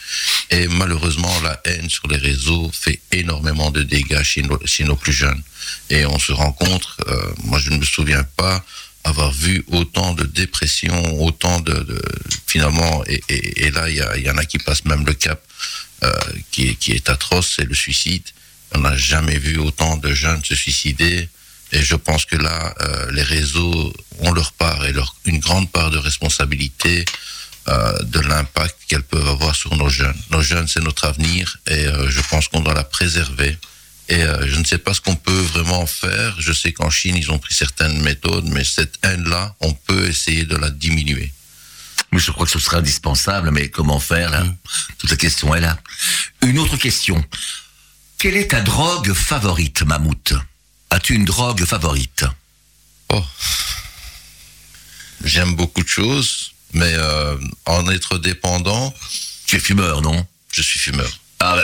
et 0.52 0.68
malheureusement 0.68 1.34
la 1.42 1.60
haine 1.66 1.90
sur 1.90 2.08
les 2.08 2.18
réseaux 2.18 2.70
fait 2.72 3.00
énormément 3.12 3.72
de 3.72 3.82
dégâts 3.82 4.22
chez 4.22 4.44
nos, 4.44 4.60
chez 4.66 4.84
nos 4.84 4.96
plus 4.96 5.14
jeunes. 5.14 5.42
Et 5.90 6.06
on 6.06 6.20
se 6.20 6.32
rencontre, 6.34 6.98
euh, 7.08 7.34
moi 7.46 7.60
je 7.60 7.72
ne 7.72 7.78
me 7.78 7.86
souviens 7.86 8.24
pas 8.24 8.64
avoir 9.04 9.32
vu 9.32 9.64
autant 9.72 10.14
de 10.14 10.26
dépression, 10.26 11.20
autant 11.24 11.60
de, 11.62 11.74
de 11.74 12.02
finalement, 12.46 13.04
et, 13.08 13.24
et, 13.30 13.66
et 13.66 13.72
là 13.72 13.90
il 13.90 13.96
y, 13.96 14.26
y 14.26 14.30
en 14.30 14.38
a 14.38 14.46
qui 14.46 14.60
passent 14.60 14.86
même 14.86 15.06
le 15.06 15.14
cap 15.14 15.42
euh, 16.04 16.12
qui, 16.52 16.76
qui 16.78 16.94
est 16.94 17.10
atroce, 17.10 17.54
c'est 17.58 17.66
le 17.66 17.76
suicide. 17.76 18.24
On 18.74 18.80
n'a 18.80 18.96
jamais 18.96 19.38
vu 19.38 19.58
autant 19.58 19.98
de 19.98 20.14
jeunes 20.14 20.44
se 20.44 20.56
suicider. 20.56 21.30
Et 21.74 21.82
je 21.82 21.96
pense 21.96 22.26
que 22.26 22.36
là, 22.36 22.74
euh, 22.82 23.12
les 23.12 23.24
réseaux 23.24 23.94
ont 24.20 24.32
leur 24.32 24.52
part 24.54 24.86
et 24.86 24.92
leur, 24.92 25.16
une 25.26 25.40
grande 25.40 25.70
part 25.72 25.90
de 25.90 25.98
responsabilité 25.98 27.06
euh, 27.68 28.04
de 28.04 28.20
l'impact 28.20 28.76
qu'elles 28.88 29.04
peuvent 29.04 29.28
avoir 29.28 29.56
sur 29.56 29.76
nos 29.76 29.90
jeunes. 29.90 30.18
Nos 30.32 30.42
jeunes, 30.42 30.68
c'est 30.68 30.82
notre 30.82 31.06
avenir 31.06 31.58
et 31.68 31.86
euh, 31.88 32.10
je 32.10 32.22
pense 32.30 32.48
qu'on 32.48 32.62
doit 32.62 32.74
la 32.74 32.84
préserver. 32.84 33.58
Et 34.10 34.26
je 34.46 34.60
ne 34.60 34.66
sais 34.66 34.78
pas 34.78 34.94
ce 34.94 35.00
qu'on 35.00 35.16
peut 35.16 35.42
vraiment 35.54 35.86
faire. 35.86 36.36
Je 36.38 36.52
sais 36.52 36.74
qu'en 36.74 36.90
Chine, 36.90 37.16
ils 37.16 37.32
ont 37.32 37.40
pris 37.40 37.54
certaines 37.54 38.02
méthodes, 38.02 38.44
mais 38.50 38.66
cette 38.66 39.00
haine-là, 39.04 39.56
on 39.62 39.72
peut 39.72 40.10
essayer 40.10 40.44
de 40.44 40.58
la 40.58 40.70
diminuer. 40.70 41.32
Mais 42.12 42.20
je 42.20 42.32
crois 42.32 42.46
que 42.46 42.52
ce 42.52 42.60
serait 42.60 42.78
indispensable. 42.78 43.52
Mais 43.52 43.70
comment 43.70 44.00
faire, 44.00 44.30
là? 44.30 44.44
Toute 44.98 45.10
la 45.10 45.16
question 45.16 45.56
est 45.56 45.62
là. 45.62 45.78
Une 46.42 46.60
autre 46.60 46.78
question. 46.78 47.24
Quelle 48.22 48.38
est 48.38 48.50
ta 48.50 48.62
drogue 48.62 49.14
favorite, 49.14 49.82
Mammouth? 49.82 50.34
As-tu 50.92 51.16
une 51.16 51.26
drogue 51.26 51.66
favorite? 51.66 52.24
Oh. 53.10 53.26
J'aime 55.24 55.56
beaucoup 55.56 55.82
de 55.82 55.88
choses, 55.88 56.52
mais 56.74 56.94
euh, 56.94 57.36
en 57.66 57.90
être 57.90 58.20
dépendant, 58.20 58.94
Tu 59.48 59.56
es 59.56 59.60
fumeur, 59.60 60.04
non? 60.04 60.24
Je 60.52 60.62
suis 60.62 60.78
fumeur. 60.80 61.10
ah, 61.40 61.58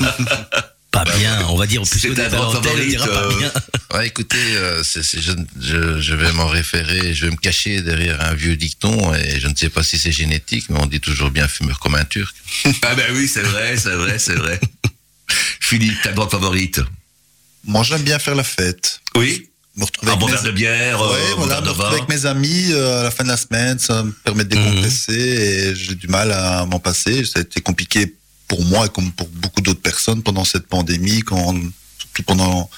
ben, 0.00 0.46
Pas 0.90 1.04
bien, 1.18 1.46
on 1.48 1.56
va 1.56 1.66
dire 1.66 1.82
on 1.82 1.84
dira 1.84 2.30
favorite, 2.30 2.96
pas 2.96 3.04
euh, 3.04 3.36
bien. 3.36 3.52
Ouais, 3.92 4.06
écoutez, 4.06 4.56
euh, 4.56 4.82
je, 4.82 6.00
je 6.00 6.14
vais 6.14 6.32
m'en 6.32 6.46
référer, 6.46 7.12
je 7.12 7.26
vais 7.26 7.30
me 7.30 7.36
cacher 7.36 7.82
derrière 7.82 8.22
un 8.22 8.32
vieux 8.32 8.56
dicton, 8.56 9.12
et 9.14 9.38
je 9.38 9.48
ne 9.48 9.54
sais 9.54 9.68
pas 9.68 9.82
si 9.82 9.98
c'est 9.98 10.12
génétique, 10.12 10.70
mais 10.70 10.78
on 10.80 10.86
dit 10.86 11.00
toujours 11.00 11.30
bien 11.30 11.46
fumeur 11.46 11.78
comme 11.78 11.94
un 11.94 12.06
turc. 12.06 12.34
ah 12.82 12.94
ben 12.94 13.14
oui, 13.14 13.28
c'est 13.28 13.42
vrai, 13.42 13.76
c'est 13.76 13.94
vrai, 13.96 14.18
c'est 14.18 14.36
vrai. 14.36 14.58
Philippe, 15.60 16.00
ta 16.02 16.12
drogue 16.12 16.30
favorite 16.30 16.80
Moi, 17.64 17.82
j'aime 17.82 18.02
bien 18.02 18.18
faire 18.18 18.34
la 18.34 18.44
fête. 18.44 19.00
Oui 19.16 19.48
Me 19.76 19.84
retrouver 19.84 20.12
Un 20.12 20.14
avec 20.14 20.20
bon 20.20 20.26
mes- 20.26 20.32
verre 20.34 20.42
de 20.44 20.50
bière, 20.52 21.00
euh, 21.02 21.12
Ouais, 21.14 21.20
voilà, 21.36 21.60
me 21.60 21.68
retrouver 21.68 21.96
avec 21.96 22.08
mes 22.08 22.26
amis 22.26 22.66
euh, 22.70 23.00
à 23.00 23.02
la 23.04 23.10
fin 23.10 23.24
de 23.24 23.28
la 23.28 23.36
semaine, 23.36 23.78
ça 23.78 24.04
me 24.04 24.12
permet 24.12 24.44
de 24.44 24.56
Mhm. 24.56 24.64
décompresser 24.64 25.12
et 25.18 25.74
j'ai 25.74 25.94
du 25.96 26.06
mal 26.06 26.30
à 26.30 26.64
m'en 26.66 26.78
passer. 26.78 27.24
Ça 27.24 27.40
a 27.40 27.42
été 27.42 27.60
compliqué 27.60 28.14
pour 28.46 28.64
moi 28.66 28.86
et 28.86 28.88
comme 28.90 29.10
pour 29.12 29.28
beaucoup 29.28 29.60
d'autres 29.62 29.80
personnes 29.82 30.22
pendant 30.22 30.44
cette 30.44 30.66
pandémie, 30.68 31.22
quand, 31.22 31.54
surtout 31.98 32.22
pendant 32.22 32.70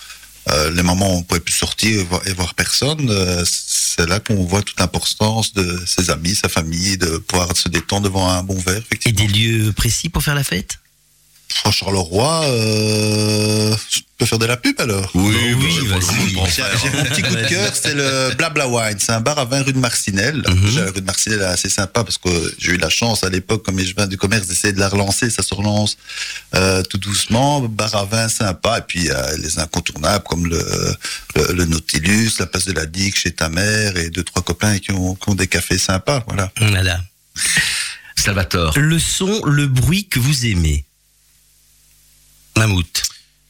euh, 0.48 0.70
les 0.70 0.82
moments 0.84 1.12
où 1.12 1.18
on 1.18 1.22
pouvait 1.24 1.40
plus 1.40 1.52
sortir 1.52 1.98
et 2.00 2.04
voir, 2.04 2.22
et 2.26 2.32
voir 2.32 2.54
personne. 2.54 3.10
euh, 3.10 3.44
c'est 3.44 4.08
là 4.08 4.20
qu'on 4.20 4.44
voit 4.44 4.62
toute 4.62 4.78
l'importance 4.78 5.52
de 5.54 5.82
ses 5.86 6.08
amis, 6.10 6.34
sa 6.36 6.48
famille, 6.48 6.96
de 6.96 7.18
pouvoir 7.18 7.54
se 7.56 7.68
détendre 7.68 8.04
devant 8.04 8.28
un 8.30 8.42
bon 8.42 8.56
verre. 8.58 8.80
Et 9.04 9.12
des 9.12 9.26
lieux 9.26 9.72
précis 9.72 10.08
pour 10.08 10.22
faire 10.22 10.34
la 10.36 10.44
fête? 10.44 10.78
Franck 11.48 11.72
Charleroi, 11.74 12.44
euh, 12.46 13.74
je 13.90 14.00
peux 14.18 14.26
faire 14.26 14.38
de 14.38 14.46
la 14.46 14.56
pub 14.56 14.78
alors 14.80 15.10
Oui, 15.14 15.34
oui, 15.58 15.78
bah, 15.88 15.96
vas-y. 15.96 16.32
bon, 16.34 16.44
J'ai 16.46 16.90
mon 16.90 17.04
petit 17.04 17.22
coup 17.22 17.34
de 17.34 17.48
cœur, 17.48 17.72
c'est 17.80 17.94
le 17.94 18.34
Blabla 18.36 18.68
Wine. 18.68 18.96
C'est 18.98 19.12
un 19.12 19.20
bar 19.20 19.38
à 19.38 19.44
20 19.44 19.62
rue 19.62 19.72
de 19.72 19.78
Marcinelle. 19.78 20.42
Mhm. 20.46 20.76
La 20.76 20.84
rue 20.90 21.00
de 21.00 21.06
Marcinelle 21.06 21.40
est 21.40 21.44
assez 21.44 21.68
sympa 21.70 22.04
parce 22.04 22.18
que 22.18 22.28
j'ai 22.58 22.72
eu 22.72 22.76
la 22.76 22.88
chance 22.90 23.24
à 23.24 23.30
l'époque, 23.30 23.64
comme 23.64 23.78
je 23.80 23.94
viens 23.94 24.06
du 24.06 24.16
commerce, 24.18 24.46
d'essayer 24.48 24.72
de 24.72 24.80
la 24.80 24.88
relancer. 24.88 25.30
Ça 25.30 25.42
se 25.42 25.54
relance 25.54 25.96
euh, 26.54 26.82
tout 26.82 26.98
doucement. 26.98 27.60
Bar 27.62 27.94
à 27.94 28.04
vin 28.04 28.28
sympa. 28.28 28.78
Et 28.78 28.82
puis 28.86 29.08
euh, 29.10 29.36
les 29.38 29.58
incontournables 29.58 30.24
comme 30.24 30.46
le, 30.46 30.62
le, 31.36 31.52
le 31.54 31.64
Nautilus, 31.64 32.32
la 32.38 32.46
place 32.46 32.66
de 32.66 32.72
la 32.72 32.86
Digue 32.86 33.14
chez 33.14 33.32
ta 33.32 33.48
mère 33.48 33.96
et 33.96 34.10
deux 34.10 34.24
trois 34.24 34.42
copains 34.42 34.78
qui 34.78 34.92
ont, 34.92 35.14
qui 35.14 35.28
ont 35.30 35.34
des 35.34 35.46
cafés 35.46 35.78
sympas. 35.78 36.22
Voilà. 36.26 36.50
Voilà. 36.60 37.00
Salvatore. 38.16 38.72
Le 38.78 38.98
son, 38.98 39.44
le 39.46 39.66
bruit 39.66 40.06
que 40.06 40.18
vous 40.18 40.46
aimez. 40.46 40.84
Mammouth. 42.56 43.02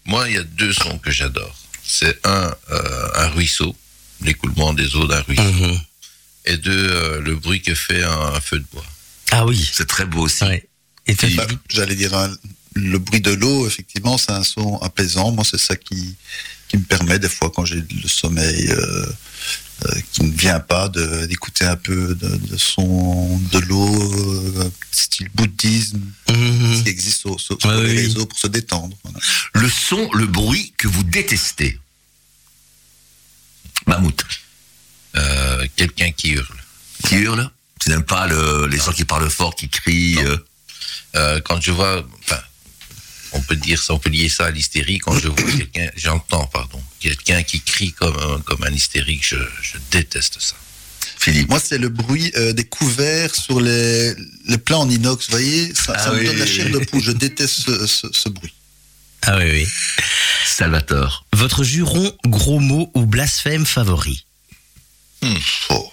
Moi, 0.05 0.29
il 0.29 0.35
y 0.35 0.39
a 0.39 0.43
deux 0.43 0.73
sons 0.73 0.99
que 0.99 1.11
j'adore. 1.11 1.57
C'est 1.83 2.19
un, 2.27 2.55
euh, 2.71 3.09
un 3.15 3.29
ruisseau, 3.29 3.75
l'écoulement 4.23 4.73
des 4.73 4.95
eaux 4.97 5.07
d'un 5.07 5.21
ruisseau. 5.23 5.43
Mhm. 5.43 5.81
Et 6.47 6.57
deux, 6.59 6.89
euh, 6.91 7.21
le 7.21 7.35
bruit 7.37 7.61
que 7.61 7.75
fait 7.75 8.03
un, 8.03 8.21
un 8.35 8.41
feu 8.41 8.59
de 8.59 8.67
bois. 8.73 8.85
Ah 9.33 9.45
oui. 9.45 9.69
C'est 9.73 9.87
très 9.89 10.05
beau 10.07 10.23
aussi. 10.23 10.45
Ouais. 10.45 10.69
Et 11.07 11.15
toi, 11.17 11.29
Bah, 11.37 11.47
J'allais 11.69 11.95
dire, 11.97 12.15
hein, 12.15 12.31
le 12.75 12.99
bruit 12.99 13.21
de 13.21 13.33
l'eau, 13.33 13.67
effectivement, 13.67 14.19
c'est 14.19 14.33
un 14.33 14.45
son 14.45 14.79
apaisant. 14.79 15.33
Moi, 15.33 15.45
c'est 15.45 15.59
ça 15.59 15.77
qui, 15.77 16.15
qui 16.69 16.77
me 16.77 16.85
permet, 16.85 17.19
des 17.19 17.29
fois, 17.29 17.51
quand 17.55 17.65
j'ai 17.65 17.83
le 18.03 18.09
sommeil 18.09 18.69
euh, 18.71 19.07
qui 20.13 20.25
ne 20.25 20.33
vient 20.37 20.61
pas, 20.61 20.89
d'écouter 21.29 21.65
un 21.65 21.77
peu 21.77 22.15
de, 22.15 22.37
de 22.37 22.57
son 22.57 23.39
de 23.53 23.59
l'eau, 23.61 24.59
euh, 24.61 24.71
style 24.91 25.29
bouddhisme, 25.35 26.01
Mhm. 26.31 26.83
qui 26.83 26.89
existe 26.91 27.21
sur, 27.21 27.37
les 27.65 27.69
oui, 27.69 27.75
oui. 27.85 27.97
réseaux 27.97 28.27
pour 28.27 28.39
se 28.39 28.47
détendre. 28.47 28.97
voilà. 29.05 29.19
Le 29.55 29.69
son, 29.69 30.11
le 30.13 30.27
bruit 30.27 30.73
que 30.77 30.89
vous 30.89 31.03
détestez. 31.05 31.79
Mammouth, 33.87 34.25
Euh, 35.17 35.67
Quelqu'un 35.77 36.11
qui 36.13 36.31
hurle. 36.33 36.57
qui 37.05 37.17
hurle? 37.17 37.49
Tu 37.81 37.89
n'aimes 37.89 38.03
pas 38.05 38.27
le- 38.27 38.67
les 38.67 38.77
gens 38.79 38.93
qui 38.93 39.05
parlent 39.05 39.31
fort, 39.31 39.55
qui 39.55 39.69
crient. 39.69 40.19
euh, 40.25 40.37
Euh, 41.15 41.41
quand 41.41 41.59
je 41.63 41.71
vois, 41.73 42.05
enfin, 42.25 42.39
on 43.37 43.41
peut 43.43 43.57
dire 43.57 43.81
ça, 43.83 43.95
on 43.95 43.99
peut 43.99 44.11
lier 44.11 44.29
ça 44.29 44.47
à 44.47 44.51
l'hystérie. 44.51 44.99
Quand 44.99 45.17
je 45.19 45.29
vois 45.29 45.51
quelqu'un, 45.53 45.89
j'entends, 45.97 46.47
pardon, 46.47 46.83
quelqu'un 47.01 47.43
qui 47.43 47.61
crie 47.61 47.93
comme 47.93 48.17
un, 48.19 48.41
comme 48.41 48.63
un 48.65 48.73
hystérique, 48.73 49.27
je, 49.27 49.37
je 49.63 49.79
déteste 49.91 50.39
ça. 50.41 50.57
Philippe. 51.19 51.49
Moi, 51.49 51.61
c'est 51.61 51.79
le 51.79 51.89
bruit 51.89 52.31
euh, 52.37 52.53
des 52.53 52.65
couverts 52.65 53.35
sur 53.35 53.61
les, 53.61 54.15
les 54.47 54.59
plats 54.59 54.79
en 54.79 54.89
inox. 54.91 55.27
Vous 55.27 55.31
voyez, 55.33 55.75
ça, 55.75 55.95
Ah 55.97 56.05
ça 56.05 56.13
me 56.13 56.19
oui. 56.19 56.27
donne 56.27 56.39
la 56.39 56.47
chair 56.47 56.69
de 56.71 56.79
poule. 56.79 57.03
Je 57.03 57.13
déteste 57.13 57.55
ce, 57.61 57.87
ce- 57.87 58.13
ce 58.13 58.29
bruit. 58.29 58.53
Ah 59.23 59.39
oui, 59.39 59.51
oui. 59.51 59.67
Salvatore. 60.45 61.25
Votre 61.33 61.65
juron, 61.65 62.13
gros 62.27 62.61
mot 62.61 62.91
ou 62.95 63.07
blasphème 63.07 63.65
favori? 63.67 64.25
Oh, 65.71 65.91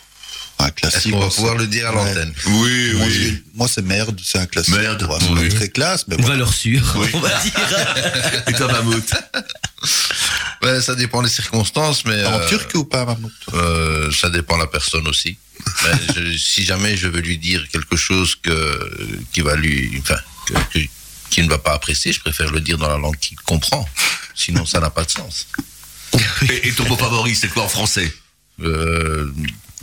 un 0.60 0.70
classique. 0.70 1.12
qu'on 1.12 1.20
va 1.20 1.28
pouvoir 1.30 1.56
le 1.56 1.68
dire 1.68 1.90
à 1.90 1.92
l'antenne 1.92 2.34
Oui, 2.48 2.94
Moi, 2.96 3.10
je- 3.10 3.30
moi, 3.56 3.68
c'est 3.68 3.82
merde, 3.84 4.20
c'est 4.24 4.38
un 4.40 4.46
classique. 4.46 4.74
Merde, 4.76 5.04
Ouais, 5.04 5.18
c'est 5.20 5.30
oui. 5.32 5.50
très 5.50 5.70
classe, 5.70 6.06
mais 6.08 6.16
Une 6.16 6.22
voilà. 6.22 6.36
valeur 6.38 6.54
sûre, 6.54 6.94
Oui. 6.98 7.08
on 7.14 7.20
va 7.20 7.30
dire. 7.42 7.54
Et 8.48 8.54
toi, 8.54 8.72
Mammouth 8.72 9.14
Ouais, 10.62 10.82
Ça 10.82 10.96
dépend 10.96 11.22
des 11.22 11.30
circonstances, 11.30 12.06
mais 12.06 12.24
En 12.26 12.40
euh, 12.40 12.48
turc 12.48 12.72
ou 12.76 12.86
pas, 12.86 13.04
Mahmoud 13.06 13.32
euh, 13.54 14.10
ça 14.12 14.30
dépend 14.30 14.56
de 14.56 14.62
la 14.62 14.68
personne 14.68 15.08
aussi. 15.08 15.38
Mais 15.84 15.92
je- 16.16 16.38
si 16.38 16.64
jamais 16.64 16.96
je 16.96 17.08
veux 17.10 17.20
lui 17.22 17.38
dire 17.38 17.68
quelque 17.70 17.96
chose 17.98 18.36
que 18.42 18.90
qui 19.34 19.42
va 19.42 19.56
lui, 19.56 19.92
enfin, 20.02 20.18
que- 20.46 20.54
que- 20.80 20.86
qu'il 21.30 21.44
ne 21.46 21.50
va 21.50 21.58
pas 21.58 21.74
apprécier, 21.74 22.14
je 22.14 22.20
préfère 22.22 22.52
le 22.52 22.62
dire 22.62 22.78
dans 22.78 22.88
la 22.90 22.98
langue 22.98 23.18
qu'il 23.18 23.38
comprend. 23.42 23.88
Sinon, 24.36 24.66
ça 24.66 24.80
n'a 24.80 24.90
pas 24.90 25.04
de 25.04 25.12
sens. 25.12 25.48
et, 26.50 26.68
et 26.70 26.72
ton 26.72 26.88
mot 26.88 26.96
favori, 26.96 27.36
c'est 27.36 27.50
quoi 27.50 27.64
en 27.64 27.70
français? 27.70 28.14
Euh, 28.62 29.32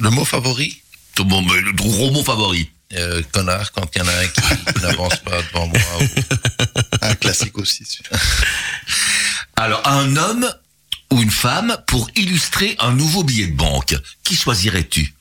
le 0.01 0.11
mot 0.11 0.25
favori, 0.25 0.83
mais 1.19 1.61
le 1.61 1.73
gros 1.73 2.11
mot 2.11 2.25
favori. 2.25 2.71
euh, 2.95 3.23
connard, 3.33 3.71
quand 3.73 3.87
il 3.95 3.99
y 3.99 4.03
en 4.03 4.09
a 4.09 4.13
un 4.17 4.27
qui, 4.27 4.41
qui 4.41 4.81
n'avance 4.83 5.17
pas 5.25 5.41
devant 5.43 5.67
moi. 5.69 5.81
ou- 6.01 6.21
Un 7.03 7.15
classique 7.15 7.57
aussi. 7.59 7.85
Alors, 9.57 9.87
un 9.87 10.17
homme 10.17 10.53
ou 11.13 11.21
une 11.23 11.31
femme 11.31 11.77
pour 11.87 12.09
illustrer 12.17 12.77
un 12.79 12.93
nouveau 12.93 13.23
billet 13.25 13.47
de 13.47 13.57
banque. 13.57 13.95
Qui 14.25 14.37
choisirais-tu? 14.37 15.15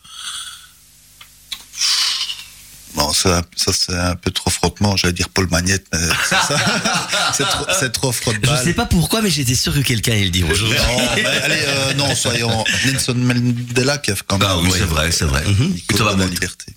Bon, 2.95 3.13
ça, 3.13 3.43
ça 3.55 3.71
c'est 3.71 3.93
un 3.95 4.15
peu 4.15 4.31
trop 4.31 4.49
frottement. 4.49 4.97
J'allais 4.97 5.13
dire 5.13 5.29
Paul 5.29 5.47
Magnette, 5.49 5.85
mais 5.93 5.99
c'est 6.27 6.35
ça. 6.35 7.33
c'est 7.79 7.91
trop, 7.91 8.11
trop 8.11 8.11
Je 8.11 8.17
frotte-balle. 8.17 8.63
sais 8.63 8.73
pas 8.73 8.85
pourquoi, 8.87 9.21
mais 9.21 9.29
j'étais 9.29 9.55
sûr 9.55 9.73
que 9.73 9.79
quelqu'un 9.79 10.13
allait 10.13 10.25
le 10.25 10.29
dire 10.31 10.49
aujourd'hui. 10.49 10.77
Non, 10.77 11.09
mais 11.15 11.25
allez, 11.25 11.61
euh, 11.67 11.93
non, 11.93 12.13
soyons 12.15 12.63
Nelson 12.85 13.13
Mandela 13.15 13.99
qui 13.99 14.11
a 14.11 14.15
quand 14.27 14.37
même. 14.39 14.47
Ah 14.51 14.57
oui, 14.57 14.69
c'est 14.73 14.79
vrai, 14.85 15.11
c'est 15.11 15.25
vrai. 15.25 15.43
Et 15.89 15.93
toi, 15.93 16.15
de 16.15 16.19
la 16.21 16.27
liberté. 16.27 16.73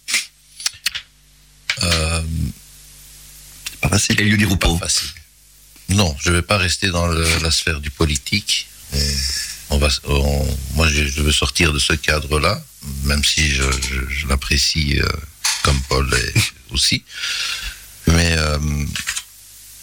Euh, 1.83 2.23
Pas 3.81 3.89
facile. 3.89 4.21
Elio 4.21 4.37
Di 4.37 4.57
pas 4.57 4.77
facile. 4.79 5.09
Non, 5.89 6.15
je 6.21 6.31
vais 6.31 6.43
pas 6.43 6.59
rester 6.59 6.89
dans 6.89 7.07
le- 7.07 7.27
la 7.43 7.51
sphère 7.51 7.81
du 7.81 7.91
politique. 7.91 8.69
Et 8.95 9.15
on 9.71 9.79
va, 9.79 9.89
on- 10.05 10.57
moi, 10.75 10.87
je, 10.89 11.07
je 11.07 11.23
veux 11.23 11.33
sortir 11.33 11.73
de 11.73 11.79
ce 11.79 11.93
cadre-là, 11.95 12.63
même 13.05 13.25
si 13.25 13.49
je, 13.51 13.63
je- 13.63 14.09
je 14.09 14.27
l'apprécie 14.29 15.01
euh, 15.01 15.07
comme 15.63 15.81
Paul 15.83 16.13
est 16.15 16.35
aussi. 16.71 17.05
Mais 18.09 18.35
euh, 18.37 18.59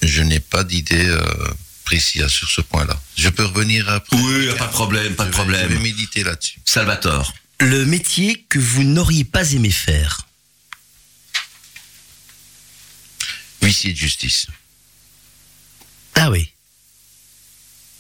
je 0.02 0.22
n'ai 0.22 0.40
pas 0.40 0.64
d'idée 0.64 1.06
euh, 1.08 1.24
précise 1.86 2.28
sur 2.28 2.50
ce 2.50 2.62
point-là. 2.62 3.00
Je 3.18 3.30
peux 3.30 3.46
revenir 3.46 3.90
après. 3.90 4.18
Oui, 4.18 4.48
pas 4.58 4.68
de 4.68 4.72
problème, 4.72 5.16
pas 5.16 5.26
de 5.26 5.32
Je 5.32 5.38
vais 5.38 5.44
problème. 5.44 5.82
méditer 5.82 6.24
là-dessus. 6.24 6.60
Salvatore. 6.66 7.34
Le 7.62 7.86
métier 7.86 8.46
que 8.50 8.60
vous 8.60 8.84
n'auriez 8.84 9.26
pas 9.26 9.52
aimé 9.52 9.70
faire 9.72 10.26
Huissier 13.62 13.92
de 13.92 13.98
justice. 13.98 14.48
Ah 16.16 16.32
oui. 16.32 16.52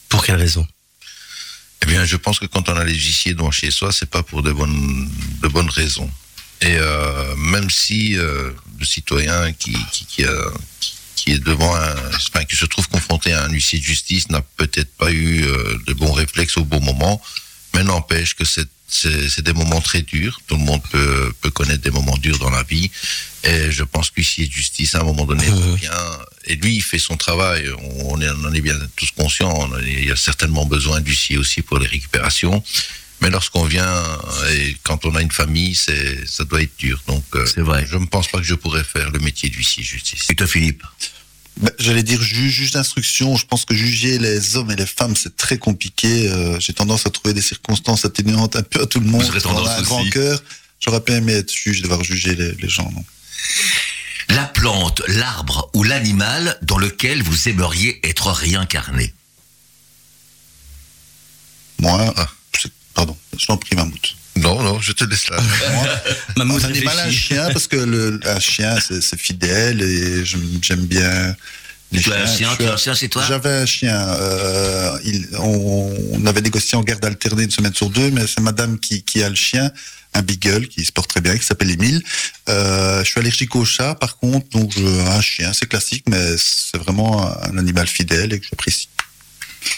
Pour 0.07 0.24
quelle 0.26 0.38
raison? 0.38 0.66
Eh 1.82 1.86
bien, 1.86 2.05
je 2.05 2.16
pense 2.16 2.39
que 2.39 2.45
quand 2.45 2.68
on 2.70 2.76
a 2.76 2.84
les 2.84 2.93
huissiers 2.95 3.34
devant 3.34 3.51
chez 3.51 3.72
soi, 3.72 3.91
c'est 3.91 4.10
pas 4.10 4.24
pour 4.24 4.41
de 4.43 4.51
bonnes, 4.51 5.10
de 5.41 5.47
bonnes 5.47 5.70
raisons. 5.70 6.10
Et 6.62 6.76
euh, 6.78 7.36
même 7.38 7.70
si 7.70 8.18
euh, 8.18 8.51
le 8.80 8.86
citoyen 8.86 9.51
qui, 9.53 9.72
qui, 9.91 10.05
qui, 10.05 10.24
a- 10.26 10.51
qui- 11.16 11.32
est 11.32 11.39
devant 11.39 11.76
un, 11.76 11.95
enfin, 12.16 12.43
qui 12.45 12.55
se 12.55 12.66
trouve 12.66 12.88
confronté 12.89 13.34
à 13.34 13.43
un 13.45 13.49
huissier 13.49 13.78
de 13.80 13.84
justice 13.84 14.30
n'a 14.30 14.41
peut-être 14.57 14.91
pas 14.97 15.12
eu 15.12 15.43
euh, 15.43 15.78
de 15.88 15.93
bons 15.93 16.12
réflexes 16.14 16.57
au 16.57 16.66
bon 16.66 16.82
moment, 16.82 17.22
mais 17.76 17.84
n'empêche 17.84 18.36
que 18.36 18.45
c'est 18.45 18.68
c'est 18.91 19.43
des 19.43 19.53
moments 19.53 19.82
très 19.82 20.01
durs. 20.01 20.41
Tout 20.47 20.55
le 20.55 20.64
monde 20.64 20.82
peut, 20.89 21.32
peut 21.41 21.51
connaître 21.51 21.84
des 21.84 21.91
moments 21.91 22.18
durs 22.18 22.39
dans 22.39 22.49
la 22.49 22.64
vie. 22.64 22.89
Et 23.43 23.70
je 23.72 23.84
pense 23.84 24.10
que 24.10 24.16
l'huissier 24.16 24.47
de 24.47 24.51
justice, 24.51 24.95
à 24.95 25.01
un 25.01 25.03
moment 25.03 25.26
donné, 25.26 25.45
bien. 25.80 25.91
Et 26.45 26.55
lui, 26.55 26.78
il 26.78 26.82
fait 26.82 26.97
son 26.97 27.16
travail. 27.16 27.70
On, 28.05 28.20
est- 28.20 28.30
on 28.32 28.45
en 28.45 28.51
est 28.53 28.62
bien 28.62 28.74
tous 28.95 29.12
conscients. 29.12 29.53
On- 29.55 29.78
Il 29.86 30.05
y 30.05 30.12
a 30.12 30.16
certainement 30.16 30.66
besoin 30.66 31.01
d'huissier 31.01 31.38
aussi 31.38 31.62
pour 31.62 31.78
les 31.78 31.86
récupérations. 31.86 32.64
Mais 33.22 33.30
lorsqu'on 33.30 33.65
vient 33.65 34.03
et 34.53 34.78
quand 34.84 35.05
on 35.05 35.13
a 35.15 35.22
une 35.22 35.32
famille, 35.32 35.76
c'est 35.76 36.26
ça 36.28 36.45
doit 36.45 36.61
être 36.61 36.78
dur. 36.78 37.01
Donc, 37.07 37.24
euh, 37.36 37.45
C'est 37.45 37.61
vrai. 37.61 37.86
je 37.89 37.97
ne 37.97 38.05
pense 38.05 38.28
pas 38.30 38.38
que 38.39 38.45
je 38.45 38.55
pourrais 38.55 38.84
faire 38.84 39.11
le 39.11 39.20
métier 39.20 39.49
d'huissier 39.49 39.84
de 39.84 39.88
justice. 39.88 40.28
Et 40.30 40.36
toi, 40.36 40.47
Philippe 40.47 40.84
Ben, 41.57 41.72
J'allais 41.80 42.03
dire 42.03 42.22
juge, 42.22 42.53
juge 42.53 42.72
d'instruction. 42.72 43.36
Je 43.36 43.45
pense 43.45 43.65
que 43.65 43.76
juger 43.76 44.17
les 44.20 44.55
hommes 44.55 44.72
et 44.72 44.76
les 44.78 44.86
femmes, 44.86 45.15
c'est 45.17 45.36
très 45.36 45.57
compliqué. 45.57 46.30
Euh, 46.30 46.57
J'ai 46.61 46.72
tendance 46.74 47.05
à 47.05 47.09
trouver 47.09 47.34
des 47.34 47.41
circonstances 47.41 48.05
atténuantes 48.05 48.55
un 48.55 48.63
peu 48.63 48.82
à 48.84 48.86
tout 48.86 49.01
le 49.01 49.07
monde. 49.07 49.22
Vous 49.24 49.30
aurez 49.30 49.39
On 49.45 49.49
tendance 49.53 49.67
a 49.67 49.76
un 49.76 49.80
aussi. 49.82 49.86
grand 49.89 50.09
cœur. 50.11 50.41
J'aurais 50.80 51.01
pas 51.01 51.13
aimé 51.15 51.34
être 51.34 51.53
juge, 51.53 51.82
devoir 51.82 52.01
juger 52.05 52.36
les, 52.36 52.53
les 52.53 52.70
gens. 52.70 52.89
Non. 52.95 53.03
La 54.30 54.45
plante, 54.45 55.01
l'arbre 55.07 55.70
ou 55.74 55.84
l'animal 55.84 56.57
dans 56.61 56.78
lequel 56.78 57.22
vous 57.24 57.49
aimeriez 57.49 57.99
être 58.07 58.32
réincarné? 58.32 59.13
Moi, 61.80 62.13
Ah. 62.15 62.30
Pardon, 63.00 63.16
je 63.38 63.45
t'en 63.45 63.58
prie, 63.58 63.76
Mammouth. 63.78 64.16
Non, 64.36 64.62
non, 64.62 64.80
je 64.80 64.91
te 64.91 65.04
laisse 65.06 65.30
là. 65.30 65.38
Mammouth 66.38 66.64
un 66.64 66.68
animal, 66.70 66.97
un 67.00 67.04
réfléchit. 67.04 67.28
chien, 67.28 67.50
parce 67.52 67.68
que 67.68 67.78
le, 67.78 68.20
un 68.26 68.39
chien, 68.39 68.78
c'est 68.86 69.02
c'est 69.02 69.20
fidèle 69.20 69.82
et 69.82 70.26
j'aime 70.26 70.86
bien 70.86 71.36
les 71.91 72.02
Tu 72.02 72.12
as 72.14 72.22
un 72.22 72.26
chiens. 72.26 72.36
chien, 72.36 72.56
tu 72.58 72.66
as 72.66 72.74
un 72.74 72.78
chien 72.78 72.93
chez 72.93 73.10
toi? 73.10 73.24
J'avais 73.28 73.50
un 73.50 73.66
chien. 73.66 73.97
euh, 73.97 74.97
il- 75.06 75.28
on, 75.39 75.95
on 76.14 76.26
avait 76.26 76.41
négocié 76.41 76.78
en 76.78 76.84
garde 76.84 77.04
alternée 77.06 77.43
une 77.43 77.52
semaine 77.52 77.74
sur 77.74 77.89
deux, 77.89 78.12
mais 78.12 78.26
c'est 78.28 78.41
madame 78.41 78.80
qui, 78.80 79.02
qui 79.04 79.24
a 79.24 79.30
le 79.30 79.36
chien, 79.36 79.72
un 80.14 80.22
beagle 80.22 80.68
qui 80.68 80.84
se 80.86 80.91
porte 80.91 81.10
très 81.10 81.22
bien, 81.22 81.38
qui 81.38 81.45
s'appelle 81.45 81.72
Émile. 81.72 82.02
Euh, 82.50 83.04
je 83.04 83.10
suis 83.10 83.20
allergique 83.20 83.56
au 83.56 83.66
chat, 83.66 83.95
par 83.95 84.18
contre, 84.18 84.47
donc 84.50 84.72
je, 84.78 84.86
un 85.18 85.22
chien, 85.22 85.52
c'est 85.54 85.68
classique, 85.68 86.04
mais 86.10 86.36
c'est 86.38 86.78
vraiment 86.78 87.12
un 87.43 87.58
animal 87.58 87.88
fidèle 87.88 88.34
et 88.34 88.39
que 88.39 88.45
j'apprécie. 88.50 88.89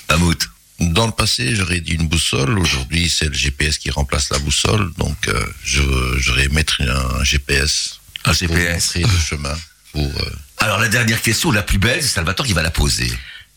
Mammouth. 0.10 0.44
Dans 0.82 1.06
le 1.06 1.12
passé, 1.12 1.56
j'aurais 1.56 1.80
dit 1.80 1.92
une 1.94 2.08
boussole. 2.08 2.58
Aujourd'hui, 2.58 3.10
c'est 3.10 3.26
le 3.28 3.34
GPS 3.34 3.78
qui 3.78 3.92
remplace 3.92 4.30
la 4.32 4.40
boussole. 4.40 4.92
Donc, 4.98 5.28
euh, 5.28 5.46
je- 5.64 6.18
j'aurais 6.18 6.48
mettre 6.50 6.82
un 6.82 7.24
GPS. 7.24 8.00
Un 8.26 8.32
pour 8.32 8.40
GPS. 8.40 8.96
montrer 8.96 9.02
le 9.02 9.20
chemin. 9.30 9.58
Pour, 9.92 10.06
euh, 10.22 10.32
Alors, 10.58 10.80
la 10.80 10.88
dernière 10.90 11.22
question, 11.22 11.52
la 11.52 11.62
plus 11.64 11.78
belle, 11.78 12.02
c'est 12.02 12.08
Salvatore 12.10 12.46
qui 12.48 12.54
va 12.54 12.64
la 12.64 12.72
poser. 12.72 13.12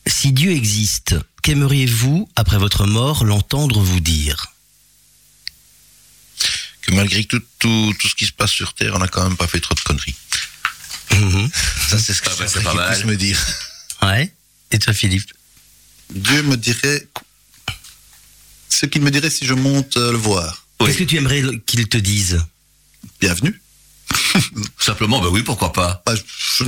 Si 0.07 0.33
Dieu 0.33 0.51
existe, 0.53 1.14
qu'aimeriez-vous, 1.43 2.29
après 2.37 2.59
votre 2.59 2.87
mort, 2.87 3.25
l'entendre 3.25 3.81
vous 3.81 4.01
dire? 4.01 4.49
Que 6.83 6.93
malgré 6.93 7.25
tout, 7.25 7.41
tout, 7.59 7.95
tout 7.99 8.09
ce 8.09 8.14
qui 8.14 8.27
se 8.27 8.33
passe 8.33 8.51
sur 8.51 8.75
Terre, 8.75 8.93
on 8.95 8.99
n'a 8.99 9.09
quand 9.09 9.22
même 9.25 9.37
pas 9.39 9.47
fait 9.47 9.61
trop 9.61 9.75
de 9.75 9.81
conneries. 9.81 10.16
Mhm. 11.12 11.49
Ça, 11.89 11.99
c'est 11.99 12.12
ce 12.12 12.20
que 12.20 12.29
Ah 12.29 12.35
bah, 12.39 12.47
j'aimerais 12.47 12.49
c'est 12.53 12.62
pas 12.62 12.75
mal. 12.75 13.07
me 13.07 13.16
dire. 13.16 13.39
Ouais. 14.03 14.31
Et 14.70 14.79
toi, 14.79 14.93
Philippe? 14.93 15.31
Dieu 16.11 16.42
me 16.42 16.57
dirait 16.57 17.07
ce 18.68 18.86
qu'il 18.86 19.02
me 19.02 19.11
dirait 19.11 19.30
si 19.30 19.46
je 19.46 19.55
monte 19.55 19.96
euh, 19.96 20.12
le 20.12 20.18
voir. 20.18 20.66
Oui. 20.80 20.86
Qu'est-ce 20.88 20.98
que 20.98 21.05
tu 21.05 21.16
aimerais 21.16 21.42
qu'il 21.66 21.86
te 21.88 21.96
dise? 21.98 22.40
Bienvenue. 23.20 23.61
Simplement, 24.78 25.20
bah 25.20 25.28
oui, 25.30 25.42
pourquoi 25.42 25.72
pas. 25.72 26.02
Bah, 26.05 26.14
je- 26.59 26.64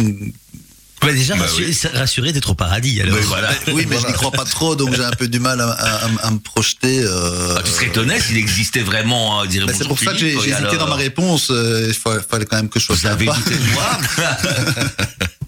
Bah 1.03 1.13
déjà, 1.13 1.35
Bah 1.37 1.43
rassuré, 1.43 1.67
oui. 1.71 1.89
rassuré 1.99 2.33
d'être 2.33 2.51
au 2.51 2.55
paradis, 2.55 3.01
alors. 3.03 3.19
Voilà. 3.23 3.51
Oui, 3.73 3.87
mais 3.89 3.99
je 4.01 4.07
n'y 4.07 4.13
crois 4.15 4.31
pas 4.31 4.45
trop, 4.45 4.75
donc 4.77 4.95
j'ai 4.95 5.05
un 5.05 5.11
peu 5.11 5.29
du 5.29 5.39
mal 5.41 5.61
à, 5.61 5.71
à- 5.71 6.07
à- 6.07 6.27
à 6.27 6.31
me 6.31 6.39
projeter. 6.39 7.01
euh, 7.03 7.57
Ah, 7.59 7.63
tu 7.63 7.71
serais 7.73 7.87
étonné 7.87 8.19
s'il 8.21 8.37
existait 8.39 8.81
vraiment, 8.83 9.45
Ben, 9.45 9.75
c'est 9.77 9.87
pour 9.87 9.99
ça 9.99 10.13
que 10.13 10.19
j'ai 10.19 10.33
hésité 10.35 10.53
alors 10.55 10.79
dans 10.79 10.89
ma 10.89 10.95
réponse. 10.95 11.49
euh, 11.51 11.87
Il 11.89 11.95
fa- 11.95 12.21
fallait 12.23 12.47
quand 12.47 12.57
même 12.57 12.69
que 12.71 12.81
je 12.81 12.87
sois 12.87 12.97
Vous 12.97 13.07
avez 13.07 13.27
sympa. 13.27 13.39
douté 13.39 13.57
de 13.59 13.65
moi 13.73 13.99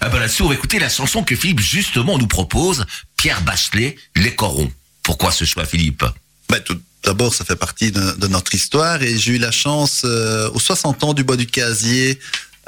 Ah 0.00 0.08
bah 0.08 0.18
là-dessus, 0.20 0.42
on 0.42 0.48
va 0.48 0.56
la 0.78 0.88
chanson 0.88 1.24
que 1.24 1.34
Philippe 1.34 1.60
justement 1.60 2.18
nous 2.18 2.26
propose, 2.28 2.84
Pierre 3.16 3.42
Bachelet, 3.42 3.96
Les 4.16 4.34
Corons. 4.34 4.70
Pourquoi 5.02 5.32
ce 5.32 5.44
choix, 5.44 5.64
Philippe? 5.64 6.04
Ben, 6.48 6.60
tout 6.60 6.78
d'abord, 7.04 7.34
ça 7.34 7.44
fait 7.44 7.56
partie 7.56 7.90
de, 7.90 8.12
de 8.12 8.26
notre 8.28 8.54
histoire 8.54 9.02
et 9.02 9.18
j'ai 9.18 9.32
eu 9.32 9.38
la 9.38 9.50
chance, 9.50 10.02
euh, 10.04 10.50
aux 10.50 10.60
60 10.60 11.02
ans 11.04 11.14
du 11.14 11.24
Bois 11.24 11.36
du 11.36 11.46
Casier, 11.46 12.18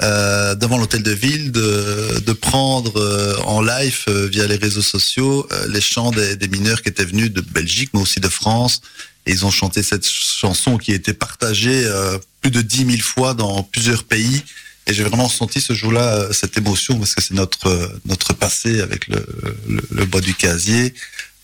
euh, 0.01 0.55
devant 0.55 0.77
l'hôtel 0.77 1.03
de 1.03 1.11
ville, 1.11 1.51
de, 1.51 2.19
de 2.25 2.33
prendre 2.33 2.99
euh, 2.99 3.37
en 3.45 3.61
live 3.61 3.99
euh, 4.07 4.27
via 4.27 4.47
les 4.47 4.55
réseaux 4.55 4.81
sociaux 4.81 5.47
euh, 5.51 5.67
les 5.69 5.81
chants 5.81 6.11
des, 6.11 6.35
des 6.35 6.47
mineurs 6.47 6.81
qui 6.81 6.89
étaient 6.89 7.05
venus 7.05 7.31
de 7.31 7.41
Belgique, 7.41 7.91
mais 7.93 8.01
aussi 8.01 8.19
de 8.19 8.29
France. 8.29 8.81
Et 9.27 9.31
ils 9.31 9.45
ont 9.45 9.51
chanté 9.51 9.83
cette 9.83 10.07
chanson 10.07 10.77
qui 10.77 10.91
a 10.91 10.95
été 10.95 11.13
partagée 11.13 11.85
euh, 11.85 12.17
plus 12.41 12.51
de 12.51 12.61
10 12.61 12.85
000 12.87 12.97
fois 13.01 13.35
dans 13.35 13.61
plusieurs 13.63 14.03
pays. 14.03 14.43
Et 14.91 14.93
j'ai 14.93 15.05
vraiment 15.05 15.29
senti 15.29 15.61
ce 15.61 15.71
jour-là 15.71 16.01
euh, 16.15 16.33
cette 16.33 16.57
émotion 16.57 16.97
parce 16.99 17.15
que 17.15 17.21
c'est 17.21 17.33
notre 17.33 17.67
euh, 17.67 17.87
notre 18.05 18.33
passé 18.33 18.81
avec 18.81 19.07
le, 19.07 19.25
le, 19.69 19.81
le 19.89 20.05
Bois 20.05 20.19
du 20.19 20.33
Casier. 20.35 20.93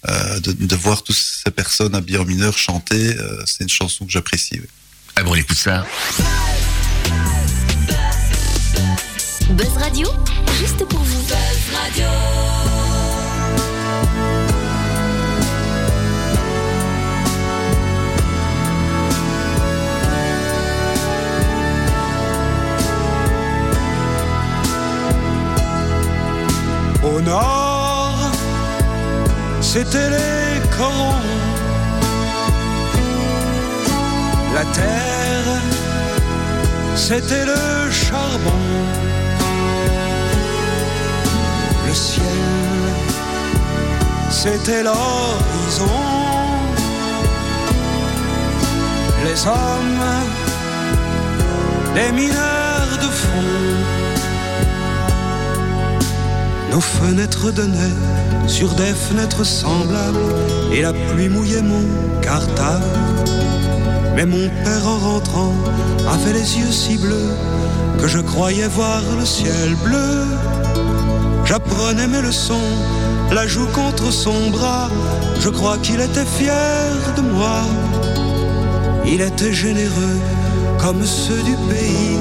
Euh, 0.09 0.39
de, 0.41 0.51
de 0.51 0.75
voir 0.75 1.01
toutes 1.01 1.15
ces 1.15 1.49
personnes 1.49 1.95
habillées 1.95 2.19
en 2.19 2.25
mineur 2.25 2.57
chanter, 2.57 3.15
euh, 3.17 3.41
c'est 3.45 3.63
une 3.63 3.69
chanson 3.69 4.05
que 4.05 4.11
j'apprécie. 4.11 4.59
oui. 4.59 4.67
Ah 5.15 5.23
bon, 5.23 5.31
on 5.31 5.35
écoute 5.35 5.57
ça. 5.57 5.85
Buzz 9.51 9.77
Radio, 9.79 10.07
juste 10.59 10.85
pour 10.87 10.99
vous. 10.99 11.21
Buzz 11.23 11.75
Radio. 11.75 12.66
Au 27.13 27.21
nord, 27.21 28.31
c'était 29.61 30.09
les 30.09 30.59
corons. 30.77 31.23
La 34.53 34.65
terre, 34.79 35.53
c'était 36.95 37.45
le 37.45 37.91
charbon. 37.91 38.63
Le 41.87 41.93
ciel, 41.93 42.23
c'était 44.29 44.83
l'horizon. 44.83 46.01
Les 49.25 49.47
hommes, 49.47 50.07
les 51.95 52.11
mineurs 52.11 52.97
de 53.01 53.09
fond. 53.21 54.16
Nos 56.77 56.81
fenêtres 56.81 57.51
donnaient 57.51 57.97
sur 58.45 58.71
des 58.75 58.93
fenêtres 58.93 59.43
semblables 59.43 60.19
et 60.71 60.83
la 60.83 60.93
pluie 60.93 61.27
mouillait 61.27 61.63
mon 61.63 61.83
cartable. 62.21 62.85
Mais 64.15 64.27
mon 64.27 64.47
père 64.63 64.87
en 64.87 64.99
rentrant 64.99 65.55
avait 66.07 66.33
les 66.33 66.59
yeux 66.59 66.71
si 66.71 66.99
bleus 66.99 67.33
que 67.99 68.07
je 68.07 68.19
croyais 68.19 68.67
voir 68.67 69.01
le 69.17 69.25
ciel 69.25 69.73
bleu. 69.83 70.27
J'apprenais 71.45 72.05
mes 72.05 72.21
leçons, 72.21 72.69
la 73.31 73.47
joue 73.47 73.65
contre 73.73 74.13
son 74.13 74.51
bras. 74.51 74.91
Je 75.39 75.49
crois 75.49 75.79
qu'il 75.79 75.99
était 75.99 76.31
fier 76.37 76.93
de 77.15 77.21
moi. 77.21 77.61
Il 79.03 79.21
était 79.21 79.51
généreux 79.51 80.19
comme 80.77 81.03
ceux 81.03 81.41
du 81.41 81.55
pays 81.71 82.19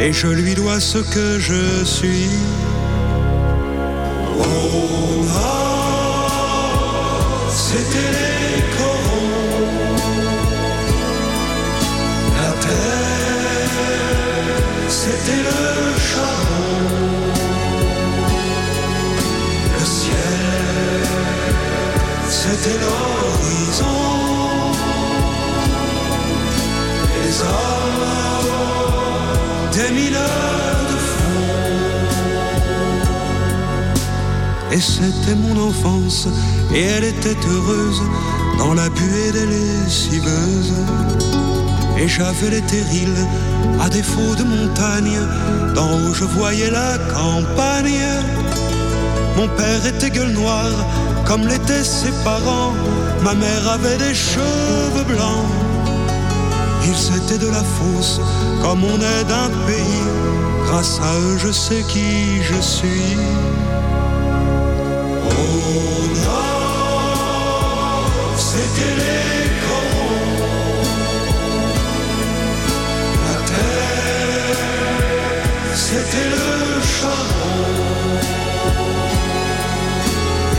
et 0.00 0.10
je 0.10 0.28
lui 0.28 0.54
dois 0.54 0.80
ce 0.80 0.96
que 0.96 1.38
je 1.38 1.84
suis. 1.84 2.30
Nord, 5.26 6.24
c'était 7.50 8.10
les 8.16 8.62
corons. 8.76 9.94
La 12.36 12.50
terre, 12.66 13.78
c'était 14.88 15.42
le 15.48 15.62
charbon. 16.08 16.76
Le 19.78 19.84
ciel, 19.84 21.02
c'était 22.28 22.78
l'horizon. 22.82 24.00
Les 27.22 27.34
hommes, 27.40 28.04
des 29.72 29.90
Et 34.74 34.80
c'était 34.80 35.36
mon 35.36 35.68
enfance, 35.68 36.26
et 36.74 36.82
elle 36.82 37.04
était 37.04 37.36
heureuse 37.48 38.02
dans 38.58 38.74
la 38.74 38.88
buée 38.88 39.30
des 39.32 39.46
lessiveuses. 39.46 40.74
Et 41.96 42.08
j'avais 42.08 42.50
les 42.50 42.62
terrils, 42.62 43.24
à 43.80 43.88
défaut 43.88 44.34
de 44.36 44.42
montagne, 44.42 45.20
d'en 45.76 45.92
haut 45.92 46.12
je 46.12 46.24
voyais 46.24 46.72
la 46.72 46.98
campagne. 47.14 48.02
Mon 49.36 49.46
père 49.46 49.86
était 49.86 50.10
gueule 50.10 50.32
noire, 50.32 50.74
comme 51.24 51.46
l'étaient 51.46 51.84
ses 51.84 52.10
parents. 52.24 52.72
Ma 53.22 53.34
mère 53.34 53.68
avait 53.68 53.98
des 53.98 54.14
cheveux 54.14 55.04
blancs. 55.06 55.46
Ils 56.82 57.16
étaient 57.16 57.38
de 57.38 57.48
la 57.48 57.62
fosse, 57.62 58.20
comme 58.60 58.82
on 58.82 58.96
est 58.96 59.24
d'un 59.28 59.50
pays. 59.68 60.04
Grâce 60.66 60.98
à 61.00 61.16
eux, 61.20 61.38
je 61.38 61.52
sais 61.52 61.84
qui 61.86 62.42
je 62.42 62.60
suis. 62.60 63.16
C'était 68.54 68.94
les. 68.98 69.34
La 73.26 73.36
terre, 73.50 74.60
c'était 75.74 76.28
le 76.34 76.82
charbon. 76.82 77.58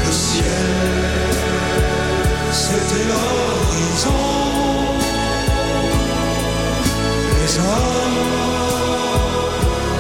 Le 0.06 0.12
ciel, 0.12 0.72
c'était 2.52 3.06
l'horizon. 3.10 4.24
Les 7.40 7.54
hommes, 7.60 8.24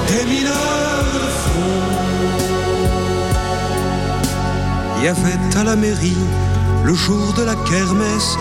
des 0.10 0.26
mineurs 0.32 1.08
de 1.14 1.26
fond. 1.42 1.86
Il 4.98 5.04
y 5.06 5.08
avait 5.08 5.40
à 5.60 5.64
la 5.64 5.76
mairie, 5.76 6.18
le 6.86 6.94
jour 6.94 7.34
de 7.34 7.42
la 7.42 7.56
kermesse, 7.56 8.38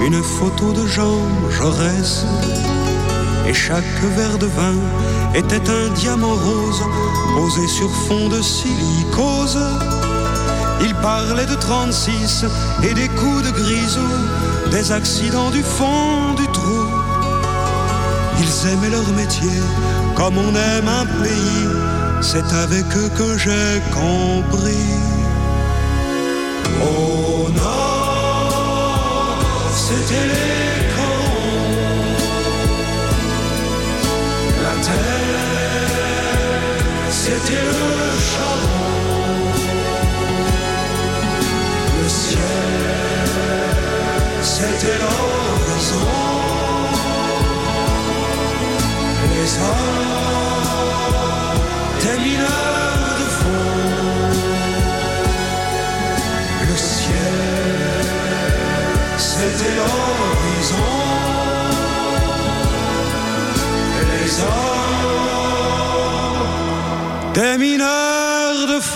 une 0.00 0.22
photo 0.22 0.72
de 0.72 0.86
Jean 0.86 1.18
Jaurès. 1.50 2.24
Et 3.48 3.52
chaque 3.54 3.84
verre 4.16 4.38
de 4.38 4.46
vin 4.46 4.76
était 5.34 5.68
un 5.68 5.88
diamant 5.94 6.34
rose 6.34 6.82
posé 7.34 7.66
sur 7.66 7.90
fond 8.06 8.28
de 8.28 8.40
silicose. 8.40 9.58
Il 10.82 10.94
parlait 10.96 11.46
de 11.46 11.56
36 11.56 12.44
et 12.84 12.94
des 12.94 13.08
coups 13.08 13.42
de 13.46 13.50
grisou, 13.50 14.10
des 14.70 14.92
accidents 14.92 15.50
du 15.50 15.62
fond 15.62 16.34
du 16.36 16.46
trou. 16.52 16.84
Ils 18.38 18.68
aimaient 18.70 18.90
leur 18.90 19.08
métier 19.14 19.58
comme 20.14 20.38
on 20.38 20.54
aime 20.54 20.88
un 20.88 21.06
pays. 21.24 21.66
C'est 22.20 22.52
avec 22.52 22.86
eux 22.96 23.10
que 23.18 23.36
j'ai 23.36 23.80
compris. 23.92 24.99
C'était 29.90 30.28
corons. 30.94 32.10
La 34.62 34.74
terre, 34.86 35.90
c'était 37.10 37.64
le 37.68 37.82
charbon. 38.30 38.90
Le 42.02 42.08
ciel, 42.08 42.40
c'était 44.42 44.98
l'horizon. 45.02 46.10
Les 49.34 49.50
hommes, 49.58 50.09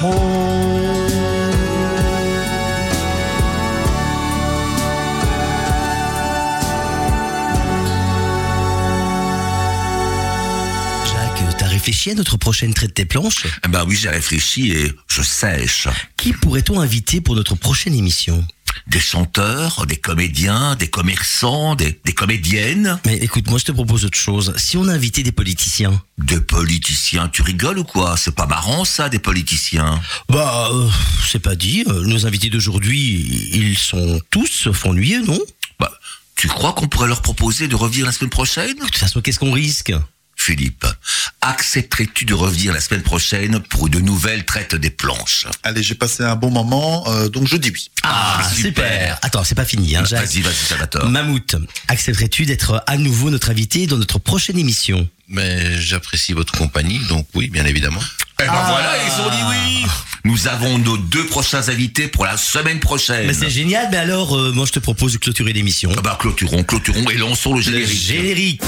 Jacques, 0.05 0.13
t'as 11.57 11.67
réfléchi 11.67 12.11
à 12.11 12.15
notre 12.15 12.37
prochaine 12.37 12.75
traite 12.75 12.93
tes 12.93 13.07
planches? 13.07 13.47
Eh 13.65 13.69
ben 13.69 13.85
oui, 13.87 13.97
j'ai 13.97 14.11
réfléchi 14.11 14.73
et 14.73 14.93
je 15.09 15.23
sèche. 15.23 15.89
Qui 16.19 16.35
pourrait-on 16.35 16.81
inviter 16.81 17.23
pour 17.23 17.35
notre 17.35 17.55
prochaine 17.55 17.95
émission? 17.95 18.47
Des 18.87 19.01
chanteurs, 19.01 19.87
des 19.87 19.97
comédiens, 19.97 20.77
des 20.77 20.89
commerçants, 20.89 21.75
des, 21.75 22.01
des 22.05 22.13
comédiennes, 22.13 22.99
Mais 23.07 23.17
écoute, 23.17 23.49
moi 23.49 23.59
je 23.59 23.65
te 23.65 23.73
propose 23.73 24.05
autre 24.05 24.19
chose. 24.19 24.53
Si 24.57 24.77
on 24.77 24.89
invitait 24.89 25.23
des 25.23 25.33
politiciens 25.33 26.03
des 26.19 26.41
politiciens. 26.41 27.29
Tu 27.29 27.43
rigoles 27.43 27.79
ou 27.79 27.85
quoi? 27.85 28.17
C'est 28.17 28.35
pas 28.35 28.47
marrant 28.47 28.85
ça, 28.85 29.09
des 29.09 29.19
politiciens? 29.19 30.01
Bah, 30.29 30.69
euh, 30.73 30.89
c'est 31.27 31.41
pas 31.41 31.57
dit. 31.57 31.85
Euh, 31.89 32.05
Nos 32.05 32.27
invités 32.27 32.51
d'aujourd'hui, 32.51 33.51
ils 33.53 33.77
sont 33.79 34.21
tous 34.31 34.69
ennuyeux, 34.85 35.25
non? 35.27 35.41
Bah, 35.81 35.91
tu 36.37 36.49
crois 36.49 36.73
qu'on 36.73 36.87
pourrait 36.87 37.09
leur 37.09 37.23
proposer 37.23 37.69
de 37.69 37.75
revenir 37.75 38.07
la 38.07 38.13
semaine 38.13 38.31
prochaine? 38.31 38.77
De 38.77 38.85
toute 38.85 38.97
façon, 38.97 39.21
qu'est-ce 39.21 39.39
qu'on 39.39 39.53
risque? 39.53 39.93
Philippe, 40.45 40.87
accepterais-tu 41.41 42.27
de 42.27 42.35
revenir 42.35 42.75
la 42.75 42.81
semaine 42.83 43.01
prochaine 43.01 43.61
pour 43.61 43.87
une 43.87 44.01
nouvelle 44.01 44.45
traite 44.45 44.75
des 44.75 44.91
planches? 44.91 45.47
Allez, 45.63 45.83
j'ai 45.83 45.95
passé 45.95 46.23
un 46.23 46.37
bon 46.37 46.51
moment, 46.51 47.03
euh, 47.09 47.31
donc 47.31 47.49
je 47.49 47.57
dis 47.57 47.71
oui. 47.71 47.91
Ah, 48.03 48.43
super. 48.55 49.19
Attends, 49.23 49.43
c'est 49.43 49.55
pas 49.55 49.65
fini, 49.65 49.97
hein, 49.97 50.05
Jacques. 50.05 50.27
Vas-y, 50.27 50.43
vas-y, 50.43 50.55
Salvatore. 50.55 51.09
Mammouth, 51.09 51.57
accepterais-tu 51.89 52.45
d'être 52.45 52.85
à 52.87 52.99
nouveau 52.99 53.31
notre 53.31 53.49
invité 53.49 53.87
dans 53.87 53.97
notre 53.97 54.19
prochaine 54.19 54.59
émission? 54.59 55.09
Mais 55.29 55.81
j'apprécie 55.81 56.35
votre 56.35 56.53
compagnie, 56.53 57.01
donc 57.09 57.27
oui, 57.35 57.49
bien 57.49 57.65
évidemment. 57.65 58.03
Eh 58.43 58.45
ben 58.45 58.53
voilà, 58.53 58.97
ils 59.03 59.23
ont 59.23 59.31
dit 59.31 59.43
oui 59.49 59.87
Nous 60.25 60.49
avons 60.49 60.79
nos 60.79 60.99
deux 60.99 61.25
prochains 61.25 61.71
invités 61.71 62.07
pour 62.07 62.27
la 62.27 62.37
semaine 62.37 62.81
prochaine. 62.81 63.27
Mais 63.27 63.33
c'est 63.33 63.49
génial, 63.49 63.89
mais 63.91 63.97
alors, 63.97 64.37
euh, 64.37 64.53
moi 64.53 64.67
je 64.67 64.73
te 64.73 64.79
propose 64.79 65.15
de 65.15 65.19
clôturer 65.19 65.55
l'émission. 65.55 65.91
Ah 65.97 66.03
bah, 66.03 66.19
clôturons, 66.21 66.65
clôturons 66.65 67.09
et 67.09 67.17
lançons 67.17 67.55
le 67.55 67.63
Le 67.63 67.87
générique. 67.87 68.61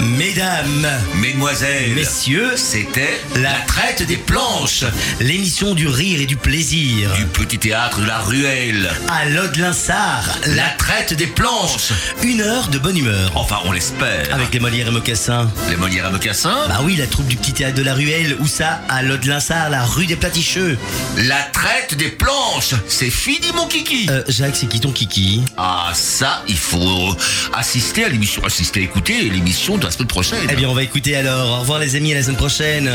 Mesdames, 0.00 0.88
Mesdemoiselles, 1.16 1.90
messieurs, 1.94 2.52
c'était 2.56 3.20
la 3.36 3.52
traite 3.66 4.02
des 4.06 4.16
planches, 4.16 4.84
l'émission 5.20 5.74
du 5.74 5.88
rire 5.88 6.20
et 6.22 6.26
du 6.26 6.36
plaisir. 6.36 7.12
du 7.16 7.26
petit 7.26 7.58
théâtre 7.58 8.00
de 8.00 8.06
la 8.06 8.18
Ruelle. 8.20 8.90
À 9.10 9.26
Lode-Linsard, 9.26 10.38
la 10.46 10.68
traite 10.78 11.12
des 11.12 11.26
planches. 11.26 11.92
Une 12.22 12.40
heure 12.40 12.68
de 12.68 12.78
bonne 12.78 12.96
humeur. 12.96 13.32
Enfin, 13.34 13.58
on 13.66 13.72
l'espère. 13.72 14.34
Avec 14.34 14.54
les 14.54 14.60
Molières 14.60 14.88
et 14.88 14.90
Mocassins. 14.90 15.50
les 15.68 15.76
Molières 15.76 16.06
à 16.06 16.10
Mocassin, 16.10 16.56
Bah 16.68 16.80
oui, 16.82 16.96
la 16.96 17.06
troupe 17.06 17.26
du 17.26 17.36
petit 17.36 17.52
théâtre 17.52 17.74
de 17.76 17.82
la 17.82 17.92
Ruelle. 17.94 18.36
Où 18.40 18.46
ça? 18.46 18.80
À 18.88 19.02
Lode-Linsard, 19.02 19.68
la 19.68 19.84
rue 19.84 20.06
des 20.06 20.16
Platicheux. 20.16 20.78
la 21.18 21.42
traite 21.52 21.94
des 21.94 22.08
planches. 22.08 22.74
C'est 22.88 23.10
fini, 23.10 23.48
mon 23.54 23.66
kiki. 23.66 24.06
Euh, 24.08 24.22
Jacques, 24.28 24.56
c'est 24.56 24.66
qui 24.66 24.80
ton 24.80 24.92
kiki? 24.92 25.42
Ah, 25.58 25.90
ça, 25.94 26.42
il 26.48 26.56
faut 26.58 27.14
assister 27.52 28.04
à 28.04 28.08
l'émission, 28.08 28.42
assister, 28.44 28.82
écouter 28.82 29.28
l'émission 29.28 29.76
de 29.76 29.89
la 29.90 29.96
semaine 29.96 30.08
prochaine. 30.08 30.48
Eh 30.48 30.54
bien, 30.54 30.68
on 30.68 30.74
va 30.74 30.82
écouter 30.82 31.16
alors. 31.16 31.58
Au 31.58 31.60
revoir 31.60 31.80
les 31.80 31.96
amis, 31.96 32.12
à 32.12 32.16
la 32.16 32.22
semaine 32.22 32.36
prochaine. 32.36 32.90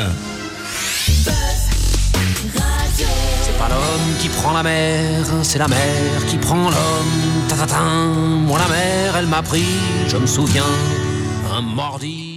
C'est 3.44 3.58
pas 3.58 3.68
l'homme 3.70 4.16
qui 4.20 4.30
prend 4.30 4.54
la 4.54 4.64
mer, 4.64 5.26
c'est 5.44 5.60
la 5.60 5.68
mer 5.68 6.26
qui 6.28 6.38
prend 6.38 6.70
l'homme. 6.70 7.48
Ta-ta-ta. 7.50 7.82
Moi 7.82 8.60
la 8.60 8.68
mer, 8.68 9.16
elle 9.18 9.28
m'a 9.28 9.44
pris, 9.44 9.66
je 10.08 10.18
me 10.18 10.26
souviens, 10.26 10.64
un 11.54 11.62
mordi. 11.62 12.35